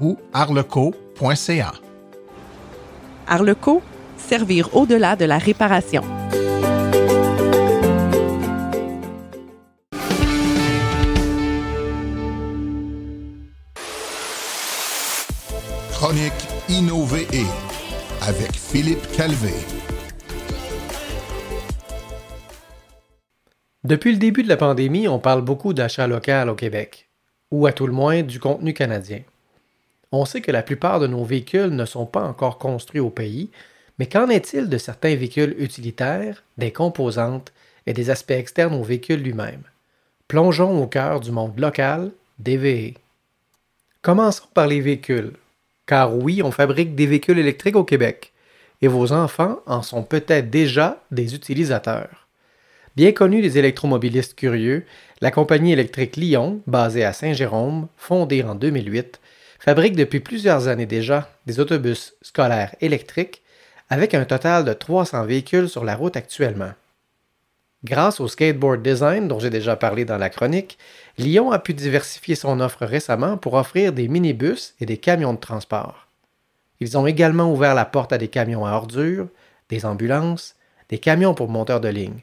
ou 0.00 0.18
arleco.ca. 0.32 1.72
Arleco, 3.26 3.82
servir 4.16 4.74
au-delà 4.74 5.16
de 5.16 5.24
la 5.24 5.38
réparation. 5.38 6.02
Chronique 15.92 16.32
Innover 16.68 17.26
avec 18.22 18.52
Philippe 18.52 19.06
Calvé. 19.16 19.52
Depuis 23.84 24.12
le 24.12 24.18
début 24.18 24.42
de 24.42 24.48
la 24.48 24.56
pandémie, 24.56 25.08
on 25.08 25.18
parle 25.18 25.42
beaucoup 25.42 25.72
d'achat 25.72 26.06
local 26.06 26.48
au 26.48 26.54
Québec, 26.54 27.10
ou 27.50 27.66
à 27.66 27.72
tout 27.72 27.86
le 27.86 27.92
moins 27.92 28.22
du 28.22 28.38
contenu 28.40 28.74
canadien. 28.74 29.20
On 30.12 30.24
sait 30.24 30.40
que 30.40 30.50
la 30.50 30.62
plupart 30.62 30.98
de 30.98 31.06
nos 31.06 31.24
véhicules 31.24 31.70
ne 31.70 31.84
sont 31.84 32.06
pas 32.06 32.22
encore 32.22 32.58
construits 32.58 33.00
au 33.00 33.10
pays, 33.10 33.50
mais 33.98 34.06
qu'en 34.06 34.28
est-il 34.28 34.68
de 34.68 34.78
certains 34.78 35.14
véhicules 35.14 35.54
utilitaires, 35.58 36.42
des 36.58 36.72
composantes 36.72 37.52
et 37.86 37.92
des 37.92 38.10
aspects 38.10 38.32
externes 38.32 38.74
au 38.74 38.82
véhicule 38.82 39.22
lui-même? 39.22 39.62
Plongeons 40.26 40.82
au 40.82 40.86
cœur 40.86 41.20
du 41.20 41.30
monde 41.30 41.58
local 41.58 42.10
des 42.38 42.56
VE. 42.56 42.94
Commençons 44.02 44.46
par 44.54 44.66
les 44.66 44.80
véhicules, 44.80 45.32
car 45.86 46.16
oui, 46.16 46.42
on 46.42 46.50
fabrique 46.50 46.94
des 46.94 47.06
véhicules 47.06 47.38
électriques 47.38 47.76
au 47.76 47.84
Québec, 47.84 48.32
et 48.82 48.88
vos 48.88 49.12
enfants 49.12 49.60
en 49.66 49.82
sont 49.82 50.02
peut-être 50.02 50.50
déjà 50.50 51.02
des 51.10 51.34
utilisateurs. 51.34 52.26
Bien 52.96 53.12
connu 53.12 53.42
des 53.42 53.58
électromobilistes 53.58 54.34
curieux, 54.34 54.84
la 55.20 55.30
compagnie 55.30 55.72
électrique 55.72 56.16
Lyon, 56.16 56.60
basée 56.66 57.04
à 57.04 57.12
Saint-Jérôme, 57.12 57.86
fondée 57.96 58.42
en 58.42 58.54
2008, 58.54 59.19
fabrique 59.60 59.94
depuis 59.94 60.20
plusieurs 60.20 60.68
années 60.68 60.86
déjà 60.86 61.30
des 61.46 61.60
autobus 61.60 62.14
scolaires 62.22 62.74
électriques 62.80 63.42
avec 63.90 64.14
un 64.14 64.24
total 64.24 64.64
de 64.64 64.72
300 64.72 65.26
véhicules 65.26 65.68
sur 65.68 65.84
la 65.84 65.94
route 65.94 66.16
actuellement. 66.16 66.72
Grâce 67.84 68.20
au 68.20 68.28
skateboard 68.28 68.82
design 68.82 69.28
dont 69.28 69.38
j'ai 69.38 69.50
déjà 69.50 69.76
parlé 69.76 70.04
dans 70.04 70.18
la 70.18 70.30
chronique, 70.30 70.78
Lyon 71.18 71.50
a 71.50 71.58
pu 71.58 71.74
diversifier 71.74 72.34
son 72.34 72.60
offre 72.60 72.84
récemment 72.84 73.36
pour 73.36 73.54
offrir 73.54 73.92
des 73.92 74.08
minibus 74.08 74.74
et 74.80 74.86
des 74.86 74.98
camions 74.98 75.34
de 75.34 75.38
transport. 75.38 76.06
Ils 76.80 76.96
ont 76.96 77.06
également 77.06 77.52
ouvert 77.52 77.74
la 77.74 77.84
porte 77.84 78.12
à 78.12 78.18
des 78.18 78.28
camions 78.28 78.64
à 78.64 78.72
ordures, 78.72 79.28
des 79.68 79.84
ambulances, 79.84 80.56
des 80.88 80.98
camions 80.98 81.34
pour 81.34 81.48
monteurs 81.48 81.80
de 81.80 81.88
ligne. 81.88 82.20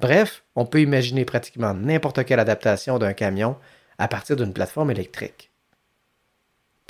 Bref, 0.00 0.42
on 0.56 0.64
peut 0.64 0.80
imaginer 0.80 1.26
pratiquement 1.26 1.74
n'importe 1.74 2.24
quelle 2.24 2.40
adaptation 2.40 2.98
d'un 2.98 3.12
camion 3.12 3.56
à 3.98 4.08
partir 4.08 4.36
d'une 4.36 4.54
plateforme 4.54 4.90
électrique. 4.90 5.49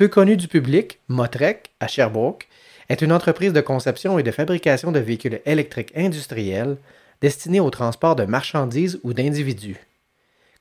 Peu 0.01 0.09
connu 0.09 0.38
du 0.38 0.48
public, 0.48 0.98
Motrec, 1.09 1.72
à 1.78 1.86
Sherbrooke, 1.86 2.48
est 2.88 3.03
une 3.03 3.12
entreprise 3.12 3.53
de 3.53 3.61
conception 3.61 4.18
et 4.18 4.22
de 4.22 4.30
fabrication 4.30 4.92
de 4.92 4.98
véhicules 4.98 5.42
électriques 5.44 5.92
industriels 5.94 6.78
destinés 7.20 7.61
au 7.61 7.68
transport 7.68 8.16
de 8.16 8.24
marchandises 8.24 8.98
ou 9.03 9.12
d'individus. 9.12 9.76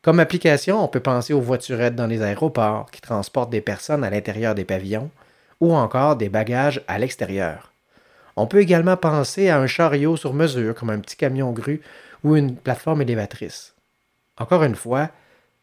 Comme 0.01 0.19
application, 0.19 0.83
on 0.83 0.89
peut 0.89 0.99
penser 0.99 1.31
aux 1.31 1.39
voiturettes 1.39 1.95
dans 1.95 2.05
les 2.05 2.21
aéroports 2.21 2.91
qui 2.91 2.99
transportent 2.99 3.49
des 3.49 3.61
personnes 3.61 4.03
à 4.03 4.09
l'intérieur 4.09 4.55
des 4.55 4.65
pavillons 4.65 5.09
ou 5.61 5.73
encore 5.73 6.17
des 6.17 6.27
bagages 6.27 6.83
à 6.89 6.99
l'extérieur. 6.99 7.71
On 8.35 8.45
peut 8.45 8.59
également 8.59 8.97
penser 8.97 9.47
à 9.47 9.57
un 9.57 9.67
chariot 9.67 10.17
sur 10.17 10.33
mesure 10.33 10.75
comme 10.75 10.89
un 10.89 10.99
petit 10.99 11.15
camion 11.15 11.53
grue 11.53 11.79
ou 12.25 12.35
une 12.35 12.57
plateforme 12.57 13.03
élévatrice. 13.03 13.73
Encore 14.37 14.65
une 14.65 14.75
fois, 14.75 15.11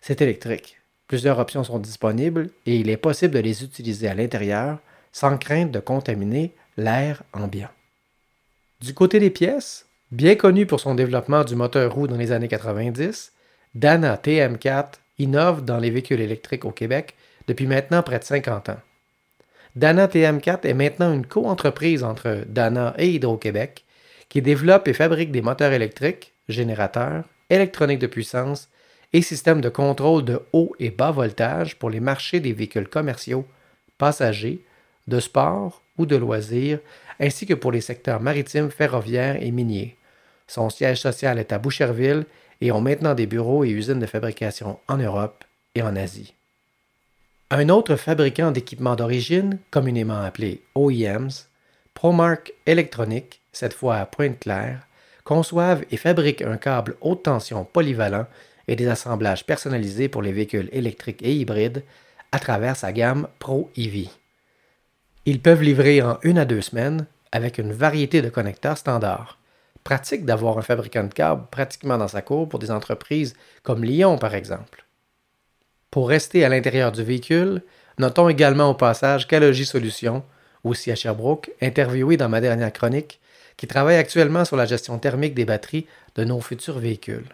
c'est 0.00 0.22
électrique. 0.22 0.78
Plusieurs 1.08 1.38
options 1.38 1.64
sont 1.64 1.78
disponibles 1.78 2.50
et 2.66 2.76
il 2.76 2.90
est 2.90 2.96
possible 2.96 3.34
de 3.34 3.38
les 3.40 3.62
utiliser 3.62 4.08
à 4.08 4.14
l'intérieur 4.14 4.78
sans 5.12 5.38
crainte 5.38 5.70
de 5.70 5.78
contaminer 5.78 6.52
l'air 6.76 7.22
ambiant. 7.32 7.70
Du 8.80 8.92
côté 8.92 9.20
des 9.20 9.30
pièces, 9.30 9.86
bien 10.10 10.34
connu 10.34 10.66
pour 10.66 10.80
son 10.80 10.94
développement 10.94 11.44
du 11.44 11.54
moteur 11.54 11.94
roue 11.94 12.08
dans 12.08 12.16
les 12.16 12.32
années 12.32 12.48
90, 12.48 13.32
Dana 13.74 14.16
TM4 14.16 14.94
innove 15.18 15.64
dans 15.64 15.78
les 15.78 15.90
véhicules 15.90 16.20
électriques 16.20 16.64
au 16.64 16.72
Québec 16.72 17.14
depuis 17.46 17.66
maintenant 17.66 18.02
près 18.02 18.18
de 18.18 18.24
50 18.24 18.70
ans. 18.70 18.80
Dana 19.76 20.06
TM4 20.06 20.66
est 20.66 20.74
maintenant 20.74 21.12
une 21.12 21.26
co-entreprise 21.26 22.02
entre 22.02 22.44
Dana 22.48 22.94
et 22.98 23.10
Hydro-Québec 23.10 23.84
qui 24.28 24.42
développe 24.42 24.88
et 24.88 24.92
fabrique 24.92 25.30
des 25.30 25.42
moteurs 25.42 25.72
électriques, 25.72 26.32
générateurs, 26.48 27.24
électroniques 27.48 28.00
de 28.00 28.06
puissance 28.06 28.68
et 29.12 29.22
systèmes 29.22 29.60
de 29.60 29.68
contrôle 29.68 30.24
de 30.24 30.40
haut 30.52 30.74
et 30.78 30.90
bas 30.90 31.10
voltage 31.10 31.76
pour 31.76 31.90
les 31.90 32.00
marchés 32.00 32.40
des 32.40 32.52
véhicules 32.52 32.88
commerciaux, 32.88 33.46
passagers, 33.98 34.60
de 35.06 35.20
sport 35.20 35.82
ou 35.98 36.06
de 36.06 36.16
loisirs, 36.16 36.80
ainsi 37.20 37.46
que 37.46 37.54
pour 37.54 37.72
les 37.72 37.80
secteurs 37.80 38.20
maritimes, 38.20 38.70
ferroviaires 38.70 39.42
et 39.42 39.50
miniers. 39.50 39.96
Son 40.46 40.70
siège 40.70 41.00
social 41.00 41.38
est 41.38 41.52
à 41.52 41.58
Boucherville 41.58 42.26
et 42.60 42.72
ont 42.72 42.80
maintenant 42.80 43.14
des 43.14 43.26
bureaux 43.26 43.64
et 43.64 43.70
usines 43.70 43.98
de 43.98 44.06
fabrication 44.06 44.78
en 44.88 44.96
Europe 44.96 45.44
et 45.74 45.82
en 45.82 45.96
Asie. 45.96 46.34
Un 47.50 47.68
autre 47.68 47.96
fabricant 47.96 48.50
d'équipements 48.50 48.96
d'origine, 48.96 49.58
communément 49.70 50.20
appelé 50.20 50.62
OEMs, 50.74 51.30
Promark 51.94 52.52
Electronic, 52.66 53.40
cette 53.52 53.72
fois 53.72 53.96
à 53.96 54.06
Pointe-Claire, 54.06 54.86
conçoivent 55.24 55.84
et 55.90 55.96
fabriquent 55.96 56.42
un 56.42 56.56
câble 56.56 56.96
haute 57.00 57.24
tension 57.24 57.64
polyvalent 57.64 58.26
et 58.68 58.76
des 58.76 58.88
assemblages 58.88 59.44
personnalisés 59.44 60.08
pour 60.08 60.22
les 60.22 60.32
véhicules 60.32 60.68
électriques 60.72 61.22
et 61.22 61.34
hybrides 61.34 61.82
à 62.32 62.38
travers 62.38 62.76
sa 62.76 62.92
gamme 62.92 63.28
Pro 63.38 63.70
EV. 63.76 64.08
Ils 65.24 65.40
peuvent 65.40 65.62
livrer 65.62 66.02
en 66.02 66.18
une 66.22 66.38
à 66.38 66.44
deux 66.44 66.60
semaines 66.60 67.06
avec 67.32 67.58
une 67.58 67.72
variété 67.72 68.22
de 68.22 68.28
connecteurs 68.28 68.78
standards. 68.78 69.38
Pratique 69.84 70.24
d'avoir 70.24 70.58
un 70.58 70.62
fabricant 70.62 71.04
de 71.04 71.14
câbles 71.14 71.46
pratiquement 71.50 71.98
dans 71.98 72.08
sa 72.08 72.22
cour 72.22 72.48
pour 72.48 72.58
des 72.58 72.70
entreprises 72.70 73.34
comme 73.62 73.84
Lyon 73.84 74.18
par 74.18 74.34
exemple. 74.34 74.84
Pour 75.90 76.08
rester 76.08 76.44
à 76.44 76.48
l'intérieur 76.48 76.92
du 76.92 77.02
véhicule, 77.02 77.62
notons 77.98 78.28
également 78.28 78.70
au 78.70 78.74
passage 78.74 79.26
qu'Alogie 79.26 79.64
Solutions, 79.64 80.24
aussi 80.64 80.90
à 80.90 80.94
Sherbrooke, 80.94 81.50
interviewé 81.62 82.16
dans 82.16 82.28
ma 82.28 82.40
dernière 82.40 82.72
chronique, 82.72 83.20
qui 83.56 83.66
travaille 83.66 83.96
actuellement 83.96 84.44
sur 84.44 84.56
la 84.56 84.66
gestion 84.66 84.98
thermique 84.98 85.34
des 85.34 85.44
batteries 85.44 85.86
de 86.16 86.24
nos 86.24 86.40
futurs 86.40 86.78
véhicules. 86.78 87.24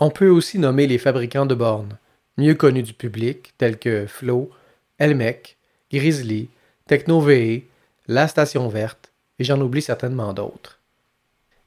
On 0.00 0.10
peut 0.10 0.28
aussi 0.28 0.58
nommer 0.58 0.88
les 0.88 0.98
fabricants 0.98 1.46
de 1.46 1.54
bornes, 1.54 1.98
mieux 2.36 2.54
connus 2.54 2.82
du 2.82 2.94
public, 2.94 3.54
tels 3.58 3.78
que 3.78 4.06
Flow, 4.06 4.50
Elmec, 4.98 5.56
Grizzly, 5.92 6.48
TechnoVE, 6.88 7.62
La 8.08 8.26
Station 8.26 8.68
Verte, 8.68 9.12
et 9.38 9.44
j'en 9.44 9.60
oublie 9.60 9.82
certainement 9.82 10.32
d'autres. 10.32 10.80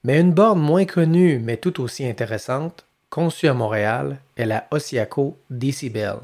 Mais 0.03 0.19
une 0.19 0.34
borne 0.34 0.59
moins 0.59 0.84
connue, 0.84 1.39
mais 1.39 1.55
tout 1.55 1.82
aussi 1.82 2.05
intéressante, 2.05 2.86
conçue 3.09 3.47
à 3.47 3.53
Montréal, 3.53 4.19
est 4.36 4.45
la 4.45 4.67
Osiaco 4.71 5.38
Decibel. 5.49 6.17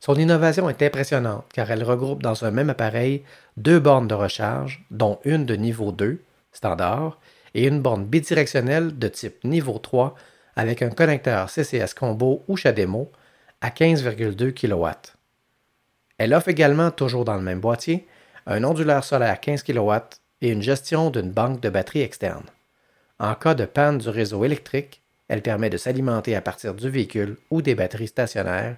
Son 0.00 0.16
innovation 0.16 0.68
est 0.68 0.82
impressionnante 0.82 1.46
car 1.52 1.70
elle 1.70 1.82
regroupe 1.82 2.22
dans 2.22 2.44
un 2.44 2.50
même 2.50 2.70
appareil 2.70 3.22
deux 3.56 3.80
bornes 3.80 4.06
de 4.06 4.14
recharge, 4.14 4.84
dont 4.90 5.18
une 5.24 5.46
de 5.46 5.56
niveau 5.56 5.92
2, 5.92 6.20
standard, 6.52 7.18
et 7.54 7.66
une 7.66 7.80
borne 7.80 8.04
bidirectionnelle 8.04 8.98
de 8.98 9.08
type 9.08 9.42
niveau 9.44 9.78
3 9.78 10.14
avec 10.56 10.82
un 10.82 10.90
connecteur 10.90 11.50
CCS 11.50 11.94
combo 11.94 12.42
ou 12.48 12.56
CHAdeMO 12.56 13.10
à 13.60 13.68
15,2 13.68 14.52
kW. 14.52 14.88
Elle 16.18 16.34
offre 16.34 16.48
également, 16.48 16.90
toujours 16.90 17.24
dans 17.24 17.36
le 17.36 17.42
même 17.42 17.60
boîtier, 17.60 18.06
un 18.46 18.64
onduleur 18.64 19.04
solaire 19.04 19.40
15 19.40 19.62
kW 19.62 19.92
et 20.40 20.50
une 20.50 20.62
gestion 20.62 21.10
d'une 21.10 21.30
banque 21.30 21.60
de 21.60 21.68
batteries 21.68 22.02
externe. 22.02 22.46
En 23.18 23.34
cas 23.34 23.54
de 23.54 23.64
panne 23.64 23.98
du 23.98 24.08
réseau 24.08 24.44
électrique, 24.44 25.02
elle 25.28 25.42
permet 25.42 25.70
de 25.70 25.76
s'alimenter 25.76 26.36
à 26.36 26.40
partir 26.40 26.74
du 26.74 26.88
véhicule 26.88 27.36
ou 27.50 27.62
des 27.62 27.74
batteries 27.74 28.08
stationnaires, 28.08 28.76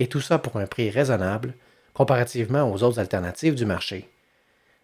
et 0.00 0.08
tout 0.08 0.20
ça 0.20 0.38
pour 0.38 0.56
un 0.56 0.66
prix 0.66 0.90
raisonnable 0.90 1.54
comparativement 1.92 2.70
aux 2.70 2.82
autres 2.82 2.98
alternatives 2.98 3.54
du 3.54 3.64
marché. 3.64 4.08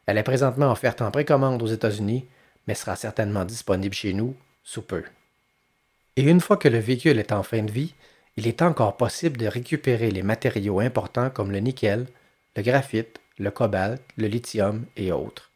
Elle 0.06 0.18
est 0.18 0.22
présentement 0.22 0.70
offerte 0.70 1.02
en 1.02 1.10
précommande 1.10 1.62
aux 1.62 1.66
États-Unis, 1.66 2.28
mais 2.66 2.74
sera 2.74 2.94
certainement 2.94 3.44
disponible 3.44 3.94
chez 3.94 4.12
nous 4.12 4.36
sous 4.62 4.82
peu. 4.82 5.02
Et 6.20 6.24
une 6.24 6.42
fois 6.42 6.58
que 6.58 6.68
le 6.68 6.76
véhicule 6.76 7.18
est 7.18 7.32
en 7.32 7.42
fin 7.42 7.62
de 7.62 7.70
vie, 7.70 7.94
il 8.36 8.46
est 8.46 8.60
encore 8.60 8.98
possible 8.98 9.38
de 9.38 9.46
récupérer 9.46 10.10
les 10.10 10.22
matériaux 10.22 10.78
importants 10.78 11.30
comme 11.30 11.50
le 11.50 11.60
nickel, 11.60 12.08
le 12.56 12.62
graphite, 12.62 13.22
le 13.38 13.50
cobalt, 13.50 14.02
le 14.18 14.26
lithium 14.26 14.84
et 14.98 15.12
autres. 15.12 15.50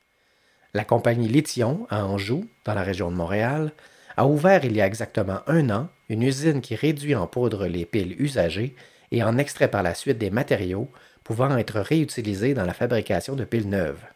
La 0.72 0.86
compagnie 0.86 1.28
Lithium 1.28 1.86
à 1.90 2.06
Anjou, 2.06 2.48
dans 2.64 2.72
la 2.72 2.82
région 2.82 3.10
de 3.10 3.14
Montréal, 3.14 3.72
a 4.16 4.26
ouvert 4.26 4.64
il 4.64 4.74
y 4.74 4.80
a 4.80 4.86
exactement 4.86 5.40
un 5.48 5.68
an 5.68 5.90
une 6.08 6.22
usine 6.22 6.62
qui 6.62 6.76
réduit 6.76 7.14
en 7.14 7.26
poudre 7.26 7.66
les 7.66 7.84
piles 7.84 8.16
usagées 8.18 8.74
et 9.10 9.22
en 9.22 9.36
extrait 9.36 9.68
par 9.68 9.82
la 9.82 9.94
suite 9.94 10.16
des 10.16 10.30
matériaux 10.30 10.90
pouvant 11.24 11.54
être 11.58 11.78
réutilisés 11.78 12.54
dans 12.54 12.64
la 12.64 12.72
fabrication 12.72 13.36
de 13.36 13.44
piles 13.44 13.68
neuves. 13.68 14.06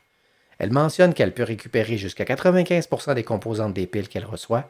Elle 0.58 0.72
mentionne 0.72 1.12
qu'elle 1.12 1.34
peut 1.34 1.42
récupérer 1.42 1.98
jusqu'à 1.98 2.24
95% 2.24 3.14
des 3.14 3.22
composantes 3.22 3.74
des 3.74 3.86
piles 3.86 4.08
qu'elle 4.08 4.24
reçoit, 4.24 4.66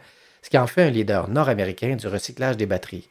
ce 0.49 0.51
qui 0.51 0.57
en 0.57 0.67
fait 0.67 0.85
un 0.85 0.89
leader 0.89 1.29
nord-américain 1.29 1.95
du 1.95 2.07
recyclage 2.07 2.57
des 2.57 2.65
batteries, 2.65 3.11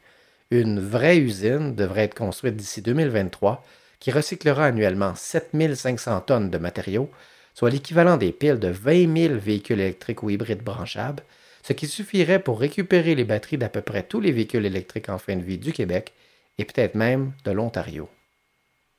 une 0.50 0.80
vraie 0.80 1.18
usine 1.18 1.76
devrait 1.76 2.02
être 2.02 2.16
construite 2.16 2.56
d'ici 2.56 2.82
2023 2.82 3.64
qui 4.00 4.10
recyclera 4.10 4.64
annuellement 4.64 5.14
7500 5.14 6.22
tonnes 6.22 6.50
de 6.50 6.58
matériaux, 6.58 7.08
soit 7.54 7.70
l'équivalent 7.70 8.16
des 8.16 8.32
piles 8.32 8.58
de 8.58 8.66
20 8.66 9.16
000 9.16 9.34
véhicules 9.36 9.78
électriques 9.78 10.24
ou 10.24 10.30
hybrides 10.30 10.64
branchables, 10.64 11.22
ce 11.62 11.72
qui 11.74 11.86
suffirait 11.86 12.40
pour 12.40 12.58
récupérer 12.58 13.14
les 13.14 13.22
batteries 13.22 13.56
d'à 13.56 13.68
peu 13.68 13.82
près 13.82 14.02
tous 14.02 14.18
les 14.20 14.32
véhicules 14.32 14.66
électriques 14.66 15.08
en 15.08 15.18
fin 15.18 15.36
de 15.36 15.44
vie 15.44 15.58
du 15.58 15.72
Québec 15.72 16.14
et 16.58 16.64
peut-être 16.64 16.96
même 16.96 17.30
de 17.44 17.52
l'Ontario. 17.52 18.08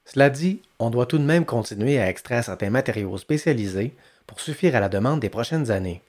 Cela 0.05 0.29
dit, 0.29 0.61
on 0.79 0.89
doit 0.89 1.07
tout 1.07 1.17
de 1.17 1.23
même 1.23 1.43
continuer 1.43 1.99
à 1.99 2.07
extraire 2.07 2.45
certains 2.45 2.69
matériaux 2.69 3.17
spécialisés 3.17 3.91
pour 4.27 4.39
suffire 4.39 4.77
à 4.77 4.79
la 4.79 4.87
demande 4.87 5.19
des 5.19 5.27
prochaines 5.27 5.71
années. 5.71 6.01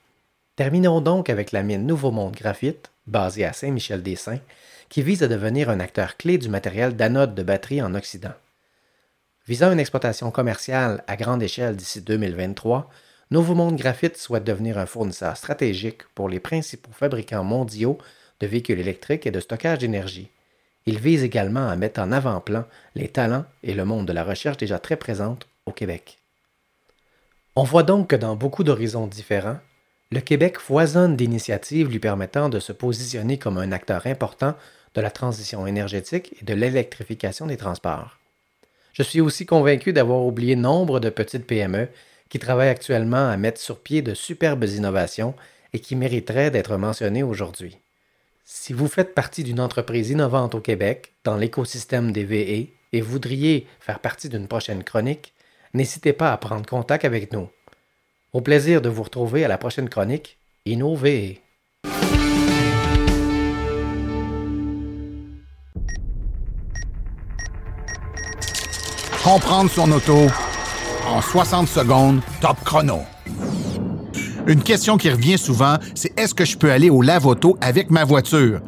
Terminons 0.57 0.99
donc 0.99 1.29
avec 1.29 1.53
la 1.53 1.63
mine 1.63 1.87
Nouveau 1.87 2.11
Monde 2.11 2.35
Graphite, 2.35 2.91
basée 3.07 3.45
à 3.45 3.53
Saint-Michel-des-Saints, 3.53 4.41
qui 4.89 5.01
vise 5.01 5.23
à 5.23 5.29
devenir 5.29 5.69
un 5.69 5.79
acteur 5.79 6.17
clé 6.17 6.37
du 6.37 6.49
matériel 6.49 6.95
d'anode 6.97 7.35
de 7.35 7.43
batterie 7.43 7.81
en 7.81 7.95
Occident. 7.95 8.33
Visant 9.47 9.71
une 9.71 9.79
exploitation 9.79 10.29
commerciale 10.29 11.03
à 11.07 11.15
grande 11.15 11.41
échelle 11.41 11.77
d'ici 11.77 12.01
2023, 12.01 12.89
Nouveau 13.31 13.55
Monde 13.55 13.77
Graphite 13.77 14.17
souhaite 14.17 14.43
devenir 14.43 14.77
un 14.77 14.85
fournisseur 14.85 15.37
stratégique 15.37 16.03
pour 16.15 16.27
les 16.27 16.41
principaux 16.41 16.91
fabricants 16.91 17.45
mondiaux 17.45 17.97
de 18.41 18.47
véhicules 18.47 18.79
électriques 18.79 19.25
et 19.25 19.31
de 19.31 19.39
stockage 19.39 19.79
d'énergie. 19.79 20.29
Il 20.85 20.99
vise 20.99 21.23
également 21.23 21.69
à 21.69 21.77
mettre 21.77 22.01
en 22.01 22.11
avant-plan 22.11 22.65
les 22.95 23.07
talents 23.07 23.45
et 23.63 23.73
le 23.73 23.85
monde 23.85 24.05
de 24.05 24.13
la 24.13 24.25
recherche 24.25 24.57
déjà 24.57 24.79
très 24.79 24.97
présentes 24.97 25.47
au 25.65 25.71
Québec. 25.71 26.19
On 27.55 27.63
voit 27.63 27.83
donc 27.83 28.09
que 28.09 28.15
dans 28.17 28.35
beaucoup 28.35 28.65
d'horizons 28.65 29.07
différents, 29.07 29.59
le 30.11 30.19
Québec 30.19 30.59
foisonne 30.59 31.15
d'initiatives 31.15 31.89
lui 31.89 31.99
permettant 31.99 32.49
de 32.49 32.59
se 32.59 32.73
positionner 32.73 33.37
comme 33.37 33.57
un 33.57 33.71
acteur 33.71 34.05
important 34.07 34.55
de 34.93 35.01
la 35.01 35.09
transition 35.09 35.65
énergétique 35.65 36.35
et 36.41 36.45
de 36.45 36.53
l'électrification 36.53 37.47
des 37.47 37.55
transports. 37.55 38.17
Je 38.91 39.03
suis 39.03 39.21
aussi 39.21 39.45
convaincu 39.45 39.93
d'avoir 39.93 40.25
oublié 40.25 40.57
nombre 40.57 40.99
de 40.99 41.09
petites 41.09 41.47
PME 41.47 41.87
qui 42.27 42.39
travaillent 42.39 42.69
actuellement 42.69 43.29
à 43.29 43.37
mettre 43.37 43.61
sur 43.61 43.79
pied 43.79 44.01
de 44.01 44.13
superbes 44.13 44.65
innovations 44.65 45.33
et 45.73 45.79
qui 45.79 45.95
mériteraient 45.95 46.51
d'être 46.51 46.75
mentionnées 46.75 47.23
aujourd'hui. 47.23 47.77
Si 48.43 48.73
vous 48.73 48.89
faites 48.89 49.15
partie 49.15 49.45
d'une 49.45 49.61
entreprise 49.61 50.09
innovante 50.09 50.55
au 50.55 50.59
Québec, 50.59 51.13
dans 51.23 51.37
l'écosystème 51.37 52.11
des 52.11 52.25
VE, 52.25 52.67
et 52.93 52.99
voudriez 52.99 53.65
faire 53.79 53.99
partie 53.99 54.27
d'une 54.27 54.49
prochaine 54.49 54.83
chronique, 54.83 55.33
n'hésitez 55.73 56.11
pas 56.11 56.33
à 56.33 56.37
prendre 56.37 56.65
contact 56.65 57.05
avec 57.05 57.31
nous. 57.31 57.47
Au 58.33 58.39
plaisir 58.39 58.81
de 58.81 58.87
vous 58.87 59.03
retrouver 59.03 59.43
à 59.43 59.49
la 59.49 59.57
prochaine 59.57 59.89
chronique, 59.89 60.37
Innover. 60.65 61.41
Comprendre 69.21 69.69
son 69.69 69.91
auto 69.91 70.27
en 71.07 71.21
60 71.21 71.67
secondes, 71.67 72.21
top 72.39 72.55
chrono. 72.63 72.99
Une 74.47 74.63
question 74.63 74.95
qui 74.95 75.09
revient 75.09 75.37
souvent, 75.37 75.75
c'est 75.93 76.17
est-ce 76.17 76.33
que 76.33 76.45
je 76.45 76.57
peux 76.57 76.71
aller 76.71 76.89
au 76.89 77.01
lave-auto 77.01 77.57
avec 77.59 77.91
ma 77.91 78.05
voiture? 78.05 78.61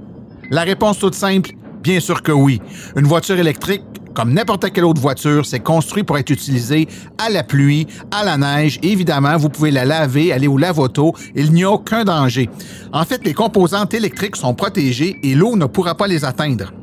La 0.51 0.63
réponse 0.63 0.99
toute 0.99 1.15
simple, 1.15 1.51
bien 1.81 2.01
sûr 2.01 2.21
que 2.21 2.33
oui. 2.33 2.59
Une 2.97 3.07
voiture 3.07 3.39
électrique, 3.39 3.83
comme 4.13 4.33
n'importe 4.33 4.71
quelle 4.71 4.85
autre 4.85 5.01
voiture, 5.01 5.45
c'est 5.45 5.59
construit 5.59 6.03
pour 6.03 6.17
être 6.17 6.29
utilisé 6.29 6.87
à 7.17 7.29
la 7.29 7.43
pluie, 7.43 7.87
à 8.11 8.23
la 8.23 8.37
neige. 8.37 8.79
évidemment, 8.83 9.37
vous 9.37 9.49
pouvez 9.49 9.71
la 9.71 9.85
laver, 9.85 10.31
aller 10.31 10.47
au 10.47 10.57
lave-auto. 10.57 11.13
Il 11.35 11.51
n'y 11.51 11.63
a 11.63 11.71
aucun 11.71 12.03
danger. 12.03 12.49
En 12.91 13.03
fait, 13.05 13.25
les 13.25 13.33
composantes 13.33 13.93
électriques 13.93 14.35
sont 14.35 14.53
protégées 14.53 15.19
et 15.23 15.35
l'eau 15.35 15.55
ne 15.55 15.65
pourra 15.65 15.95
pas 15.95 16.07
les 16.07 16.25
atteindre. 16.25 16.73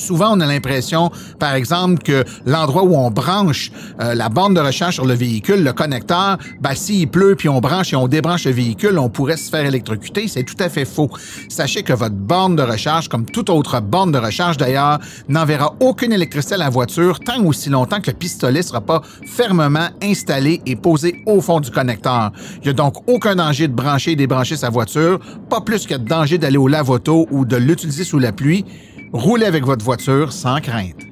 Souvent, 0.00 0.36
on 0.36 0.40
a 0.40 0.46
l'impression, 0.46 1.10
par 1.38 1.54
exemple, 1.54 2.02
que 2.02 2.24
l'endroit 2.46 2.84
où 2.84 2.96
on 2.96 3.10
branche 3.10 3.70
euh, 4.00 4.14
la 4.14 4.28
bande 4.28 4.56
de 4.56 4.60
recharge 4.60 4.94
sur 4.94 5.06
le 5.06 5.14
véhicule, 5.14 5.62
le 5.62 5.72
connecteur, 5.72 6.38
ben, 6.60 6.74
s'il 6.74 7.08
pleut 7.08 7.34
puis 7.36 7.48
on 7.48 7.60
branche 7.60 7.92
et 7.92 7.96
on 7.96 8.08
débranche 8.08 8.46
le 8.46 8.52
véhicule, 8.52 8.98
on 8.98 9.10
pourrait 9.10 9.36
se 9.36 9.50
faire 9.50 9.64
électrocuter. 9.64 10.26
C'est 10.26 10.44
tout 10.44 10.56
à 10.58 10.68
fait 10.68 10.84
faux. 10.84 11.10
Sachez 11.48 11.82
que 11.82 11.92
votre 11.92 12.14
borne 12.14 12.56
de 12.56 12.62
recharge, 12.62 13.08
comme 13.08 13.26
toute 13.26 13.50
autre 13.50 13.80
borne 13.80 14.12
de 14.12 14.18
recharge 14.18 14.56
d'ailleurs, 14.56 14.98
n'enverra 15.28 15.74
aucune 15.80 16.12
électricité 16.12 16.54
à 16.54 16.58
la 16.58 16.70
voiture 16.70 17.20
tant 17.20 17.44
aussi 17.44 17.68
longtemps 17.68 18.00
que 18.00 18.10
le 18.10 18.16
pistolet 18.16 18.62
sera 18.62 18.80
pas 18.80 19.02
fermement 19.26 19.88
installé 20.02 20.60
et 20.66 20.76
posé 20.76 21.22
au 21.26 21.40
fond 21.40 21.60
du 21.60 21.70
connecteur. 21.70 22.32
Il 22.56 22.64
n'y 22.64 22.70
a 22.70 22.72
donc 22.72 22.96
aucun 23.08 23.36
danger 23.36 23.68
de 23.68 23.74
brancher 23.74 24.12
et 24.12 24.16
débrancher 24.16 24.56
sa 24.56 24.70
voiture, 24.70 25.20
pas 25.48 25.60
plus 25.60 25.86
que 25.86 25.94
danger 25.94 26.38
d'aller 26.38 26.56
au 26.56 26.68
lave-auto 26.68 27.28
ou 27.30 27.44
de 27.44 27.56
l'utiliser 27.56 28.04
sous 28.04 28.18
la 28.18 28.32
pluie. 28.32 28.64
Roulez 29.12 29.46
avec 29.46 29.64
votre 29.64 29.84
voiture 29.84 30.32
sans 30.32 30.60
crainte. 30.60 31.09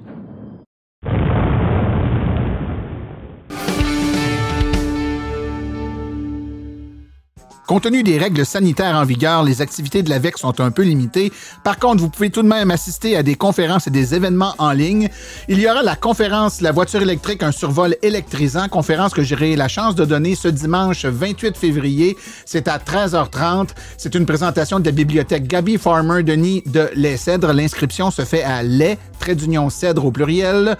Compte 7.68 7.82
tenu 7.82 8.02
des 8.02 8.16
règles 8.16 8.46
sanitaires 8.46 8.94
en 8.94 9.04
vigueur, 9.04 9.42
les 9.42 9.60
activités 9.60 10.02
de 10.02 10.08
l'AVEC 10.08 10.38
sont 10.38 10.58
un 10.58 10.70
peu 10.70 10.84
limitées. 10.84 11.30
Par 11.64 11.78
contre, 11.78 12.00
vous 12.00 12.08
pouvez 12.08 12.30
tout 12.30 12.40
de 12.40 12.48
même 12.48 12.70
assister 12.70 13.14
à 13.14 13.22
des 13.22 13.34
conférences 13.34 13.86
et 13.86 13.90
des 13.90 14.14
événements 14.14 14.54
en 14.56 14.72
ligne. 14.72 15.10
Il 15.48 15.60
y 15.60 15.68
aura 15.68 15.82
la 15.82 15.94
conférence 15.94 16.62
La 16.62 16.72
voiture 16.72 17.02
électrique, 17.02 17.42
un 17.42 17.52
survol 17.52 17.94
électrisant, 18.00 18.68
conférence 18.68 19.12
que 19.12 19.22
j'aurai 19.22 19.54
la 19.54 19.68
chance 19.68 19.94
de 19.94 20.06
donner 20.06 20.34
ce 20.34 20.48
dimanche 20.48 21.04
28 21.04 21.58
février. 21.58 22.16
C'est 22.46 22.68
à 22.68 22.78
13h30. 22.78 23.68
C'est 23.98 24.14
une 24.14 24.24
présentation 24.24 24.80
de 24.80 24.86
la 24.86 24.92
bibliothèque 24.92 25.46
Gabi 25.46 25.76
Farmer 25.76 26.22
Denis 26.22 26.62
de 26.64 26.88
Les 26.94 27.18
Cèdres. 27.18 27.52
L'inscription 27.52 28.10
se 28.10 28.24
fait 28.24 28.44
à 28.44 28.62
les 28.62 28.96
d'union 29.34 29.70
cèdre 29.70 30.04
au 30.04 30.10
pluriel 30.10 30.76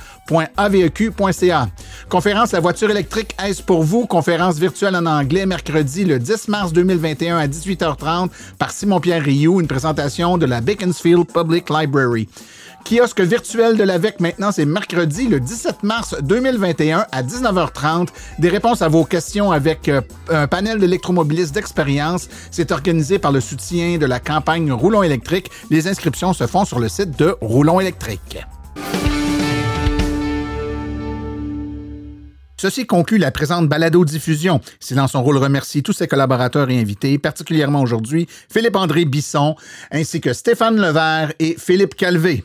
.aveq.ca. 0.56 1.68
Conférence 2.08 2.52
La 2.52 2.60
voiture 2.60 2.90
électrique, 2.90 3.34
est-ce 3.42 3.62
pour 3.62 3.82
vous? 3.82 4.06
Conférence 4.06 4.56
virtuelle 4.56 4.96
en 4.96 5.06
anglais 5.06 5.46
mercredi 5.46 6.04
le 6.04 6.18
10 6.18 6.48
mars 6.48 6.72
2021 6.78 7.38
à 7.38 7.48
18h30 7.48 8.28
par 8.56 8.70
Simon-Pierre 8.70 9.22
Rioux, 9.22 9.60
une 9.60 9.66
présentation 9.66 10.38
de 10.38 10.46
la 10.46 10.60
Beaconsfield 10.60 11.26
Public 11.26 11.70
Library. 11.70 12.28
Kiosque 12.84 13.20
virtuel 13.20 13.76
de 13.76 13.82
l'AVEC 13.82 14.20
maintenant, 14.20 14.52
c'est 14.52 14.64
mercredi 14.64 15.26
le 15.26 15.40
17 15.40 15.82
mars 15.82 16.14
2021 16.22 17.04
à 17.10 17.22
19h30. 17.24 18.08
Des 18.38 18.48
réponses 18.48 18.80
à 18.80 18.88
vos 18.88 19.04
questions 19.04 19.50
avec 19.50 19.88
euh, 19.88 20.00
un 20.30 20.46
panel 20.46 20.78
d'électromobilistes 20.78 21.52
d'expérience. 21.52 22.28
C'est 22.52 22.70
organisé 22.70 23.18
par 23.18 23.32
le 23.32 23.40
soutien 23.40 23.98
de 23.98 24.06
la 24.06 24.20
campagne 24.20 24.70
Roulon 24.70 25.02
électrique. 25.02 25.50
Les 25.70 25.88
inscriptions 25.88 26.32
se 26.32 26.46
font 26.46 26.64
sur 26.64 26.78
le 26.78 26.88
site 26.88 27.18
de 27.18 27.36
Roulon 27.40 27.80
électrique. 27.80 28.38
Ceci 32.60 32.86
conclut 32.86 33.18
la 33.18 33.30
présente 33.30 33.68
balado-diffusion. 33.68 34.60
Silence 34.80 35.12
son 35.12 35.22
rôle 35.22 35.36
remercie 35.36 35.84
tous 35.84 35.92
ses 35.92 36.08
collaborateurs 36.08 36.68
et 36.70 36.80
invités, 36.80 37.16
particulièrement 37.16 37.80
aujourd'hui 37.80 38.26
Philippe-André 38.52 39.04
Bisson, 39.04 39.54
ainsi 39.92 40.20
que 40.20 40.32
Stéphane 40.32 40.76
Levert 40.76 41.32
et 41.38 41.54
Philippe 41.56 41.94
Calvé. 41.94 42.42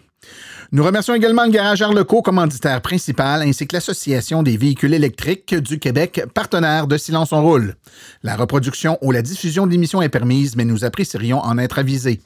Nous 0.72 0.84
remercions 0.84 1.16
également 1.16 1.46
le 1.46 1.52
Garage 1.52 1.82
Arleco, 1.82 2.22
commanditaire 2.22 2.82
principal, 2.82 3.42
ainsi 3.42 3.66
que 3.66 3.76
l'Association 3.76 4.44
des 4.44 4.56
véhicules 4.56 4.94
électriques 4.94 5.56
du 5.56 5.80
Québec, 5.80 6.22
partenaire 6.36 6.86
de 6.86 6.98
Silence 6.98 7.32
on 7.32 7.42
roule. 7.42 7.74
La 8.22 8.36
reproduction 8.36 9.00
ou 9.02 9.12
la 9.12 9.24
diffusion 9.24 9.66
de 9.66 9.72
l'émission 9.72 10.04
est 10.04 10.10
permise, 10.10 10.56
mais 10.56 10.66
nous 10.66 10.86
apprécierions 10.86 11.40
en 11.40 11.58
être 11.58 11.80
avisés. 11.80 12.22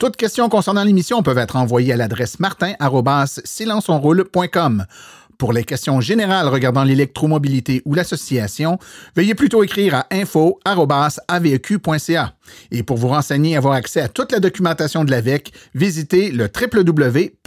Toutes 0.00 0.16
questions 0.16 0.48
concernant 0.48 0.82
l'émission 0.82 1.22
peuvent 1.22 1.38
être 1.38 1.54
envoyées 1.54 1.92
à 1.92 1.96
l'adresse 1.96 2.40
martin.silenceonroule.com. 2.40 4.86
Pour 5.38 5.52
les 5.52 5.62
questions 5.62 6.00
générales 6.00 6.48
regardant 6.48 6.82
l'électromobilité 6.82 7.80
ou 7.84 7.94
l'association, 7.94 8.80
veuillez 9.14 9.36
plutôt 9.36 9.62
écrire 9.62 9.94
à 9.94 10.06
info.aveq.ca. 10.10 10.64
Et 12.72 12.82
pour 12.82 12.96
vous 12.96 13.06
renseigner 13.06 13.52
et 13.52 13.56
avoir 13.56 13.74
accès 13.74 14.00
à 14.00 14.08
toute 14.08 14.32
la 14.32 14.40
documentation 14.40 15.04
de 15.04 15.12
l'AVEC, 15.12 15.52
visitez 15.74 16.32
le 16.32 16.48
www.aveq.ca. 16.50 17.38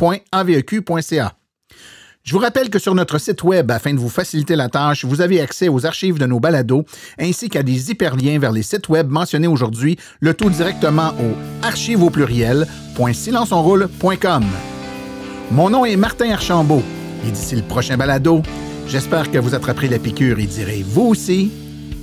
Je 2.24 2.34
vous 2.34 2.40
rappelle 2.40 2.70
que 2.70 2.80
sur 2.80 2.96
notre 2.96 3.18
site 3.18 3.44
web, 3.44 3.70
afin 3.72 3.94
de 3.94 4.00
vous 4.00 4.08
faciliter 4.08 4.56
la 4.56 4.70
tâche, 4.70 5.04
vous 5.04 5.20
avez 5.20 5.42
accès 5.42 5.68
aux 5.68 5.86
archives 5.86 6.18
de 6.18 6.28
nos 6.28 6.40
balados 6.40 6.86
ainsi 7.20 7.50
qu'à 7.50 7.64
des 7.64 7.92
hyperliens 7.92 8.40
vers 8.40 8.54
les 8.54 8.64
sites 8.64 8.88
web 8.88 9.10
mentionnés 9.10 9.48
aujourd'hui, 9.48 9.98
le 10.22 10.34
tout 10.34 10.50
directement 10.50 11.10
au 11.20 11.36
archive. 11.62 12.00
Mon 15.52 15.70
nom 15.70 15.84
est 15.84 15.98
Martin 15.98 16.32
Archambault. 16.32 16.84
Et 17.28 17.32
d'ici 17.32 17.56
le 17.56 17.62
prochain 17.62 17.98
balado, 17.98 18.42
j'espère 18.88 19.32
que 19.32 19.38
vous 19.38 19.56
attraperez 19.56 19.88
la 19.88 20.00
piqûre 20.00 20.40
et 20.40 20.46
direz 20.46 20.84
vous 20.88 21.08
aussi, 21.08 21.52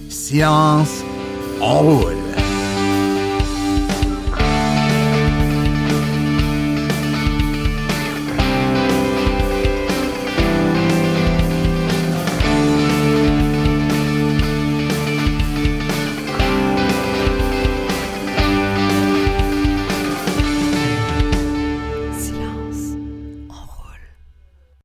silence, 0.09 1.03
on 1.61 1.79
roule. 1.81 2.48